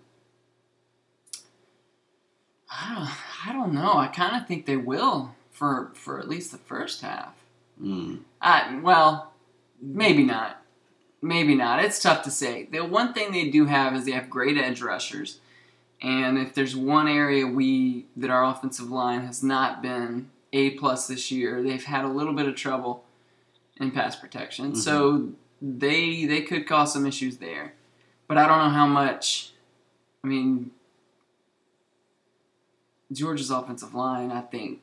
I 2.70 2.94
don't, 2.94 3.10
I 3.50 3.54
don't 3.54 3.74
know. 3.74 3.94
I 3.94 4.10
kind 4.10 4.40
of 4.40 4.48
think 4.48 4.68
they 4.68 4.78
will 4.78 5.34
for 5.50 5.90
for 5.96 6.20
at 6.20 6.30
least 6.30 6.52
the 6.52 6.60
first 6.60 7.02
half. 7.02 7.34
Mm. 7.82 8.20
I, 8.40 8.80
well, 8.84 9.34
maybe 9.82 10.22
not. 10.22 10.62
Maybe 11.20 11.56
not. 11.56 11.84
It's 11.84 12.00
tough 12.00 12.22
to 12.26 12.32
say. 12.32 12.68
The 12.72 12.86
one 12.86 13.16
thing 13.16 13.32
they 13.32 13.50
do 13.50 13.66
have 13.66 13.96
is 13.96 14.06
they 14.06 14.12
have 14.12 14.30
great 14.30 14.56
edge 14.56 14.84
rushers, 14.84 15.40
and 16.00 16.38
if 16.38 16.54
there's 16.54 16.76
one 16.76 17.08
area 17.08 17.48
we 17.48 18.06
that 18.16 18.30
our 18.30 18.46
offensive 18.46 18.92
line 18.92 19.26
has 19.26 19.42
not 19.42 19.82
been 19.82 20.30
a 20.52 20.72
plus 20.72 21.08
this 21.08 21.32
year, 21.32 21.64
they've 21.64 21.86
had 21.86 22.06
a 22.06 22.10
little 22.10 22.34
bit 22.34 22.48
of 22.48 22.56
trouble 22.56 23.04
in 23.80 23.92
pass 23.92 24.16
protection. 24.16 24.68
Mm-hmm. 24.72 24.76
So 24.76 25.30
they 25.62 26.26
they 26.26 26.42
could 26.42 26.68
cause 26.68 26.94
some 26.94 27.06
issues 27.06 27.38
there, 27.38 27.74
but 28.28 28.38
I 28.38 28.48
don't 28.48 28.60
know 28.60 28.70
how 28.70 28.88
much. 28.88 29.52
I 30.24 30.28
mean, 30.28 30.72
Georgia's 33.12 33.52
offensive 33.52 33.94
line, 33.94 34.32
I 34.32 34.42
think, 34.42 34.82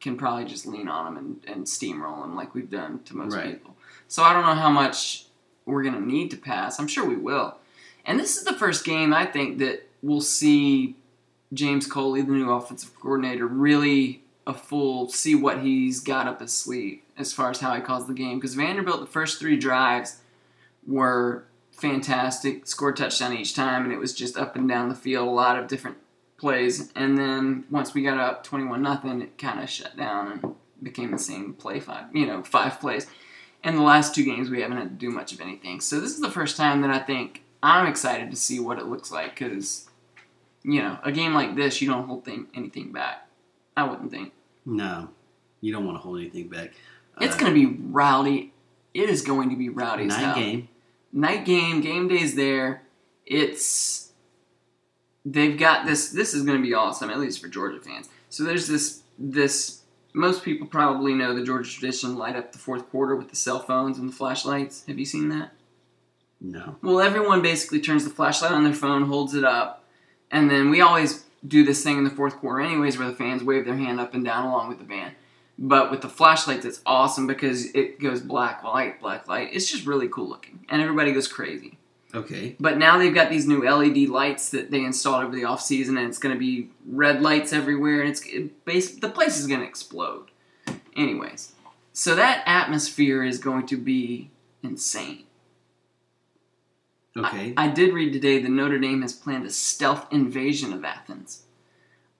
can 0.00 0.16
probably 0.16 0.44
just 0.44 0.66
lean 0.66 0.88
on 0.88 1.14
them 1.14 1.16
and, 1.46 1.54
and 1.56 1.66
steamroll 1.66 2.22
them 2.22 2.34
like 2.34 2.54
we've 2.54 2.70
done 2.70 3.00
to 3.04 3.16
most 3.16 3.34
Right. 3.34 3.52
people. 3.52 3.76
So 4.08 4.22
I 4.22 4.32
don't 4.32 4.44
know 4.44 4.54
how 4.54 4.70
much 4.70 5.26
we're 5.64 5.82
going 5.82 5.94
to 5.94 6.04
need 6.04 6.30
to 6.32 6.36
pass. 6.36 6.80
I'm 6.80 6.88
sure 6.88 7.06
we 7.06 7.16
will. 7.16 7.56
And 8.04 8.18
this 8.18 8.36
is 8.36 8.44
the 8.44 8.52
first 8.54 8.84
game 8.84 9.14
I 9.14 9.26
think 9.26 9.58
that 9.58 9.88
we'll 10.02 10.20
see 10.20 10.96
James 11.52 11.86
Coley, 11.86 12.22
the 12.22 12.32
new 12.32 12.50
offensive 12.50 12.98
coordinator, 12.98 13.46
really 13.46 14.22
a 14.46 14.54
full 14.54 15.08
see 15.08 15.34
what 15.34 15.60
he's 15.60 16.00
got 16.00 16.26
up 16.26 16.40
his 16.40 16.52
sleeve 16.52 17.00
as 17.20 17.32
far 17.32 17.50
as 17.50 17.60
how 17.60 17.74
he 17.74 17.80
calls 17.80 18.06
the 18.06 18.14
game. 18.14 18.38
Because 18.38 18.54
Vanderbilt, 18.54 19.00
the 19.00 19.06
first 19.06 19.38
three 19.38 19.56
drives 19.56 20.20
were 20.86 21.44
fantastic, 21.70 22.66
scored 22.66 22.96
touchdown 22.96 23.32
each 23.32 23.54
time, 23.54 23.84
and 23.84 23.92
it 23.92 23.98
was 23.98 24.14
just 24.14 24.36
up 24.36 24.56
and 24.56 24.68
down 24.68 24.88
the 24.88 24.94
field, 24.94 25.28
a 25.28 25.30
lot 25.30 25.58
of 25.58 25.68
different 25.68 25.96
plays. 26.36 26.90
And 26.94 27.18
then 27.18 27.64
once 27.70 27.94
we 27.94 28.02
got 28.02 28.18
up 28.18 28.44
21 28.44 28.82
nothing, 28.82 29.22
it 29.22 29.38
kind 29.38 29.60
of 29.60 29.70
shut 29.70 29.96
down 29.96 30.32
and 30.32 30.54
became 30.82 31.10
the 31.10 31.18
same 31.18 31.54
play 31.54 31.80
five, 31.80 32.14
you 32.14 32.26
know, 32.26 32.42
five 32.42 32.80
plays. 32.80 33.06
And 33.62 33.76
the 33.76 33.82
last 33.82 34.14
two 34.14 34.24
games, 34.24 34.48
we 34.48 34.62
haven't 34.62 34.78
had 34.78 34.88
to 34.88 35.06
do 35.06 35.10
much 35.10 35.32
of 35.32 35.40
anything. 35.40 35.80
So 35.80 36.00
this 36.00 36.12
is 36.12 36.20
the 36.20 36.30
first 36.30 36.56
time 36.56 36.80
that 36.80 36.90
I 36.90 36.98
think 36.98 37.42
I'm 37.62 37.86
excited 37.86 38.30
to 38.30 38.36
see 38.36 38.58
what 38.58 38.78
it 38.78 38.86
looks 38.86 39.10
like 39.10 39.34
because, 39.34 39.88
you 40.62 40.80
know, 40.80 40.98
a 41.04 41.12
game 41.12 41.34
like 41.34 41.56
this, 41.56 41.82
you 41.82 41.88
don't 41.88 42.06
hold 42.06 42.24
thing, 42.24 42.46
anything 42.54 42.90
back. 42.92 43.28
I 43.76 43.84
wouldn't 43.84 44.10
think. 44.10 44.32
No, 44.64 45.10
you 45.60 45.72
don't 45.72 45.84
want 45.84 45.98
to 45.98 46.02
hold 46.02 46.18
anything 46.18 46.48
back. 46.48 46.72
It's 47.20 47.34
Uh, 47.36 47.38
going 47.38 47.54
to 47.54 47.68
be 47.74 47.80
rowdy 47.90 48.52
it 48.94 49.08
is 49.08 49.22
going 49.22 49.50
to 49.50 49.56
be 49.56 49.68
rowdy 49.68 50.04
as 50.04 50.16
Night 50.16 50.34
game. 50.34 50.68
Night 51.12 51.44
game, 51.44 51.80
game 51.80 52.08
day's 52.08 52.34
there. 52.34 52.82
It's 53.26 54.12
they've 55.24 55.58
got 55.58 55.86
this. 55.86 56.10
This 56.10 56.34
is 56.34 56.42
going 56.44 56.58
to 56.58 56.62
be 56.62 56.74
awesome, 56.74 57.10
at 57.10 57.18
least 57.20 57.40
for 57.40 57.48
Georgia 57.48 57.80
fans. 57.80 58.08
So 58.28 58.44
there's 58.44 58.68
this 58.68 59.02
this. 59.18 59.82
Most 60.12 60.42
people 60.44 60.66
probably 60.66 61.14
know 61.14 61.34
the 61.34 61.44
Georgia 61.44 61.70
tradition: 61.70 62.16
light 62.16 62.36
up 62.36 62.52
the 62.52 62.58
fourth 62.58 62.88
quarter 62.90 63.14
with 63.14 63.28
the 63.30 63.36
cell 63.36 63.60
phones 63.60 63.98
and 63.98 64.08
the 64.08 64.12
flashlights. 64.12 64.84
Have 64.86 64.98
you 64.98 65.04
seen 65.04 65.28
that? 65.28 65.52
No. 66.40 66.76
Well, 66.82 67.00
everyone 67.00 67.42
basically 67.42 67.80
turns 67.80 68.04
the 68.04 68.10
flashlight 68.10 68.52
on 68.52 68.64
their 68.64 68.72
phone, 68.72 69.02
holds 69.02 69.34
it 69.34 69.44
up, 69.44 69.84
and 70.30 70.50
then 70.50 70.70
we 70.70 70.80
always 70.80 71.24
do 71.46 71.64
this 71.64 71.82
thing 71.84 71.98
in 71.98 72.04
the 72.04 72.10
fourth 72.10 72.36
quarter, 72.38 72.60
anyways, 72.60 72.98
where 72.98 73.08
the 73.08 73.14
fans 73.14 73.44
wave 73.44 73.64
their 73.66 73.76
hand 73.76 74.00
up 74.00 74.14
and 74.14 74.24
down 74.24 74.46
along 74.46 74.68
with 74.68 74.78
the 74.78 74.84
band. 74.84 75.14
But 75.62 75.90
with 75.90 76.00
the 76.00 76.08
flashlights, 76.08 76.64
it's 76.64 76.80
awesome 76.86 77.26
because 77.26 77.66
it 77.72 78.00
goes 78.00 78.22
black 78.22 78.64
light, 78.64 78.98
black 78.98 79.28
light. 79.28 79.50
It's 79.52 79.70
just 79.70 79.86
really 79.86 80.08
cool 80.08 80.26
looking, 80.26 80.64
and 80.70 80.80
everybody 80.80 81.12
goes 81.12 81.28
crazy. 81.28 81.76
Okay. 82.14 82.56
But 82.58 82.78
now 82.78 82.96
they've 82.96 83.14
got 83.14 83.28
these 83.28 83.46
new 83.46 83.62
LED 83.62 84.08
lights 84.08 84.48
that 84.50 84.70
they 84.70 84.82
installed 84.82 85.22
over 85.22 85.36
the 85.36 85.44
off 85.44 85.60
season, 85.60 85.98
and 85.98 86.08
it's 86.08 86.18
going 86.18 86.34
to 86.34 86.38
be 86.38 86.70
red 86.86 87.20
lights 87.20 87.52
everywhere, 87.52 88.00
and 88.00 88.08
it's 88.08 88.22
it 88.24 88.64
base, 88.64 88.96
the 88.96 89.10
place 89.10 89.38
is 89.38 89.46
going 89.46 89.60
to 89.60 89.66
explode. 89.66 90.30
Anyways, 90.96 91.52
so 91.92 92.14
that 92.14 92.42
atmosphere 92.46 93.22
is 93.22 93.36
going 93.36 93.66
to 93.66 93.76
be 93.76 94.30
insane. 94.62 95.24
Okay. 97.16 97.52
I, 97.56 97.66
I 97.66 97.68
did 97.68 97.92
read 97.92 98.14
today 98.14 98.40
that 98.40 98.48
Notre 98.48 98.78
Dame 98.78 99.02
has 99.02 99.12
planned 99.12 99.44
a 99.44 99.50
stealth 99.50 100.06
invasion 100.10 100.72
of 100.72 100.84
Athens. 100.84 101.42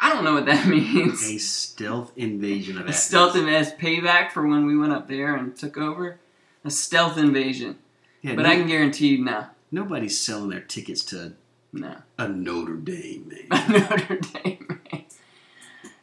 I 0.01 0.11
don't 0.13 0.25
know 0.25 0.33
what 0.35 0.47
that 0.47 0.67
means. 0.69 1.23
a 1.29 1.39
stealth 1.39 2.13
invasion 2.17 2.77
of 2.77 2.83
A 2.83 2.89
Athens. 2.89 2.99
stealth 3.03 3.37
invasion 3.37 3.75
payback 3.79 4.31
for 4.33 4.47
when 4.47 4.67
we 4.67 4.77
went 4.77 4.93
up 4.93 5.09
there 5.09 5.35
and 5.37 5.55
took 5.55 5.77
over. 5.77 6.19
A 6.65 6.71
stealth 6.71 7.19
invasion. 7.19 7.79
Yeah, 8.23 8.35
But 8.35 8.43
no- 8.43 8.51
I 8.51 8.57
can 8.57 8.67
guarantee 8.67 9.09
you, 9.17 9.25
no, 9.25 9.47
nobody's 9.71 10.19
selling 10.19 10.51
their 10.51 10.61
tickets 10.61 11.05
to 11.07 11.35
no. 11.73 11.97
a 12.19 12.29
Notre 12.29 12.75
Dame 12.77 13.29
man. 13.51 13.61
A 13.69 13.73
Notre 13.73 14.17
Dame. 14.17 14.67
man. 14.93 15.05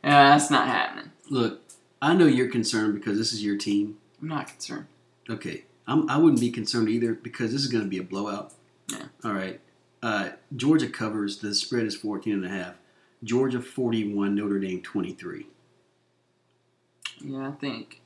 Yeah, 0.04 0.30
that's 0.38 0.50
not 0.50 0.68
happening. 0.68 1.12
Look, 1.30 1.62
I 2.02 2.14
know 2.14 2.26
you're 2.26 2.50
concerned 2.50 2.94
because 2.96 3.18
this 3.18 3.34
is 3.34 3.44
your 3.44 3.58
team. 3.58 3.98
I'm 4.22 4.28
not 4.30 4.48
concerned. 4.48 4.86
Okay, 5.30 5.66
I'm, 5.88 6.10
I 6.10 6.18
wouldn't 6.18 6.40
be 6.40 6.52
concerned 6.52 6.88
either 6.90 7.14
because 7.14 7.52
this 7.52 7.62
is 7.62 7.68
going 7.68 7.84
to 7.84 7.90
be 7.90 7.98
a 7.98 8.04
blowout. 8.04 8.54
Yeah. 8.90 9.04
All 9.24 9.34
right. 9.34 9.60
Uh, 10.02 10.30
Georgia 10.56 10.88
covers. 10.88 11.40
The 11.40 11.54
spread 11.54 11.86
is 11.86 11.96
14 11.96 12.34
and 12.34 12.46
a 12.46 12.50
half. 12.50 12.76
Georgia 13.24 13.62
41, 13.62 14.36
Notre 14.36 14.60
Dame 14.60 14.82
23. 14.82 15.48
Yeah, 17.24 17.48
I 17.48 17.52
think. 17.52 18.02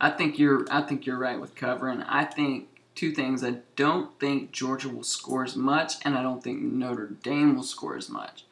I 0.00 0.10
think 0.10 0.38
you're. 0.38 0.66
I 0.70 0.82
think 0.82 1.06
you're 1.06 1.18
right 1.18 1.40
with 1.40 1.54
covering. 1.54 2.02
I 2.02 2.24
think 2.24 2.68
two 2.94 3.12
things. 3.12 3.42
I 3.42 3.58
don't 3.74 4.18
think 4.20 4.52
Georgia 4.52 4.88
will 4.88 5.02
score 5.02 5.44
as 5.44 5.56
much, 5.56 5.94
and 6.04 6.16
I 6.16 6.22
don't 6.22 6.42
think 6.42 6.60
Notre 6.62 7.06
Dame 7.06 7.56
will 7.56 7.62
score 7.62 7.96
as 7.96 8.08
much. 8.08 8.44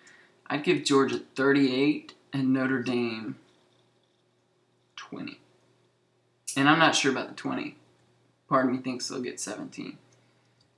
I'd 0.48 0.64
give 0.64 0.84
Georgia 0.84 1.20
38 1.34 2.14
and 2.32 2.52
Notre 2.52 2.82
Dame 2.82 3.36
20. 4.96 5.38
And 6.56 6.68
I'm 6.68 6.78
not 6.78 6.94
sure 6.94 7.10
about 7.12 7.28
the 7.28 7.34
20. 7.34 7.76
Part 8.48 8.66
of 8.66 8.72
me 8.72 8.78
thinks 8.78 9.08
they'll 9.08 9.20
get 9.20 9.40
17. 9.40 9.84
You 9.86 9.92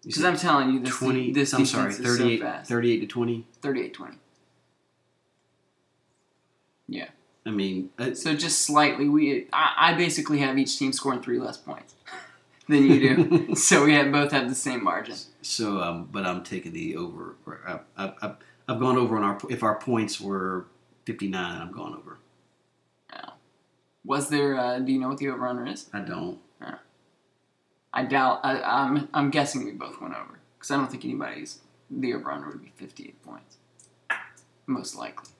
Because 0.05 0.25
I'm 0.25 0.37
telling 0.37 0.73
you, 0.73 0.81
this, 0.81 0.97
20. 0.97 1.33
this 1.33 1.55
I'm 1.55 1.67
sorry, 1.67 1.91
is 1.91 1.99
38, 1.99 2.39
so 2.39 2.45
fast. 2.45 2.69
38 2.69 3.01
to 3.01 3.07
20. 3.07 3.47
38 3.61 3.95
20. 3.95 4.17
I 7.47 7.51
mean, 7.51 7.91
uh, 7.99 8.15
So 8.15 8.35
just 8.35 8.61
slightly, 8.61 9.09
we 9.09 9.47
I, 9.53 9.75
I 9.93 9.95
basically 9.95 10.39
have 10.39 10.59
each 10.59 10.79
team 10.79 10.93
scoring 10.93 11.23
three 11.23 11.39
less 11.39 11.57
points 11.57 11.95
than 12.69 12.85
you 12.85 13.17
do. 13.17 13.55
so 13.55 13.85
we 13.85 13.95
have 13.95 14.11
both 14.13 14.33
have 14.33 14.49
the 14.49 14.55
same 14.55 14.83
margin. 14.85 15.17
so 15.43 15.81
um, 15.81 16.09
but 16.11 16.27
I'm 16.27 16.43
taking 16.43 16.73
the 16.73 16.97
over. 16.97 17.37
I, 17.67 17.79
I, 17.97 18.13
I, 18.23 18.33
I've 18.69 18.81
gone 18.81 18.97
over 18.97 19.17
on 19.17 19.23
our. 19.23 19.39
If 19.49 19.63
our 19.63 19.79
points 19.79 20.21
were 20.21 20.67
59, 21.07 21.63
I'm 21.63 21.73
going 21.73 21.95
over. 21.95 22.19
Was 24.05 24.31
there? 24.31 24.57
Uh, 24.57 24.79
do 24.79 24.91
you 24.91 24.99
know 24.99 25.09
what 25.09 25.19
the 25.19 25.29
over 25.29 25.47
under 25.47 25.67
is? 25.67 25.91
I 25.93 26.01
don't. 26.01 26.39
I 27.93 28.05
doubt. 28.05 28.41
I, 28.43 28.61
I'm 28.63 29.09
I'm 29.13 29.31
guessing 29.31 29.65
we 29.65 29.73
both 29.73 30.01
went 30.01 30.15
over 30.15 30.39
because 30.57 30.71
I 30.71 30.77
don't 30.77 30.91
think 30.91 31.05
anybody's 31.05 31.61
the 31.91 32.15
over 32.15 32.31
under 32.31 32.49
would 32.49 32.63
be 32.63 32.73
58 32.77 33.23
points, 33.23 33.57
most 34.67 34.95
likely. 34.95 35.31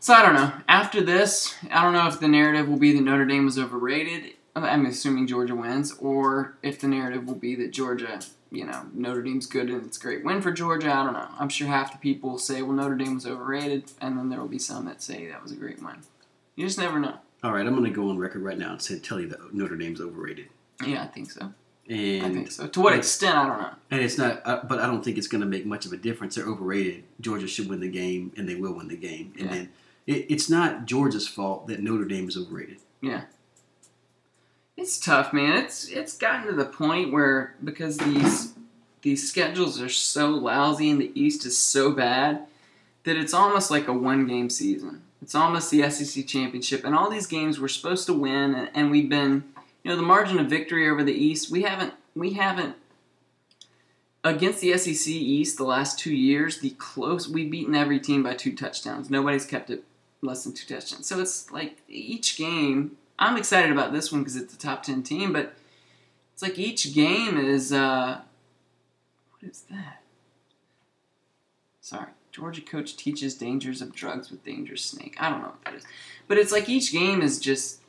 So 0.00 0.14
I 0.14 0.22
don't 0.22 0.34
know. 0.34 0.52
After 0.68 1.00
this, 1.00 1.54
I 1.70 1.82
don't 1.82 1.92
know 1.92 2.06
if 2.06 2.20
the 2.20 2.28
narrative 2.28 2.68
will 2.68 2.78
be 2.78 2.92
that 2.92 3.00
Notre 3.02 3.24
Dame 3.26 3.44
was 3.44 3.58
overrated. 3.58 4.34
I'm 4.54 4.86
assuming 4.86 5.26
Georgia 5.26 5.54
wins, 5.54 5.92
or 5.98 6.56
if 6.62 6.80
the 6.80 6.88
narrative 6.88 7.26
will 7.26 7.34
be 7.36 7.54
that 7.56 7.70
Georgia, 7.70 8.20
you 8.50 8.64
know, 8.64 8.86
Notre 8.92 9.22
Dame's 9.22 9.46
good 9.46 9.68
and 9.70 9.86
it's 9.86 9.96
a 9.98 10.00
great 10.00 10.24
win 10.24 10.40
for 10.42 10.50
Georgia. 10.50 10.92
I 10.92 11.04
don't 11.04 11.12
know. 11.12 11.28
I'm 11.38 11.48
sure 11.48 11.68
half 11.68 11.92
the 11.92 11.98
people 11.98 12.30
will 12.30 12.38
say, 12.38 12.62
well, 12.62 12.72
Notre 12.72 12.96
Dame 12.96 13.14
was 13.14 13.26
overrated, 13.26 13.84
and 14.00 14.18
then 14.18 14.28
there 14.30 14.40
will 14.40 14.48
be 14.48 14.58
some 14.58 14.84
that 14.86 15.00
say 15.02 15.26
that 15.28 15.42
was 15.42 15.52
a 15.52 15.56
great 15.56 15.80
win. 15.82 15.96
You 16.56 16.66
just 16.66 16.78
never 16.78 16.98
know. 16.98 17.14
All 17.44 17.52
right, 17.52 17.64
I'm 17.64 17.76
going 17.76 17.84
to 17.84 17.90
go 17.90 18.10
on 18.10 18.18
record 18.18 18.42
right 18.42 18.58
now 18.58 18.72
and 18.72 18.82
say, 18.82 18.98
tell 18.98 19.20
you 19.20 19.28
that 19.28 19.54
Notre 19.54 19.76
Dame's 19.76 20.00
overrated. 20.00 20.48
Yeah, 20.84 21.04
I 21.04 21.06
think 21.06 21.30
so. 21.30 21.52
And 21.88 22.26
I 22.26 22.30
think 22.30 22.50
so. 22.50 22.66
To 22.66 22.80
what 22.80 22.94
extent, 22.94 23.36
I 23.36 23.46
don't 23.46 23.62
know. 23.62 23.70
And 23.92 24.00
it's 24.00 24.18
not, 24.18 24.42
uh, 24.44 24.60
but 24.68 24.80
I 24.80 24.86
don't 24.86 25.04
think 25.04 25.18
it's 25.18 25.28
going 25.28 25.40
to 25.40 25.46
make 25.46 25.64
much 25.66 25.86
of 25.86 25.92
a 25.92 25.96
difference. 25.96 26.34
They're 26.34 26.46
overrated. 26.46 27.04
Georgia 27.20 27.46
should 27.46 27.68
win 27.68 27.78
the 27.80 27.88
game, 27.88 28.32
and 28.36 28.48
they 28.48 28.56
will 28.56 28.72
win 28.74 28.88
the 28.88 28.96
game. 28.96 29.32
And 29.38 29.46
Yeah. 29.46 29.54
then 29.54 29.68
it, 30.08 30.26
it's 30.30 30.48
not 30.48 30.86
Georgia's 30.86 31.28
fault 31.28 31.66
that 31.68 31.80
Notre 31.80 32.06
Dame 32.06 32.28
is 32.28 32.36
overrated. 32.36 32.78
Yeah. 33.02 33.24
It's 34.76 34.98
tough, 34.98 35.32
man. 35.32 35.64
It's 35.64 35.88
it's 35.88 36.16
gotten 36.16 36.46
to 36.46 36.52
the 36.54 36.64
point 36.64 37.12
where 37.12 37.54
because 37.62 37.98
these 37.98 38.54
these 39.02 39.28
schedules 39.28 39.80
are 39.82 39.88
so 39.88 40.30
lousy 40.30 40.90
and 40.90 41.00
the 41.00 41.12
East 41.14 41.44
is 41.44 41.58
so 41.58 41.92
bad 41.92 42.46
that 43.04 43.16
it's 43.16 43.34
almost 43.34 43.70
like 43.70 43.86
a 43.86 43.92
one 43.92 44.26
game 44.26 44.48
season. 44.50 45.02
It's 45.20 45.34
almost 45.34 45.70
the 45.70 45.88
SEC 45.90 46.26
championship, 46.26 46.84
and 46.84 46.94
all 46.94 47.10
these 47.10 47.26
games 47.26 47.60
we're 47.60 47.68
supposed 47.68 48.06
to 48.06 48.12
win, 48.12 48.54
and, 48.54 48.70
and 48.72 48.90
we've 48.90 49.08
been, 49.08 49.44
you 49.82 49.90
know, 49.90 49.96
the 49.96 50.02
margin 50.02 50.38
of 50.38 50.46
victory 50.46 50.88
over 50.88 51.02
the 51.02 51.12
East. 51.12 51.50
We 51.50 51.62
haven't 51.62 51.92
we 52.14 52.34
haven't 52.34 52.76
against 54.22 54.60
the 54.60 54.78
SEC 54.78 55.08
East 55.08 55.58
the 55.58 55.64
last 55.64 55.98
two 55.98 56.14
years. 56.14 56.60
The 56.60 56.70
close 56.70 57.28
we've 57.28 57.50
beaten 57.50 57.74
every 57.74 57.98
team 57.98 58.22
by 58.22 58.34
two 58.34 58.54
touchdowns. 58.54 59.10
Nobody's 59.10 59.44
kept 59.44 59.70
it 59.70 59.84
less 60.22 60.44
than 60.44 60.52
two 60.52 60.66
touchdowns. 60.66 61.06
So 61.06 61.20
it's 61.20 61.50
like 61.50 61.78
each 61.88 62.36
game. 62.36 62.96
I'm 63.18 63.36
excited 63.36 63.72
about 63.72 63.92
this 63.92 64.12
one 64.12 64.22
because 64.22 64.36
it's 64.36 64.54
a 64.54 64.58
top 64.58 64.82
ten 64.82 65.02
team, 65.02 65.32
but 65.32 65.54
it's 66.32 66.42
like 66.42 66.58
each 66.58 66.94
game 66.94 67.38
is. 67.38 67.72
Uh, 67.72 68.20
what 69.32 69.50
is 69.50 69.62
that? 69.70 70.02
Sorry, 71.80 72.10
Georgia 72.32 72.60
coach 72.60 72.96
teaches 72.96 73.34
dangers 73.34 73.80
of 73.80 73.94
drugs 73.94 74.30
with 74.30 74.44
dangerous 74.44 74.84
snake. 74.84 75.16
I 75.18 75.30
don't 75.30 75.40
know 75.40 75.48
what 75.48 75.64
that 75.64 75.74
is, 75.74 75.84
but 76.26 76.38
it's 76.38 76.52
like 76.52 76.68
each 76.68 76.92
game 76.92 77.22
is 77.22 77.38
just. 77.38 77.80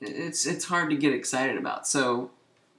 It's 0.00 0.46
it's 0.46 0.64
hard 0.64 0.90
to 0.90 0.96
get 0.96 1.12
excited 1.12 1.56
about. 1.56 1.86
So 1.86 2.30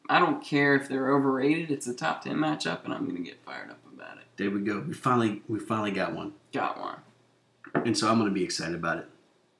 I 0.10 0.20
don't 0.20 0.44
care 0.44 0.76
if 0.76 0.90
they're 0.90 1.12
overrated. 1.12 1.72
It's 1.72 1.88
a 1.88 1.94
top 1.94 2.24
ten 2.24 2.36
matchup, 2.36 2.84
and 2.84 2.94
I'm 2.94 3.06
gonna 3.06 3.20
get 3.20 3.44
fired 3.46 3.70
up 3.70 3.80
about 3.94 4.18
it. 4.18 4.24
There 4.36 4.50
we 4.50 4.62
go. 4.62 4.84
We 4.86 4.94
finally 4.94 5.42
we 5.48 5.60
finally 5.60 5.92
got 5.92 6.14
one, 6.14 6.34
Got 6.52 6.80
one. 6.80 6.98
And 7.86 7.98
so 7.98 8.10
I'm 8.10 8.18
going 8.18 8.30
to 8.30 8.34
be 8.34 8.44
excited 8.44 8.76
about 8.76 9.00
it. 9.00 9.08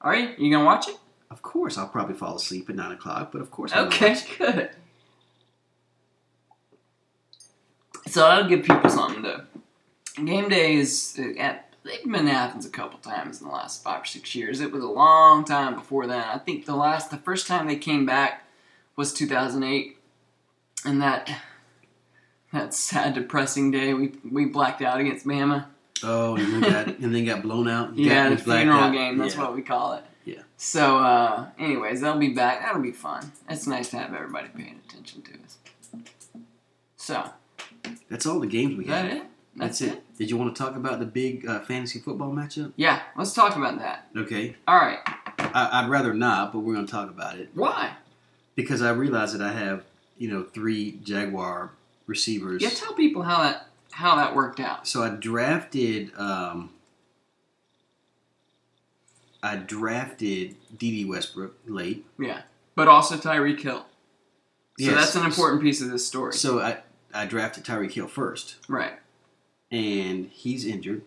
All 0.00 0.10
right, 0.10 0.38
you 0.38 0.46
You 0.46 0.52
gonna 0.52 0.64
watch 0.64 0.88
it? 0.88 0.96
Of 1.30 1.42
course, 1.42 1.78
I'll 1.78 1.88
probably 1.88 2.14
fall 2.14 2.36
asleep 2.36 2.68
at 2.68 2.76
nine 2.76 2.92
o'clock, 2.92 3.32
but 3.32 3.40
of 3.40 3.50
course, 3.50 3.72
I'm 3.72 3.86
Okay, 3.86 4.16
good. 4.38 4.70
So 8.06 8.20
that'll 8.20 8.48
give 8.48 8.64
people 8.64 8.90
something 8.90 9.22
to. 9.22 9.44
Game 10.24 10.48
day 10.48 10.74
is 10.74 11.18
uh, 11.18 11.40
at. 11.40 11.74
They've 11.82 12.02
been 12.04 12.14
in 12.14 12.28
Athens 12.28 12.64
a 12.64 12.70
couple 12.70 12.98
times 12.98 13.40
in 13.40 13.46
the 13.46 13.52
last 13.52 13.82
five 13.82 14.02
or 14.02 14.04
six 14.06 14.34
years. 14.34 14.60
It 14.60 14.72
was 14.72 14.82
a 14.82 14.88
long 14.88 15.44
time 15.44 15.74
before 15.74 16.06
that. 16.06 16.34
I 16.34 16.38
think 16.38 16.64
the 16.64 16.76
last, 16.76 17.10
the 17.10 17.18
first 17.18 17.46
time 17.46 17.66
they 17.66 17.76
came 17.76 18.06
back 18.06 18.46
was 18.96 19.12
2008, 19.12 19.98
and 20.86 21.02
that 21.02 21.30
that 22.52 22.72
sad, 22.72 23.14
depressing 23.14 23.70
day 23.70 23.94
we 23.94 24.12
we 24.30 24.44
blacked 24.44 24.82
out 24.82 25.00
against 25.00 25.26
Bama. 25.26 25.66
Oh, 26.04 26.36
and 26.36 26.52
then 26.52 26.60
got 26.72 26.86
and 26.98 27.14
then 27.14 27.24
got 27.24 27.42
blown 27.42 27.68
out. 27.68 27.94
Yeah, 27.96 28.28
got 28.30 28.38
the 28.38 28.44
funeral 28.44 28.78
out. 28.78 28.92
game. 28.92 29.18
That's 29.18 29.34
Yeah. 29.34 29.40
what 29.42 29.54
we 29.54 29.62
call 29.62 29.94
it. 29.94 30.04
Yeah. 30.24 30.42
So, 30.56 30.98
uh, 30.98 31.48
anyways, 31.58 32.00
they'll 32.00 32.18
be 32.18 32.32
back. 32.32 32.60
That'll 32.62 32.80
be 32.82 32.92
fun. 32.92 33.32
It's 33.48 33.66
nice 33.66 33.90
to 33.90 33.98
have 33.98 34.14
everybody 34.14 34.48
paying 34.48 34.80
attention 34.88 35.22
to 35.22 35.32
us. 35.44 35.58
So, 36.96 37.24
That's 38.08 38.24
all 38.26 38.40
the 38.40 38.46
games 38.46 38.76
we 38.76 38.84
is 38.84 38.88
that 38.90 39.04
it? 39.12 39.22
That's, 39.56 39.80
it. 39.82 40.02
Did 40.18 40.30
you 40.30 40.36
want 40.36 40.54
to 40.56 40.60
talk 40.62 40.74
about 40.76 40.98
the 40.98 41.06
big 41.06 41.46
uh, 41.46 41.60
fantasy 41.60 42.00
football 42.00 42.32
matchup? 42.32 42.72
Yeah, 42.76 43.00
let's 43.16 43.32
talk 43.34 43.54
about 43.56 43.78
that. 43.78 44.08
Okay, 44.16 44.56
All 44.66 44.76
right. 44.76 44.98
I, 45.38 45.82
I'd 45.84 45.90
rather 45.90 46.12
not, 46.14 46.52
but 46.52 46.60
we're 46.60 46.74
going 46.74 46.86
to 46.86 46.90
talk 46.90 47.08
about 47.10 47.36
it 47.38 47.50
Why? 47.54 47.92
because 48.56 48.82
I 48.82 48.90
realize 48.90 49.32
that 49.36 49.42
I 49.42 49.52
have 49.52 49.84
you 50.18 50.28
know 50.30 50.42
three 50.42 50.92
Jaguar 51.04 51.72
receivers. 52.06 52.62
Yeah, 52.62 52.70
tell 52.70 52.94
people 52.94 53.22
how 53.22 53.42
that 53.42 53.66
how 53.94 54.16
that 54.16 54.34
worked 54.34 54.60
out. 54.60 54.86
So 54.88 55.02
I 55.02 55.10
drafted. 55.10 56.12
Um, 56.16 56.70
I 59.42 59.56
drafted 59.56 60.56
Dede 60.76 61.06
Westbrook 61.08 61.54
late. 61.66 62.04
Yeah, 62.18 62.42
but 62.74 62.88
also 62.88 63.16
Tyreek 63.16 63.60
Hill. 63.60 63.86
So 64.78 64.86
Yes. 64.86 64.94
that's 64.94 65.14
an 65.16 65.24
important 65.24 65.62
piece 65.62 65.80
of 65.80 65.90
this 65.90 66.06
story. 66.06 66.32
So 66.32 66.60
I 66.60 66.82
I 67.12 67.26
drafted 67.26 67.64
Tyreek 67.64 67.92
Hill 67.92 68.08
first, 68.08 68.56
right. 68.68 68.98
and 69.70 70.26
he's 70.26 70.64
injured. 70.64 71.02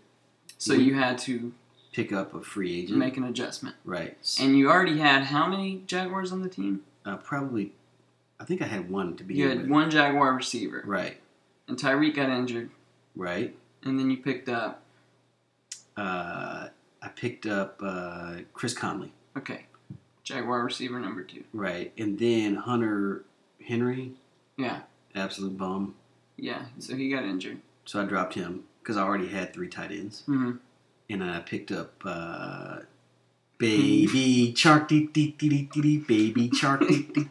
So 0.58 0.76
We- 0.76 0.84
you 0.84 0.94
had 0.96 1.18
to 1.20 1.54
Pick 1.92 2.14
up 2.14 2.34
a 2.36 2.42
free 2.42 2.80
agent, 2.80 3.00
make 3.00 3.18
an 3.18 3.24
adjustment. 3.24 3.76
right? 3.84 4.16
And 4.40 4.56
you 4.58 4.70
already 4.70 5.00
had 5.00 5.24
how 5.26 5.48
many 5.48 5.82
Jaguars 5.88 6.32
on 6.32 6.42
the 6.44 6.48
team? 6.50 6.84
Uh, 7.04 7.18
probably, 7.18 7.74
I 8.40 8.46
think 8.46 8.62
I 8.62 8.66
had 8.68 8.90
one 8.90 9.18
to 9.18 9.24
You 9.34 9.50
had 9.50 9.62
with. 9.64 9.70
one 9.70 9.90
Jaguar 9.90 10.34
receiver. 10.34 10.84
Right, 10.86 11.20
And 11.68 11.76
Tyreek 11.78 12.16
got 12.16 12.30
injured. 12.30 12.70
Right. 13.18 13.56
And 13.84 14.00
then 14.00 14.10
you 14.12 14.18
picked 14.18 14.48
up, 14.50 14.82
Uh, 15.96 16.70
I 17.02 17.08
picked 17.16 17.46
up 17.46 17.80
uh, 17.84 18.38
Chris 18.54 18.74
Conley, 18.74 19.12
okay, 19.38 19.66
Jaguar 20.24 20.64
receiver 20.64 21.00
number 21.00 21.24
two. 21.24 21.44
right, 21.54 21.92
and 21.98 22.20
then 22.20 22.56
Hunter 22.56 23.24
Henry, 23.66 24.14
Yeah. 24.58 24.82
absolute 25.16 25.58
bum. 25.58 25.96
Yeah. 26.38 26.66
So 26.80 26.96
he 26.96 27.10
got 27.10 27.24
injured. 27.24 27.60
So 27.86 28.02
I 28.02 28.06
dropped 28.06 28.34
him 28.36 28.64
because 28.82 28.98
I 28.98 29.02
already 29.04 29.28
had 29.28 29.54
three 29.54 29.70
tight 29.70 29.92
ends, 29.92 30.24
hmm 30.26 30.54
and 31.10 31.24
I 31.24 31.40
picked 31.40 31.72
up 31.72 31.94
uh, 32.06 32.80
Baby 33.58 34.54
dee, 34.54 35.98
Baby 36.08 36.52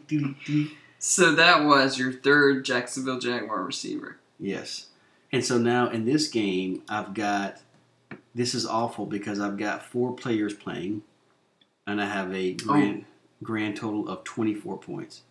dee. 0.07 0.77
So 0.99 1.35
that 1.35 1.63
was 1.63 1.99
your 1.99 2.11
third 2.11 2.65
Jacksonville 2.65 3.19
Jaguar 3.19 3.61
receiver. 3.63 4.17
Yes. 4.39 4.87
And 5.31 5.43
so 5.43 5.57
now 5.57 5.89
in 5.89 6.05
this 6.05 6.27
game, 6.29 6.83
I've 6.87 7.13
got 7.13 7.59
this 8.33 8.53
is 8.53 8.65
awful 8.65 9.05
because 9.05 9.39
I've 9.39 9.57
got 9.57 9.83
four 9.83 10.13
players 10.13 10.53
playing, 10.53 11.03
and 11.85 12.01
I 12.01 12.05
have 12.05 12.33
a 12.33 12.53
oh. 12.53 12.65
grand 12.65 13.05
grand 13.43 13.75
total 13.75 14.07
of 14.07 14.23
twenty 14.23 14.53
four 14.53 14.77
points. 14.77 15.23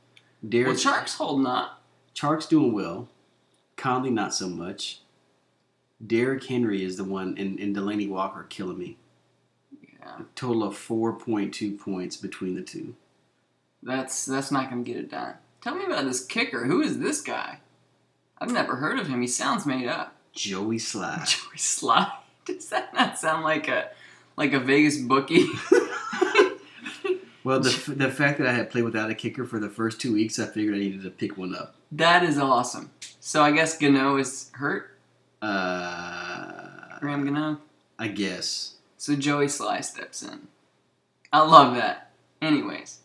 Derek 0.46 0.68
Well, 0.68 0.76
Shark's 0.76 1.14
holding 1.14 1.46
up. 1.46 1.82
Chark's 2.14 2.46
doing 2.46 2.72
well, 2.72 3.08
Conley 3.76 4.10
not 4.10 4.34
so 4.34 4.48
much. 4.48 5.00
Derrick 6.04 6.44
Henry 6.44 6.84
is 6.84 6.96
the 6.96 7.04
one, 7.04 7.36
and, 7.38 7.58
and 7.58 7.74
Delanie 7.74 8.08
Walker 8.08 8.44
killing 8.48 8.78
me. 8.78 8.96
Yeah. 9.82 10.20
A 10.20 10.24
total 10.34 10.62
of 10.62 10.76
four 10.76 11.14
point 11.14 11.54
two 11.54 11.72
points 11.72 12.16
between 12.16 12.54
the 12.54 12.62
two. 12.62 12.94
That's 13.82 14.26
that's 14.26 14.50
not 14.50 14.70
going 14.70 14.84
to 14.84 14.90
get 14.90 15.00
it 15.00 15.10
done. 15.10 15.34
Tell 15.62 15.74
me 15.74 15.84
about 15.84 16.04
this 16.04 16.24
kicker. 16.24 16.66
Who 16.66 16.80
is 16.82 16.98
this 16.98 17.20
guy? 17.20 17.60
I've 18.38 18.52
never 18.52 18.76
heard 18.76 18.98
of 18.98 19.06
him. 19.08 19.20
He 19.20 19.26
sounds 19.26 19.66
made 19.66 19.88
up. 19.88 20.14
Joey 20.32 20.76
Slye. 20.76 21.26
Joey 21.26 21.56
Slye. 21.56 22.12
Does 22.44 22.68
that 22.68 22.92
not 22.94 23.18
sound 23.18 23.42
like 23.44 23.68
a 23.68 23.90
like 24.36 24.52
a 24.52 24.60
Vegas 24.60 24.98
bookie? 24.98 25.46
Well, 27.44 27.60
the, 27.60 27.94
the 27.94 28.10
fact 28.10 28.38
that 28.38 28.48
I 28.48 28.52
had 28.52 28.70
played 28.70 28.82
without 28.82 29.08
a 29.08 29.14
kicker 29.14 29.44
for 29.44 29.60
the 29.60 29.68
first 29.68 30.00
two 30.00 30.12
weeks, 30.12 30.36
I 30.40 30.46
figured 30.46 30.74
I 30.74 30.78
needed 30.78 31.04
to 31.04 31.10
pick 31.10 31.38
one 31.38 31.54
up. 31.54 31.76
that 31.92 32.24
is 32.24 32.38
awesome. 32.38 32.90
So 33.20 33.40
I 33.40 33.52
guess 33.52 33.78
Gano 33.78 34.16
is 34.16 34.50
hurt. 34.54 34.90
Uh, 35.40 36.98
Graham 36.98 37.24
Gano. 37.24 37.60
I 38.00 38.08
guess. 38.08 38.74
So 38.98 39.14
Joey 39.14 39.46
Slye 39.46 39.84
steps 39.84 40.24
in. 40.24 40.48
I 41.32 41.42
love 41.42 41.76
that. 41.76 42.10
Anyways, 42.42 42.98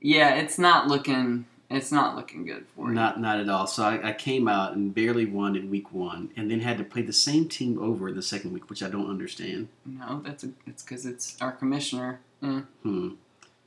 yeah, 0.00 0.34
it's 0.36 0.60
not 0.60 0.86
looking 0.86 1.46
it's 1.70 1.90
not 1.90 2.16
looking 2.16 2.44
good 2.44 2.66
for 2.74 2.88
you. 2.88 2.94
Not 2.94 3.20
not 3.20 3.40
at 3.40 3.48
all. 3.48 3.66
So 3.66 3.84
I, 3.84 4.10
I 4.10 4.12
came 4.12 4.46
out 4.48 4.74
and 4.74 4.94
barely 4.94 5.26
won 5.26 5.56
in 5.56 5.70
week 5.70 5.92
one, 5.92 6.30
and 6.36 6.50
then 6.50 6.60
had 6.60 6.78
to 6.78 6.84
play 6.84 7.02
the 7.02 7.12
same 7.12 7.48
team 7.48 7.78
over 7.78 8.08
in 8.08 8.14
the 8.14 8.22
second 8.22 8.52
week, 8.52 8.70
which 8.70 8.82
I 8.82 8.88
don't 8.88 9.10
understand. 9.10 9.68
No, 9.84 10.20
that's 10.24 10.44
a, 10.44 10.50
it's 10.66 10.82
because 10.82 11.06
it's 11.06 11.36
our 11.40 11.52
commissioner. 11.52 12.20
Eh. 12.42 12.60
Hmm. 12.82 13.08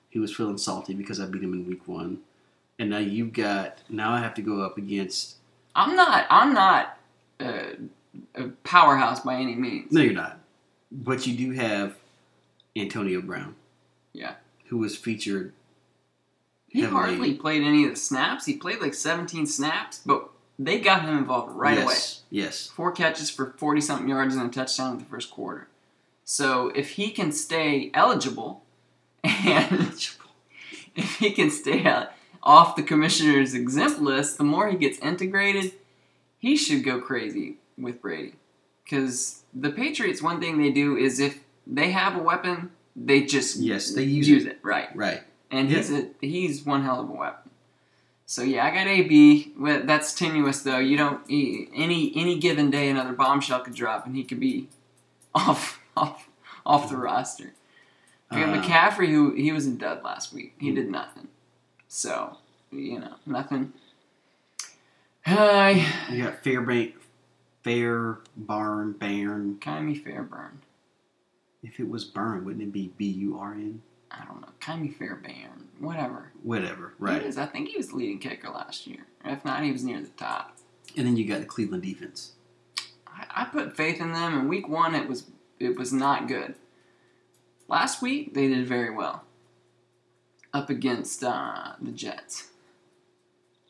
He 0.09 0.19
was 0.19 0.35
feeling 0.35 0.57
salty 0.57 0.93
because 0.93 1.19
I 1.19 1.25
beat 1.25 1.43
him 1.43 1.53
in 1.53 1.67
week 1.67 1.87
one, 1.87 2.19
and 2.77 2.89
now 2.89 2.99
you've 2.99 3.33
got 3.33 3.79
now 3.89 4.11
I 4.13 4.19
have 4.19 4.33
to 4.35 4.41
go 4.41 4.61
up 4.61 4.77
against. 4.77 5.35
I'm 5.75 5.95
not. 5.95 6.25
I'm 6.29 6.53
not 6.53 6.97
uh, 7.39 7.73
a 8.35 8.47
powerhouse 8.63 9.19
by 9.19 9.35
any 9.35 9.55
means. 9.55 9.91
No, 9.91 10.01
you're 10.01 10.13
not, 10.13 10.39
but 10.91 11.27
you 11.27 11.35
do 11.35 11.51
have 11.51 11.95
Antonio 12.75 13.21
Brown. 13.21 13.55
Yeah. 14.13 14.35
Who 14.67 14.77
was 14.77 14.95
featured? 14.95 15.53
He 16.69 16.81
heavily. 16.81 16.99
hardly 17.01 17.33
played 17.33 17.63
any 17.63 17.83
of 17.85 17.89
the 17.91 17.95
snaps. 17.95 18.45
He 18.45 18.55
played 18.55 18.79
like 18.79 18.93
17 18.93 19.45
snaps, 19.47 20.01
but 20.05 20.29
they 20.57 20.79
got 20.79 21.01
him 21.03 21.17
involved 21.17 21.55
right 21.55 21.77
away. 21.77 21.85
yes, 21.93 22.21
Yes. 22.29 22.67
Four 22.67 22.91
catches 22.91 23.29
for 23.29 23.53
40 23.57 23.81
something 23.81 24.07
yards 24.09 24.35
and 24.35 24.47
a 24.49 24.53
touchdown 24.53 24.93
in 24.93 24.99
the 24.99 25.05
first 25.05 25.31
quarter. 25.31 25.67
So 26.25 26.67
if 26.75 26.91
he 26.91 27.09
can 27.11 27.31
stay 27.31 27.89
eligible, 27.93 28.63
and 29.23 30.07
if 30.95 31.15
he 31.17 31.31
can 31.31 31.49
stay 31.49 31.83
out- 31.85 32.11
off 32.43 32.75
the 32.75 32.83
commissioner's 32.83 33.53
exempt 33.53 33.99
list, 33.99 34.37
the 34.37 34.43
more 34.43 34.69
he 34.69 34.77
gets 34.77 34.99
integrated, 34.99 35.73
he 36.37 36.55
should 36.55 36.83
go 36.83 36.99
crazy 37.01 37.57
with 37.77 38.01
Brady. 38.01 38.35
Because 38.83 39.43
the 39.53 39.71
Patriots, 39.71 40.21
one 40.21 40.39
thing 40.39 40.57
they 40.57 40.71
do 40.71 40.95
is 40.97 41.19
if 41.19 41.39
they 41.67 41.91
have 41.91 42.15
a 42.15 42.23
weapon, 42.23 42.71
they 42.95 43.21
just 43.23 43.57
Yes, 43.57 43.91
they 43.91 44.03
use 44.03 44.27
use 44.29 44.45
it. 44.45 44.59
right. 44.61 44.95
Right. 44.95 45.21
And 45.51 45.69
Yeah. 45.69 45.77
he's 45.77 45.91
a, 45.91 46.07
he's 46.21 46.65
one 46.65 46.83
hell 46.83 46.99
of 47.01 47.09
a 47.09 47.13
weapon. 47.13 47.51
So 48.25 48.43
yeah, 48.43 48.65
I 48.65 48.69
got 48.71 48.85
AB. 48.87 49.53
Well, 49.57 49.81
That's 49.85 50.13
tenuous 50.13 50.61
though. 50.61 50.77
You 50.79 50.97
don't 50.97 51.27
he- 51.29 51.67
any 51.73 52.11
any 52.15 52.37
given 52.37 52.69
day 52.69 52.89
another 52.89 53.13
bombshell 53.13 53.61
could 53.61 53.73
drop 53.73 54.05
and 54.05 54.15
he 54.15 54.23
could 54.23 54.39
be 54.39 54.67
off 55.35 55.79
off 55.97 56.27
off 56.65 56.89
the 56.89 56.97
roster. 56.97 57.53
We 58.31 58.37
got 58.41 58.49
Uh, 58.55 58.61
McCaffrey, 58.61 59.07
who 59.09 59.33
he 59.33 59.51
was 59.51 59.65
in 59.65 59.77
dud 59.77 60.03
last 60.03 60.31
week. 60.33 60.53
He 60.59 60.71
did 60.71 60.89
nothing. 60.91 61.29
So 61.87 62.37
you 62.71 62.99
know 62.99 63.15
nothing. 63.25 63.73
Hi, 65.25 65.85
You 66.11 66.23
got 66.23 66.43
Fairbank, 66.43 66.93
Fair 67.63 68.19
Barn, 68.35 68.93
Barn. 68.93 69.57
Kylie 69.59 70.01
Fairburn. 70.03 70.59
If 71.61 71.79
it 71.79 71.89
was 71.89 72.05
Burn, 72.05 72.45
wouldn't 72.45 72.63
it 72.63 72.71
be 72.71 72.91
B 72.97 73.05
U 73.05 73.37
R 73.37 73.53
N? 73.53 73.81
I 74.11 74.25
don't 74.25 74.41
know. 74.41 74.49
Kylie 74.59 74.93
Fairbairn. 74.93 75.67
Whatever. 75.79 76.31
Whatever. 76.43 76.93
right. 76.99 77.21
He 77.21 77.27
is. 77.27 77.37
I 77.37 77.45
think 77.45 77.69
he 77.69 77.77
was 77.77 77.89
the 77.89 77.95
leading 77.95 78.19
kicker 78.19 78.49
last 78.49 78.87
year. 78.87 79.05
If 79.23 79.45
not, 79.45 79.63
he 79.63 79.71
was 79.71 79.83
near 79.83 80.01
the 80.01 80.07
top. 80.09 80.57
And 80.97 81.05
then 81.05 81.15
you 81.15 81.25
got 81.25 81.39
the 81.39 81.45
Cleveland 81.45 81.83
defense. 81.83 82.33
I, 83.07 83.25
I 83.41 83.45
put 83.45 83.75
faith 83.77 84.01
in 84.01 84.11
them. 84.13 84.39
In 84.39 84.47
week 84.47 84.67
one, 84.67 84.95
it 84.95 85.07
was 85.07 85.25
it 85.59 85.77
was 85.77 85.93
not 85.93 86.27
good. 86.27 86.55
Last 87.67 88.01
week, 88.01 88.33
they 88.33 88.47
did 88.47 88.65
very 88.67 88.89
well. 88.89 89.23
Up 90.51 90.69
against 90.71 91.23
uh, 91.23 91.73
the 91.79 91.91
Jets, 91.91 92.47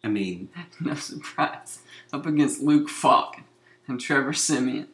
I 0.04 0.08
mean, 0.08 0.50
no 0.80 0.94
surprise. 0.94 1.80
Up 2.14 2.26
against 2.26 2.62
Luke 2.62 2.90
Falk 2.90 3.38
and 3.88 4.00
Trevor 4.00 4.34
Siemian. 4.34 4.88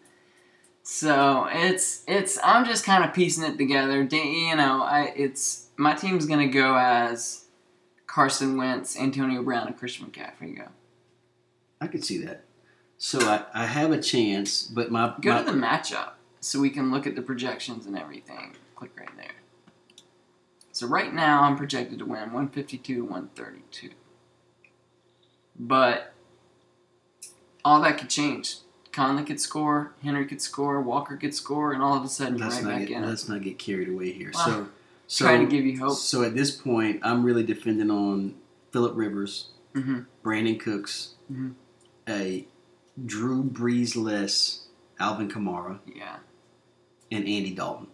So 0.87 1.47
it's 1.49 2.03
it's. 2.07 2.37
I'm 2.43 2.63
just 2.63 2.85
kind 2.85 3.03
of 3.03 3.11
piecing 3.11 3.43
it 3.43 3.57
together. 3.57 4.03
You 4.03 4.55
know, 4.55 4.83
I 4.83 5.11
it's 5.15 5.69
my 5.77 5.95
team's 5.95 6.27
gonna 6.27 6.47
go 6.47 6.77
as 6.77 7.45
Carson 8.05 8.55
Wentz, 8.55 8.95
Antonio 8.95 9.41
Brown, 9.41 9.65
and 9.65 9.75
Christian 9.75 10.05
McCaffrey 10.05 10.55
go. 10.55 10.67
I 11.81 11.87
could 11.87 12.05
see 12.05 12.19
that. 12.19 12.43
So 12.99 13.19
I, 13.21 13.45
I 13.51 13.65
have 13.65 13.91
a 13.91 13.99
chance, 13.99 14.61
but 14.61 14.91
my, 14.91 15.15
Go 15.21 15.33
my 15.33 15.39
to 15.39 15.51
the 15.51 15.57
matchup 15.57 16.11
so 16.39 16.59
we 16.59 16.69
can 16.69 16.91
look 16.91 17.07
at 17.07 17.15
the 17.15 17.23
projections 17.23 17.87
and 17.87 17.97
everything. 17.97 18.55
Click 18.75 18.91
right 18.95 19.09
there. 19.17 19.31
So 20.71 20.85
right 20.85 21.11
now 21.11 21.41
I'm 21.41 21.57
projected 21.57 21.97
to 21.97 22.05
win 22.05 22.31
152 22.31 22.95
to 22.95 23.01
132. 23.01 23.89
But 25.57 26.13
all 27.65 27.81
that 27.81 27.97
could 27.97 28.11
change. 28.11 28.57
Conley 28.95 29.23
could 29.23 29.41
score, 29.41 29.91
Henry 30.01 30.25
could 30.25 30.41
score, 30.41 30.79
Walker 30.81 31.17
could 31.17 31.35
score, 31.35 31.73
and 31.73 31.83
all 31.83 31.97
of 31.97 32.03
a 32.05 32.07
sudden 32.07 32.37
let's 32.37 32.55
right 32.55 32.63
not 32.63 32.69
back 32.79 32.87
get 32.87 32.97
in 32.97 33.05
let's 33.05 33.27
not 33.27 33.41
get 33.41 33.59
carried 33.59 33.89
away 33.89 34.11
here. 34.11 34.31
Well, 34.33 34.45
so 34.45 34.67
so 35.07 35.25
Trying 35.25 35.45
to 35.47 35.51
give 35.55 35.65
you 35.65 35.77
hope. 35.79 35.97
so 35.97 36.23
at 36.23 36.33
this 36.33 36.51
point, 36.51 37.01
I'm 37.03 37.23
really 37.23 37.43
defending 37.43 37.91
on 37.91 38.35
Philip 38.71 38.93
Rivers, 38.95 39.49
hmm 39.73 39.99
Brandin 40.23 40.59
Cooks, 40.59 41.15
Mhm. 41.31 41.55
a 42.07 42.47
Drew 43.05 43.43
Brees 43.43 43.95
less 43.97 44.67
Alvin 44.99 45.29
Kamara, 45.29 45.79
Yeah. 45.93 46.17
and 47.11 47.27
Andy 47.27 47.51
Dalton. 47.53 47.87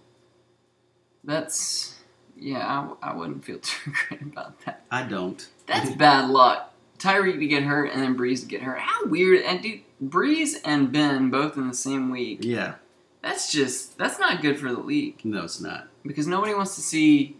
That's, 1.23 1.95
yeah, 2.37 2.89
I 3.01 3.13
wouldn't 3.13 3.43
feel 3.43 3.59
too 3.61 3.91
great 4.07 4.21
about 4.21 4.59
that. 4.65 4.85
I 4.91 5.03
don't. 5.03 5.47
That's 5.67 5.89
bad 5.95 6.29
luck. 6.29 6.70
Tyreek 7.01 7.39
to 7.39 7.47
get 7.47 7.63
hurt 7.63 7.91
and 7.91 8.01
then 8.01 8.15
Brees 8.15 8.41
to 8.41 8.45
get 8.45 8.61
hurt. 8.61 8.79
How 8.79 9.05
weird! 9.05 9.41
And 9.43 9.61
dude, 9.61 9.81
Brees 10.03 10.55
and 10.63 10.91
Ben 10.91 11.29
both 11.29 11.57
in 11.57 11.67
the 11.67 11.73
same 11.73 12.09
week. 12.11 12.39
Yeah. 12.43 12.75
That's 13.23 13.51
just 13.51 13.97
that's 13.97 14.19
not 14.19 14.41
good 14.41 14.59
for 14.59 14.71
the 14.71 14.79
league 14.79 15.19
No, 15.23 15.43
it's 15.43 15.59
not. 15.61 15.87
because 16.03 16.25
nobody 16.27 16.53
wants 16.55 16.75
to 16.75 16.81
see 16.81 17.37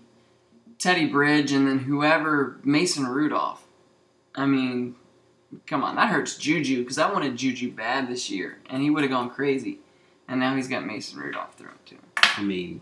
Teddy 0.78 1.05
Bridge 1.07 1.51
and 1.51 1.68
then 1.68 1.80
whoever 1.80 2.59
Mason 2.64 3.07
Rudolph. 3.07 3.64
I 4.36 4.45
mean, 4.45 4.95
come 5.68 5.84
on, 5.84 5.95
that 5.95 6.09
hurts 6.09 6.38
Juju 6.38 6.80
because 6.84 6.97
I 6.97 7.12
wanted 7.12 7.36
Juju 7.36 7.72
bad 7.72 8.07
this 8.07 8.30
year 8.30 8.59
and 8.70 8.82
he 8.84 8.89
would 8.89 9.01
have 9.03 9.12
gone 9.12 9.30
crazy, 9.32 9.80
and 10.28 10.39
now 10.39 10.55
he's 10.55 10.68
got 10.68 10.86
Mason 10.86 11.20
Rudolph 11.20 11.55
thrown 11.55 11.74
to 11.88 11.95
him. 11.95 12.01
I 12.38 12.41
mean, 12.43 12.82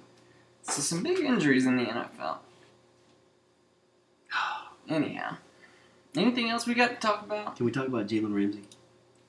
So 0.61 0.81
some 0.81 1.01
big 1.03 1.19
injuries 1.19 1.65
in 1.65 1.77
the 1.77 1.85
NFL. 1.85 2.37
Anyhow, 4.89 5.37
Anything 6.15 6.49
else 6.49 6.65
we 6.65 6.73
got 6.73 6.89
to 6.89 6.95
talk 6.95 7.23
about? 7.23 7.55
Can 7.55 7.65
we 7.65 7.71
talk 7.71 7.87
about 7.87 8.07
Jalen 8.07 8.33
Ramsey? 8.33 8.63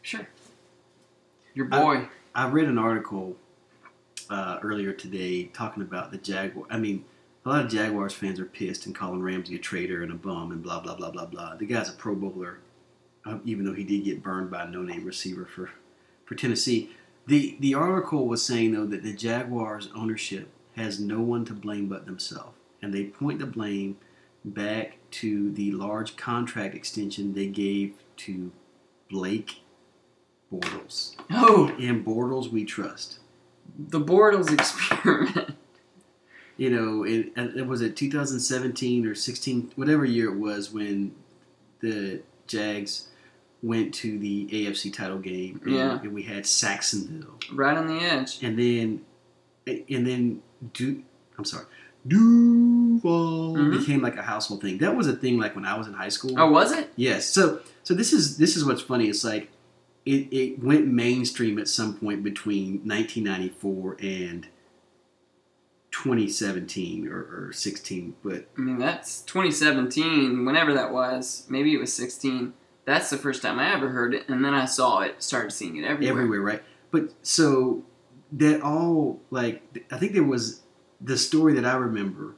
Sure. 0.02 0.26
Your 1.54 1.68
I- 1.70 1.82
boy. 1.82 2.08
I 2.32 2.48
read 2.48 2.68
an 2.68 2.78
article 2.78 3.36
uh, 4.30 4.60
earlier 4.62 4.92
today 4.92 5.44
talking 5.44 5.82
about 5.82 6.12
the 6.12 6.18
Jaguar. 6.18 6.64
I 6.70 6.78
mean, 6.78 7.04
a 7.44 7.48
lot 7.48 7.64
of 7.64 7.70
Jaguars 7.70 8.14
fans 8.14 8.38
are 8.38 8.44
pissed 8.44 8.86
and 8.86 8.94
calling 8.94 9.20
Ramsey 9.20 9.56
a 9.56 9.58
traitor 9.58 10.02
and 10.02 10.12
a 10.12 10.14
bum 10.14 10.52
and 10.52 10.62
blah 10.62 10.78
blah 10.80 10.94
blah 10.94 11.10
blah 11.10 11.26
blah. 11.26 11.56
The 11.56 11.66
guy's 11.66 11.88
a 11.88 11.92
Pro 11.92 12.14
Bowler, 12.14 12.58
um, 13.24 13.40
even 13.44 13.64
though 13.64 13.74
he 13.74 13.82
did 13.82 14.04
get 14.04 14.22
burned 14.22 14.50
by 14.50 14.62
a 14.62 14.70
no-name 14.70 15.04
receiver 15.04 15.44
for 15.44 15.70
for 16.24 16.36
Tennessee. 16.36 16.90
The 17.26 17.56
the 17.58 17.74
article 17.74 18.28
was 18.28 18.44
saying 18.44 18.72
though 18.72 18.86
that 18.86 19.02
the 19.02 19.12
Jaguars 19.12 19.88
ownership 19.94 20.48
has 20.76 21.00
no 21.00 21.20
one 21.20 21.44
to 21.46 21.52
blame 21.52 21.88
but 21.88 22.06
themselves, 22.06 22.56
and 22.80 22.94
they 22.94 23.04
point 23.04 23.40
the 23.40 23.46
blame 23.46 23.96
back 24.44 24.98
to 25.10 25.50
the 25.52 25.72
large 25.72 26.16
contract 26.16 26.74
extension 26.74 27.34
they 27.34 27.46
gave 27.46 27.94
to 28.18 28.52
Blake 29.10 29.60
Bortles. 30.52 31.16
Oh, 31.30 31.72
And 31.78 32.04
Bortles, 32.04 32.50
we 32.50 32.64
trust. 32.64 33.18
the 33.78 34.00
Bortles 34.00 34.52
experiment. 34.52 35.54
You 36.56 36.68
know, 36.68 37.04
it, 37.04 37.32
it 37.36 37.66
was 37.66 37.80
it 37.80 37.96
2017 37.96 39.06
or 39.06 39.14
16, 39.14 39.72
whatever 39.76 40.04
year 40.04 40.30
it 40.30 40.36
was 40.36 40.70
when 40.70 41.14
the 41.80 42.20
Jags 42.46 43.08
went 43.62 43.94
to 43.94 44.18
the 44.18 44.46
AFC 44.52 44.92
title 44.92 45.16
game. 45.20 45.62
And, 45.64 45.72
Yeah. 45.74 46.00
and 46.02 46.12
we 46.12 46.24
had 46.24 46.44
Sacksonville, 46.44 47.36
right 47.54 47.74
on 47.78 47.86
the 47.86 47.94
edge. 48.04 48.42
and 48.42 48.58
then 48.58 49.00
and 49.66 50.06
then 50.06 50.42
do 50.74 51.02
I'm 51.38 51.46
sorry, 51.46 51.64
Duval 53.02 53.54
Mhm. 53.56 53.78
became 53.78 54.00
like 54.02 54.16
a 54.16 54.22
household 54.22 54.62
thing. 54.62 54.78
That 54.78 54.96
was 54.96 55.06
a 55.06 55.12
thing 55.14 55.38
like 55.38 55.54
when 55.54 55.64
I 55.64 55.76
was 55.78 55.86
in 55.86 55.92
high 55.94 56.08
school. 56.08 56.34
Oh, 56.38 56.50
was 56.50 56.72
it? 56.72 56.92
Yes. 56.96 57.26
So 57.28 57.60
so 57.82 57.94
this 57.94 58.12
is 58.12 58.36
this 58.36 58.56
is 58.56 58.64
what's 58.64 58.82
funny. 58.82 59.08
It's 59.08 59.24
like 59.24 59.50
it, 60.06 60.28
it 60.32 60.62
went 60.62 60.86
mainstream 60.86 61.58
at 61.58 61.68
some 61.68 61.94
point 61.94 62.22
between 62.24 62.80
1994 62.86 63.96
and 64.00 64.46
2017 65.90 67.08
or, 67.08 67.18
or 67.48 67.52
16. 67.52 68.14
But 68.22 68.46
I 68.56 68.60
mean, 68.60 68.78
that's 68.78 69.22
2017, 69.22 70.44
whenever 70.44 70.72
that 70.74 70.92
was. 70.92 71.46
Maybe 71.50 71.74
it 71.74 71.80
was 71.80 71.92
16. 71.92 72.52
That's 72.86 73.10
the 73.10 73.18
first 73.18 73.42
time 73.42 73.58
I 73.58 73.72
ever 73.74 73.90
heard 73.90 74.14
it, 74.14 74.28
and 74.28 74.44
then 74.44 74.54
I 74.54 74.64
saw 74.64 75.00
it, 75.00 75.22
started 75.22 75.52
seeing 75.52 75.76
it 75.76 75.84
everywhere. 75.84 76.12
everywhere, 76.22 76.40
right? 76.40 76.62
But 76.90 77.12
so 77.22 77.84
that 78.32 78.62
all 78.62 79.20
like 79.30 79.84
I 79.92 79.98
think 79.98 80.12
there 80.12 80.24
was 80.24 80.62
the 81.00 81.18
story 81.18 81.52
that 81.54 81.64
I 81.64 81.74
remember 81.74 82.34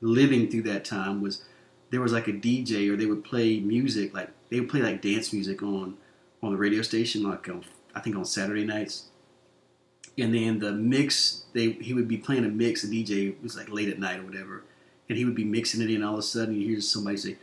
living 0.00 0.50
through 0.50 0.62
that 0.62 0.84
time 0.84 1.20
was 1.22 1.42
there 1.90 2.00
was 2.00 2.12
like 2.12 2.28
a 2.28 2.32
DJ 2.32 2.88
or 2.90 2.96
they 2.96 3.06
would 3.06 3.24
play 3.24 3.60
music 3.60 4.12
like 4.14 4.28
they 4.50 4.60
would 4.60 4.68
play 4.68 4.80
like 4.82 5.00
dance 5.02 5.32
music 5.32 5.62
on 5.62 5.96
on 6.42 6.50
the 6.52 6.56
radio 6.58 6.82
station 6.82 7.22
like 7.22 7.48
on 7.48 7.64
I 7.94 8.00
think 8.00 8.16
on 8.16 8.24
Saturday 8.24 8.64
nights. 8.64 9.06
And 10.18 10.34
then 10.34 10.58
the 10.58 10.72
mix 10.72 11.44
they 11.52 11.72
he 11.72 11.92
would 11.94 12.08
be 12.08 12.16
playing 12.16 12.44
a 12.44 12.48
mix, 12.48 12.82
the 12.82 13.04
DJ 13.04 13.28
it 13.30 13.42
was 13.42 13.56
like 13.56 13.68
late 13.70 13.88
at 13.88 13.98
night 13.98 14.20
or 14.20 14.24
whatever, 14.24 14.64
and 15.08 15.16
he 15.18 15.24
would 15.24 15.34
be 15.34 15.44
mixing 15.44 15.80
it 15.82 15.90
in 15.90 16.02
all 16.02 16.14
of 16.14 16.18
a 16.20 16.22
sudden 16.22 16.54
you 16.60 16.66
hear 16.68 16.80
somebody 16.80 17.16
say 17.16 17.36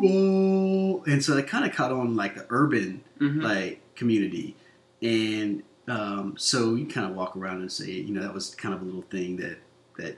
Duval 0.00 1.02
and 1.06 1.24
so 1.24 1.36
it 1.36 1.46
kind 1.46 1.64
of 1.64 1.72
caught 1.74 1.92
on 1.92 2.16
like 2.16 2.34
the 2.34 2.46
urban 2.50 3.02
Mhm. 3.20 3.42
like 3.42 3.80
community, 3.96 4.56
and 5.02 5.62
um, 5.88 6.34
so 6.38 6.74
you 6.76 6.86
kind 6.86 7.06
of 7.10 7.14
walk 7.16 7.36
around 7.36 7.60
and 7.60 7.70
say, 7.72 7.90
you 7.90 8.14
know, 8.14 8.22
that 8.22 8.32
was 8.32 8.54
kind 8.54 8.72
of 8.74 8.80
a 8.80 8.84
little 8.84 9.02
thing 9.02 9.36
that 9.36 9.58
that 9.98 10.16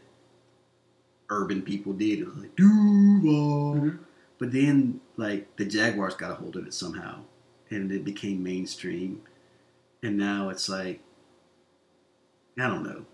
urban 1.33 1.63
people 1.63 1.93
did. 1.93 2.21
It 2.21 2.27
was 2.27 2.37
like 2.39 2.55
Duval, 2.57 3.75
Mhm. 3.77 3.99
but 4.39 4.53
then 4.53 5.01
like 5.17 5.57
the 5.57 5.65
Jaguars 5.65 6.15
got 6.15 6.31
a 6.31 6.35
hold 6.35 6.57
of 6.57 6.67
it 6.67 6.75
somehow, 6.75 7.23
and 7.71 7.91
it 7.91 8.05
became 8.05 8.43
mainstream, 8.43 9.23
and 10.03 10.17
now 10.17 10.49
it's 10.51 10.69
like 10.69 11.01
I 12.59 12.69
don't 12.69 12.83
know. 12.83 13.07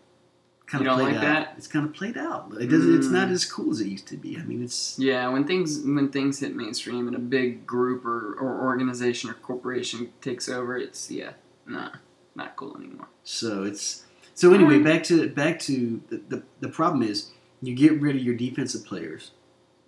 Kind 0.66 0.84
You 0.84 0.90
of 0.90 0.96
played 0.96 1.06
like 1.14 1.16
out. 1.16 1.22
that? 1.22 1.54
It's 1.56 1.66
kind 1.68 1.86
of 1.86 1.94
played 1.94 2.18
out. 2.18 2.52
It 2.60 2.66
doesn't. 2.66 2.94
It's 2.98 3.06
not 3.08 3.28
Mm. 3.28 3.32
as 3.32 3.44
cool 3.46 3.70
as 3.70 3.80
it 3.80 3.86
used 3.86 4.06
to 4.08 4.16
be. 4.18 4.36
I 4.36 4.42
mean, 4.42 4.62
it's 4.62 4.98
Yeah, 4.98 5.28
when 5.28 5.44
things 5.44 5.80
when 5.80 6.08
things 6.10 6.40
hit 6.40 6.54
mainstream 6.54 7.06
and 7.06 7.16
a 7.16 7.20
big 7.20 7.66
group 7.66 8.04
or, 8.04 8.34
or 8.34 8.60
organization 8.62 9.30
or 9.30 9.34
corporation 9.34 10.12
takes 10.20 10.46
over, 10.48 10.76
it's 10.76 11.10
yeah, 11.10 11.32
nah, 11.66 11.90
not 12.34 12.56
cool 12.56 12.76
anymore. 12.76 13.08
So 13.24 13.62
it's 13.62 14.04
so 14.34 14.52
anyway. 14.52 14.78
Back 14.80 15.04
to 15.04 15.28
back 15.30 15.58
to 15.60 16.02
the, 16.10 16.20
the 16.28 16.42
the 16.60 16.68
problem 16.68 17.02
is 17.02 17.30
you 17.62 17.74
get 17.74 18.00
rid 18.00 18.16
of 18.16 18.22
your 18.22 18.34
defensive 18.34 18.84
players, 18.84 19.32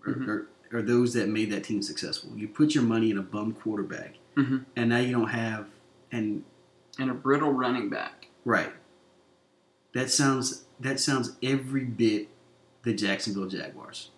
or, 0.07 0.15
Mhm. 0.15 0.29
or, 0.29 0.49
or 0.73 0.83
those 0.83 1.13
that 1.15 1.29
made 1.29 1.51
that 1.53 1.65
team 1.65 1.83
successful. 1.83 2.31
You 2.37 2.49
put 2.49 2.75
your 2.75 2.85
money 2.85 3.11
in 3.11 3.19
a 3.19 3.23
bum 3.23 3.53
quarterback, 3.53 4.17
Mhm. 4.37 4.65
and 4.77 4.89
now 4.91 4.99
you 4.99 5.13
don't 5.13 5.31
have 5.31 5.69
and 6.13 6.45
And 6.99 7.11
a 7.11 7.15
brittle 7.15 7.53
running 7.53 7.89
back. 7.89 8.29
right. 8.45 8.73
That 9.93 10.11
sounds 10.11 10.65
that 10.79 10.99
sounds 11.01 11.37
every 11.43 11.85
bit 11.85 12.29
the 12.85 12.95
Jacksonville 12.95 13.49
Jaguars. 13.49 14.11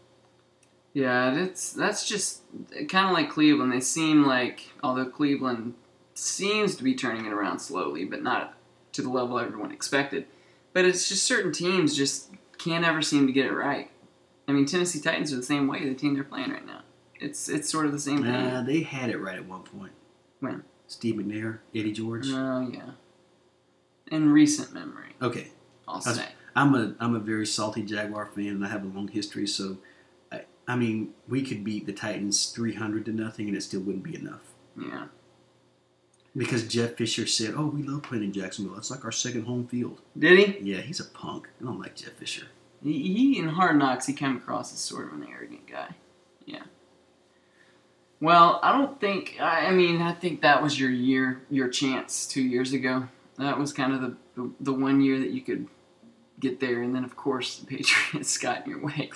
Yeah, 0.95 1.31
that's 1.35 1.73
that's 1.73 2.07
just 2.07 2.43
kind 2.89 3.07
of 3.09 3.13
like 3.13 3.31
Cleveland. 3.31 3.73
They 3.73 3.81
seem 3.81 4.25
like 4.25 4.71
although 4.83 5.07
Cleveland 5.07 5.75
seems 6.15 6.77
to 6.77 6.85
be 6.85 6.95
turning 6.95 7.25
it 7.27 7.33
around 7.33 7.59
slowly, 7.61 8.05
but 8.05 8.23
not 8.23 8.55
to 8.93 9.01
the 9.03 9.09
level 9.09 9.39
everyone 9.39 9.73
expected. 9.73 10.27
But 10.75 10.85
it's 10.85 11.09
just 11.09 11.25
certain 11.25 11.53
teams 11.53 11.97
just 11.97 12.31
can't 12.63 12.85
ever 12.85 13.03
seem 13.03 13.27
to 13.27 13.33
get 13.33 13.47
it 13.47 13.53
right. 13.53 13.91
I 14.49 14.53
mean, 14.53 14.67
Tennessee 14.67 15.01
Titans 15.01 15.33
are 15.33 15.37
the 15.37 15.43
same 15.43 15.67
way. 15.69 15.89
The 15.89 15.95
team 15.95 16.15
they're 16.15 16.25
playing 16.25 16.51
right 16.51 16.67
now, 16.67 16.81
it's 17.21 17.49
it's 17.49 17.71
sort 17.71 17.87
of 17.87 17.93
the 17.93 17.99
same 17.99 18.23
thing. 18.23 18.33
Uh, 18.35 18.63
they 18.67 18.81
had 18.81 19.11
it 19.11 19.19
right 19.19 19.37
at 19.37 19.47
one 19.47 19.63
point. 19.63 19.93
When? 20.41 20.65
Steve 20.89 21.15
McNair, 21.15 21.59
Eddie 21.75 21.93
George. 21.93 22.27
Oh 22.29 22.69
yeah. 22.73 22.91
In 24.11 24.31
recent 24.33 24.75
memory, 24.75 25.15
Okay, 25.23 25.49
I'll 25.89 26.01
That's- 26.01 26.17
say. 26.17 26.33
I'm 26.55 26.75
a 26.75 26.95
I'm 27.01 27.15
a 27.15 27.19
very 27.19 27.47
salty 27.47 27.83
Jaguar 27.83 28.27
fan, 28.27 28.49
and 28.49 28.65
I 28.65 28.69
have 28.69 28.85
a 28.85 28.89
long 28.89 29.09
history. 29.09 29.47
So, 29.47 29.79
I, 30.31 30.43
I 30.69 30.77
mean, 30.77 31.15
we 31.27 31.41
could 31.43 31.65
beat 31.65 31.87
the 31.87 31.95
Titans 31.95 32.51
300 32.51 33.07
to 33.07 33.13
nothing, 33.13 33.49
and 33.49 33.57
it 33.57 33.63
still 33.63 33.81
wouldn't 33.81 34.05
be 34.05 34.15
enough. 34.17 34.43
Yeah. 34.79 35.07
Because 36.35 36.67
Jeff 36.67 36.95
Fisher 36.95 37.27
said, 37.27 37.55
"Oh, 37.57 37.67
we 37.67 37.83
love 37.83 38.03
playing 38.03 38.25
in 38.25 38.33
Jacksonville. 38.33 38.79
It's 38.79 38.91
like 38.91 39.05
our 39.05 39.13
second 39.13 39.45
home 39.45 39.67
field." 39.67 40.01
Did 40.19 40.39
he? 40.39 40.73
Yeah, 40.73 40.81
he's 40.81 41.01
a 41.01 41.05
punk. 41.05 41.49
I 41.61 41.65
don't 41.65 41.79
like 41.79 41.97
Jeff 41.97 42.13
Fisher. 42.13 42.47
He, 42.83 43.03
he 43.03 43.39
in 43.39 43.49
Hard 43.49 43.79
Knocks, 43.79 44.07
he 44.07 44.13
came 44.13 44.37
across 44.37 44.73
as 44.73 44.81
sort 44.81 45.09
of 45.09 45.21
an 45.21 45.27
arrogant 45.31 45.67
guy. 45.67 45.95
Yeah. 46.47 46.63
Well, 48.21 48.61
I 48.63 48.73
don't 48.73 49.01
think. 49.01 49.37
I, 49.41 49.67
I 49.67 49.71
mean, 49.73 50.01
I 50.01 50.13
think 50.13 50.43
that 50.43 50.63
was 50.63 50.81
your 50.81 50.91
year, 50.91 51.43
your 51.51 51.69
chance 51.69 52.27
two 52.27 52.43
years 52.43 52.73
ago. 52.73 53.09
That 53.39 53.59
was 53.59 53.73
kind 53.73 53.93
of 53.93 54.01
the 54.01 54.17
the, 54.35 54.51
the 54.61 54.73
one 54.73 55.01
year 55.01 55.19
that 55.19 55.31
you 55.31 55.43
could 55.43 55.69
get 56.41 56.61
there, 56.61 56.83
and 56.83 56.95
then 56.95 57.05
of 57.05 57.17
course 57.17 57.57
the 57.59 57.67
Patriots 57.77 58.39
got 58.39 58.65
in 58.65 58.71
your 58.71 58.83
way. 58.83 59.11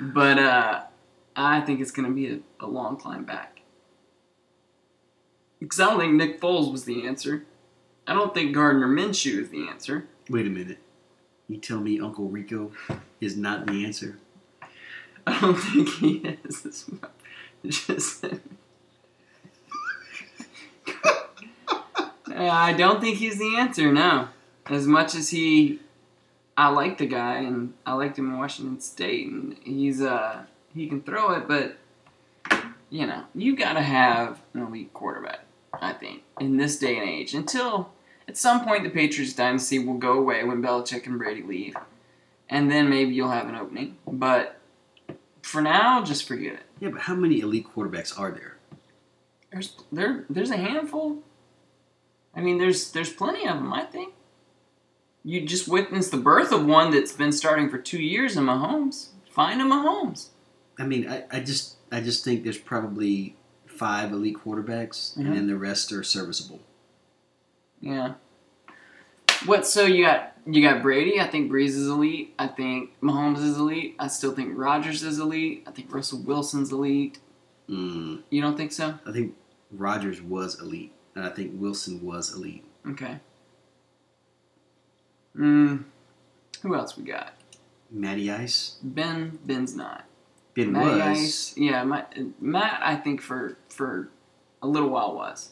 But 0.00 0.38
uh, 0.38 0.82
I 1.36 1.60
think 1.60 1.80
it's 1.80 1.90
going 1.90 2.08
to 2.08 2.14
be 2.14 2.28
a, 2.28 2.64
a 2.64 2.66
long 2.66 2.96
climb 2.96 3.24
back. 3.24 3.51
Because 5.62 5.78
I 5.78 5.90
don't 5.90 6.00
think 6.00 6.14
Nick 6.14 6.40
Foles 6.40 6.72
was 6.72 6.84
the 6.84 7.06
answer. 7.06 7.44
I 8.04 8.14
don't 8.14 8.34
think 8.34 8.52
Gardner 8.52 8.88
Minshew 8.88 9.42
is 9.42 9.50
the 9.50 9.68
answer. 9.68 10.08
Wait 10.28 10.44
a 10.44 10.50
minute. 10.50 10.78
You 11.48 11.58
tell 11.58 11.78
me 11.78 12.00
Uncle 12.00 12.28
Rico 12.28 12.72
is 13.20 13.36
not 13.36 13.66
the 13.66 13.84
answer? 13.84 14.18
I 15.26 15.40
don't 15.40 15.54
think 15.54 15.88
he 15.88 16.36
is. 16.44 16.90
Just. 17.64 18.24
I 22.34 22.72
don't 22.72 23.00
think 23.00 23.18
he's 23.18 23.38
the 23.38 23.56
answer. 23.56 23.92
No, 23.92 24.30
as 24.66 24.88
much 24.88 25.14
as 25.14 25.30
he, 25.30 25.78
I 26.56 26.70
like 26.70 26.98
the 26.98 27.06
guy 27.06 27.36
and 27.36 27.74
I 27.86 27.92
liked 27.92 28.18
him 28.18 28.32
in 28.32 28.38
Washington 28.38 28.80
State, 28.80 29.28
and 29.28 29.56
he's 29.62 30.02
uh 30.02 30.42
he 30.74 30.88
can 30.88 31.02
throw 31.02 31.32
it, 31.34 31.46
but 31.46 31.76
you 32.90 33.06
know 33.06 33.22
you 33.32 33.54
got 33.54 33.74
to 33.74 33.82
have 33.82 34.42
an 34.54 34.62
elite 34.62 34.92
quarterback. 34.92 35.44
I 35.82 35.92
think 35.92 36.22
in 36.40 36.56
this 36.56 36.78
day 36.78 36.96
and 36.98 37.08
age, 37.08 37.34
until 37.34 37.90
at 38.28 38.36
some 38.36 38.64
point 38.64 38.84
the 38.84 38.90
Patriots 38.90 39.34
dynasty 39.34 39.78
will 39.78 39.98
go 39.98 40.12
away 40.12 40.44
when 40.44 40.62
Belichick 40.62 41.06
and 41.06 41.18
Brady 41.18 41.42
leave, 41.42 41.76
and 42.48 42.70
then 42.70 42.88
maybe 42.88 43.14
you'll 43.14 43.30
have 43.30 43.48
an 43.48 43.56
opening. 43.56 43.96
But 44.06 44.58
for 45.42 45.60
now, 45.60 46.02
just 46.02 46.26
forget 46.26 46.54
it. 46.54 46.62
Yeah, 46.80 46.90
but 46.90 47.02
how 47.02 47.14
many 47.14 47.40
elite 47.40 47.66
quarterbacks 47.74 48.18
are 48.18 48.30
there? 48.30 48.56
There's 49.50 49.76
there 49.90 50.24
there's 50.30 50.50
a 50.50 50.56
handful. 50.56 51.18
I 52.34 52.40
mean, 52.40 52.58
there's 52.58 52.92
there's 52.92 53.12
plenty 53.12 53.46
of 53.46 53.56
them. 53.56 53.72
I 53.72 53.84
think. 53.84 54.14
You 55.24 55.46
just 55.46 55.68
witnessed 55.68 56.10
the 56.10 56.16
birth 56.16 56.50
of 56.50 56.66
one 56.66 56.90
that's 56.90 57.12
been 57.12 57.30
starting 57.30 57.70
for 57.70 57.78
two 57.78 58.02
years 58.02 58.36
in 58.36 58.44
Mahomes. 58.44 59.10
Find 59.30 59.60
a 59.62 59.64
Mahomes. 59.64 60.30
I 60.78 60.84
mean, 60.84 61.08
I, 61.08 61.24
I 61.30 61.40
just 61.40 61.76
I 61.92 62.00
just 62.00 62.24
think 62.24 62.42
there's 62.42 62.58
probably 62.58 63.36
five 63.82 64.12
elite 64.12 64.36
quarterbacks, 64.44 65.16
Mhm. 65.16 65.26
and 65.26 65.36
then 65.36 65.46
the 65.48 65.56
rest 65.56 65.90
are 65.92 66.04
serviceable. 66.04 66.60
Yeah. 67.80 68.14
What? 69.44 69.66
So 69.66 69.84
you 69.86 70.04
got 70.04 70.36
you 70.46 70.62
got 70.62 70.82
Brady. 70.82 71.18
I 71.20 71.26
think 71.26 71.50
Brees 71.50 71.70
is 71.70 71.88
elite. 71.88 72.32
I 72.38 72.46
think 72.46 72.90
Mahomes 73.00 73.38
is 73.42 73.58
elite. 73.58 73.96
I 73.98 74.06
still 74.06 74.32
think 74.32 74.56
Rodgers 74.56 75.02
is 75.02 75.18
elite. 75.18 75.64
I 75.66 75.72
think 75.72 75.92
Russell 75.92 76.20
Wilson's 76.20 76.70
elite. 76.70 77.18
Mm, 77.68 78.22
You 78.30 78.40
don't 78.40 78.56
think 78.56 78.70
so? 78.72 78.98
I 79.06 79.10
think 79.12 79.34
Rodgers 79.72 80.20
was 80.22 80.60
elite, 80.60 80.92
and 81.16 81.24
I 81.24 81.30
think 81.30 81.60
Wilson 81.60 82.04
was 82.04 82.32
elite. 82.36 82.64
Okay. 82.86 83.18
Mm, 85.36 85.84
who 86.62 86.74
else 86.74 86.96
we 86.96 87.02
got? 87.04 87.32
Matty 87.90 88.30
Ice, 88.30 88.76
Ben. 88.82 89.38
Ben's 89.44 89.74
not. 89.74 90.04
Ben 90.54 90.72
Matty 90.72 91.10
was 91.10 91.18
Ice. 91.18 91.54
Yeah, 91.56 91.84
Matt, 91.84 92.16
Matt. 92.40 92.80
I 92.82 92.96
think 92.96 93.20
for 93.20 93.56
for 93.68 94.10
a 94.62 94.66
little 94.66 94.90
while 94.90 95.14
was, 95.14 95.50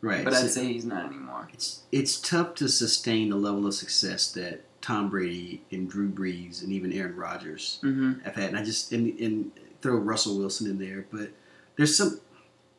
right, 0.00 0.24
but 0.24 0.34
so 0.34 0.44
I'd 0.44 0.50
say 0.50 0.72
he's 0.72 0.84
not 0.84 1.06
anymore. 1.06 1.48
it's 1.52 1.82
it's 1.90 2.20
tough 2.20 2.54
to 2.56 2.68
sustain 2.68 3.30
the 3.30 3.36
level 3.36 3.66
of 3.66 3.74
success 3.74 4.30
that 4.32 4.64
Tom 4.82 5.08
Brady 5.08 5.62
and 5.70 5.88
Drew 5.88 6.10
Brees 6.10 6.62
and 6.62 6.72
even 6.72 6.92
Aaron 6.92 7.16
Rodgers 7.16 7.78
hmm 7.80 8.14
have 8.24 8.34
had. 8.34 8.50
And 8.50 8.58
I 8.58 8.64
just 8.64 8.92
and, 8.92 9.18
and 9.18 9.52
throw 9.80 9.96
Russell 9.96 10.38
Wilson 10.38 10.70
in 10.70 10.78
there, 10.78 11.06
but 11.10 11.30
there's 11.76 11.96
some. 11.96 12.20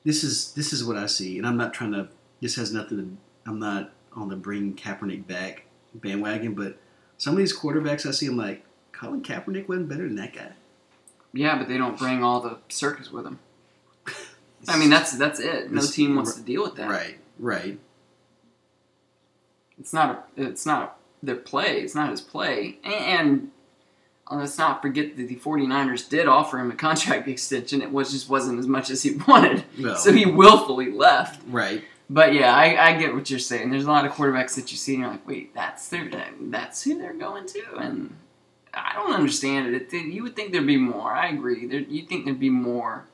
This 0.03 0.23
is 0.23 0.53
this 0.53 0.73
is 0.73 0.83
what 0.83 0.97
I 0.97 1.05
see, 1.05 1.37
and 1.37 1.47
I'm 1.47 1.57
not 1.57 1.73
trying 1.73 1.93
to. 1.93 2.09
This 2.41 2.55
has 2.55 2.73
nothing. 2.73 2.97
to 2.97 3.49
I'm 3.49 3.59
not 3.59 3.91
on 4.15 4.29
the 4.29 4.35
bring 4.35 4.75
Kaepernick 4.75 5.27
back 5.27 5.65
bandwagon, 5.95 6.53
but 6.53 6.77
some 7.17 7.33
of 7.33 7.37
these 7.37 7.57
quarterbacks 7.57 8.05
I 8.05 8.11
see, 8.11 8.27
I'm 8.27 8.37
like, 8.37 8.65
Colin 8.91 9.21
Kaepernick 9.21 9.67
wasn't 9.67 9.89
better 9.89 10.03
than 10.03 10.15
that 10.15 10.33
guy. 10.33 10.51
Yeah, 11.33 11.57
but 11.57 11.67
they 11.67 11.77
don't 11.77 11.97
bring 11.97 12.23
all 12.23 12.39
the 12.41 12.57
circus 12.69 13.11
with 13.11 13.23
them. 13.23 13.39
I 14.67 14.77
mean, 14.77 14.89
that's 14.89 15.11
that's 15.17 15.39
it. 15.39 15.71
No 15.71 15.81
This- 15.81 15.95
team 15.95 16.15
wants 16.15 16.35
to 16.35 16.41
deal 16.41 16.63
with 16.63 16.75
that. 16.75 16.89
right, 16.89 17.17
right. 17.39 17.79
It's 19.79 19.93
not 19.93 20.27
a. 20.37 20.41
It's 20.43 20.65
not 20.65 20.97
their 21.21 21.35
play. 21.35 21.81
It's 21.81 21.95
not 21.95 22.11
his 22.11 22.21
play. 22.21 22.77
And 22.83 23.49
uh, 24.29 24.35
let's 24.35 24.57
not 24.57 24.81
forget 24.81 25.15
that 25.17 25.27
the 25.27 25.35
49ers 25.37 26.07
did 26.07 26.27
offer 26.27 26.59
him 26.59 26.69
a 26.69 26.75
contract 26.75 27.27
extension. 27.35 27.81
It 27.81 27.91
was 27.91 28.11
just 28.11 28.29
wasn't 28.29 28.59
as 28.59 28.67
much 28.67 28.89
as 28.89 29.01
he 29.03 29.15
wanted. 29.27 29.63
Well, 29.79 29.95
So 29.95 30.11
he 30.11 30.25
willfully 30.25 30.91
left. 30.91 31.41
right. 31.47 31.83
But 32.09 32.33
yeah, 32.33 32.53
I, 32.53 32.89
I 32.91 32.97
get 32.99 33.13
what 33.15 33.29
you're 33.29 33.39
saying. 33.39 33.71
There's 33.71 33.85
a 33.85 33.89
lot 33.91 34.05
of 34.05 34.11
quarterbacks 34.11 34.55
that 34.55 34.71
you 34.71 34.77
see 34.77 34.93
and 34.95 35.01
you're 35.03 35.11
like, 35.11 35.25
wait, 35.27 35.55
that's 35.55 35.87
their 35.87 36.11
that's 36.41 36.83
who 36.83 36.97
they're 36.99 37.13
going 37.13 37.47
to, 37.47 37.63
and 37.77 38.13
I 38.73 38.93
don't 38.93 39.13
understand 39.13 39.73
it. 39.73 39.93
it 39.93 40.05
you 40.05 40.23
would 40.23 40.35
think 40.35 40.51
there'd 40.51 40.65
be 40.65 40.77
more. 40.77 41.11
I 41.11 41.29
agree. 41.29 41.67
There, 41.67 41.79
you 41.79 42.03
think 42.03 42.25
there'd 42.25 42.39
be 42.39 42.49
more 42.49 43.05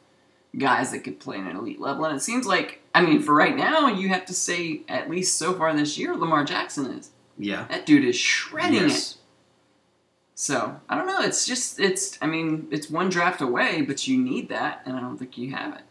guys 0.57 0.91
that 0.91 1.03
could 1.03 1.19
play 1.19 1.37
at 1.37 1.47
an 1.47 1.57
elite 1.57 1.79
level, 1.79 2.05
and 2.05 2.15
it 2.15 2.21
seems 2.21 2.45
like 2.45 2.81
I 2.93 3.01
mean, 3.01 3.21
for 3.21 3.33
right 3.33 3.55
now, 3.55 3.87
you 3.87 4.09
have 4.09 4.25
to 4.25 4.33
say 4.33 4.81
at 4.87 5.09
least 5.09 5.37
so 5.37 5.53
far 5.53 5.73
this 5.73 5.97
year, 5.97 6.15
Lamar 6.15 6.43
Jackson 6.43 6.87
is. 6.87 7.11
Yeah. 7.37 7.65
That 7.69 7.85
dude 7.85 8.03
is 8.03 8.17
shredding 8.17 8.83
it. 8.83 8.87
Yes. 8.89 9.17
So 10.35 10.79
I 10.89 10.95
don't 10.95 11.07
know. 11.07 11.21
It's 11.21 11.45
just 11.45 11.79
it's. 11.79 12.17
I 12.21 12.27
mean, 12.27 12.67
it's 12.71 12.89
one 12.89 13.09
draft 13.09 13.41
away, 13.41 13.81
but 13.81 14.07
you 14.07 14.17
need 14.17 14.49
that, 14.49 14.81
and 14.85 14.95
I 14.95 15.01
don't 15.01 15.17
think 15.17 15.37
you 15.37 15.51
have 15.51 15.75
it. 15.75 15.83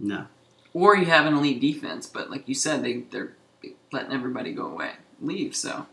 No. 0.00 0.26
Or 0.74 0.96
you 0.96 1.06
have 1.06 1.26
an 1.26 1.34
elite 1.34 1.60
defense, 1.60 2.06
but 2.06 2.30
like 2.30 2.48
you 2.48 2.54
said, 2.54 2.82
they 2.82 3.02
they're 3.10 3.36
letting 3.92 4.12
everybody 4.12 4.52
go 4.52 4.66
away, 4.66 4.92
leave. 5.20 5.54
So 5.54 5.86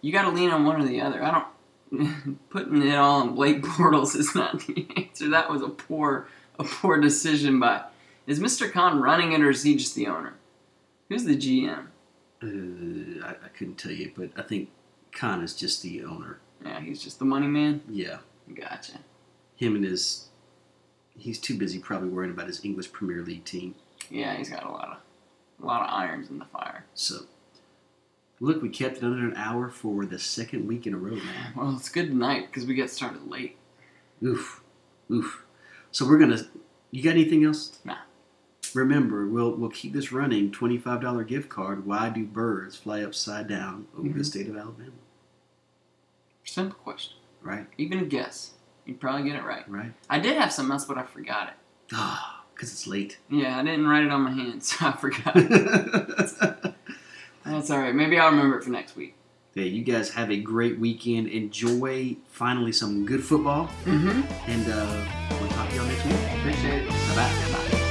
you 0.00 0.12
got 0.12 0.22
to 0.22 0.30
lean 0.30 0.50
on 0.50 0.64
one 0.64 0.80
or 0.80 0.86
the 0.86 1.00
other. 1.00 1.22
I 1.22 1.30
don't 1.32 1.46
putting 2.50 2.82
it 2.82 2.94
all 2.94 3.22
on 3.22 3.34
Blake 3.34 3.62
Bortles 3.62 4.16
is 4.16 4.34
not 4.34 4.66
the 4.66 4.86
answer. 4.96 5.28
That 5.28 5.50
was 5.50 5.62
a 5.62 5.68
poor 5.68 6.28
a 6.58 6.64
poor 6.64 7.00
decision 7.00 7.60
by. 7.60 7.84
Is 8.26 8.40
Mr. 8.40 8.70
Khan 8.70 9.00
running 9.00 9.32
it 9.32 9.40
or 9.40 9.50
is 9.50 9.62
he 9.62 9.76
just 9.76 9.94
the 9.94 10.08
owner? 10.08 10.34
Who's 11.08 11.24
the 11.24 11.36
GM? 11.36 11.86
Uh, 12.42 13.24
I, 13.24 13.30
I 13.30 13.48
couldn't 13.56 13.76
tell 13.76 13.92
you, 13.92 14.10
but 14.16 14.30
I 14.36 14.42
think 14.42 14.70
Khan 15.12 15.42
is 15.42 15.54
just 15.54 15.82
the 15.82 16.02
owner. 16.04 16.40
Yeah, 16.64 16.80
he's 16.80 17.02
just 17.02 17.18
the 17.18 17.24
money 17.24 17.46
man. 17.46 17.82
Yeah. 17.88 18.18
Gotcha. 18.52 18.98
Him 19.56 19.76
and 19.76 19.84
his. 19.84 20.28
He's 21.18 21.38
too 21.38 21.56
busy 21.56 21.78
probably 21.78 22.08
worrying 22.08 22.32
about 22.32 22.46
his 22.46 22.64
English 22.64 22.92
Premier 22.92 23.22
League 23.22 23.44
team. 23.44 23.74
Yeah, 24.10 24.34
he's 24.36 24.50
got 24.50 24.64
a 24.64 24.70
lot 24.70 24.88
of 24.88 24.96
a 25.62 25.66
lot 25.66 25.82
of 25.82 25.90
irons 25.90 26.28
in 26.28 26.38
the 26.38 26.44
fire. 26.44 26.84
So, 26.94 27.20
look, 28.40 28.62
we 28.62 28.68
kept 28.68 28.98
it 28.98 29.04
under 29.04 29.26
an 29.28 29.34
hour 29.36 29.68
for 29.68 30.04
the 30.06 30.18
second 30.18 30.66
week 30.66 30.86
in 30.86 30.94
a 30.94 30.98
row, 30.98 31.14
man. 31.16 31.52
Well, 31.56 31.74
it's 31.76 31.88
good 31.88 32.08
tonight 32.08 32.46
because 32.48 32.66
we 32.66 32.74
get 32.74 32.90
started 32.90 33.26
late. 33.28 33.56
Oof, 34.24 34.62
oof. 35.10 35.44
So 35.90 36.06
we're 36.06 36.18
gonna. 36.18 36.42
You 36.90 37.02
got 37.02 37.10
anything 37.10 37.44
else? 37.44 37.78
Nah. 37.84 37.96
Remember, 38.74 39.26
we'll 39.26 39.52
we'll 39.52 39.70
keep 39.70 39.92
this 39.92 40.12
running. 40.12 40.50
Twenty 40.50 40.76
five 40.78 41.00
dollar 41.00 41.24
gift 41.24 41.48
card. 41.48 41.86
Why 41.86 42.08
do 42.10 42.24
birds 42.24 42.76
fly 42.76 43.02
upside 43.02 43.48
down 43.48 43.86
over 43.96 44.08
the 44.08 44.14
Mhm. 44.20 44.24
state 44.26 44.48
of 44.48 44.56
Alabama? 44.56 44.90
Simple 46.44 46.78
question. 46.78 47.16
Right, 47.42 47.66
Even 47.78 47.98
a 48.00 48.04
guess. 48.04 48.52
You'd 48.86 49.00
probably 49.00 49.28
get 49.28 49.36
it 49.36 49.44
right. 49.44 49.68
right. 49.70 49.92
I 50.10 50.18
did 50.18 50.36
have 50.36 50.52
something 50.52 50.72
else, 50.72 50.84
but 50.84 50.98
I 50.98 51.02
forgot 51.04 51.48
it. 51.48 51.54
Ah, 51.92 52.44
because 52.54 52.72
it's 52.72 52.86
late. 52.86 53.18
Yeah, 53.30 53.58
I 53.58 53.62
didn't 53.64 53.86
write 53.86 54.04
it 54.04 54.10
on 54.10 54.22
my 54.22 54.30
hand, 54.32 54.62
so 54.64 54.86
I 54.86 54.92
forgot. 54.92 55.34
That's 57.46 57.70
all 57.70 57.78
right. 57.78 57.94
Maybe 57.94 58.18
I'll 58.18 58.30
remember 58.30 58.58
it 58.58 58.64
for 58.64 58.70
next 58.70 58.96
week. 58.96 59.14
Hey, 59.54 59.68
you 59.68 59.82
guys 59.84 60.10
have 60.10 60.30
a 60.30 60.36
great 60.36 60.78
weekend. 60.78 61.28
Enjoy 61.28 62.16
finally 62.28 62.72
some 62.72 63.06
good 63.06 63.24
football, 63.24 63.68
Mm-hmm. 63.84 64.50
and 64.50 64.68
uh, 64.68 65.38
we'll 65.40 65.48
talk 65.50 65.70
to 65.70 65.76
y'all 65.76 65.86
next 65.86 66.04
week. 66.04 66.14
Appreciate 66.40 66.82
it. 66.82 66.88
Bye. 67.14 67.32
Bye. 67.52 67.85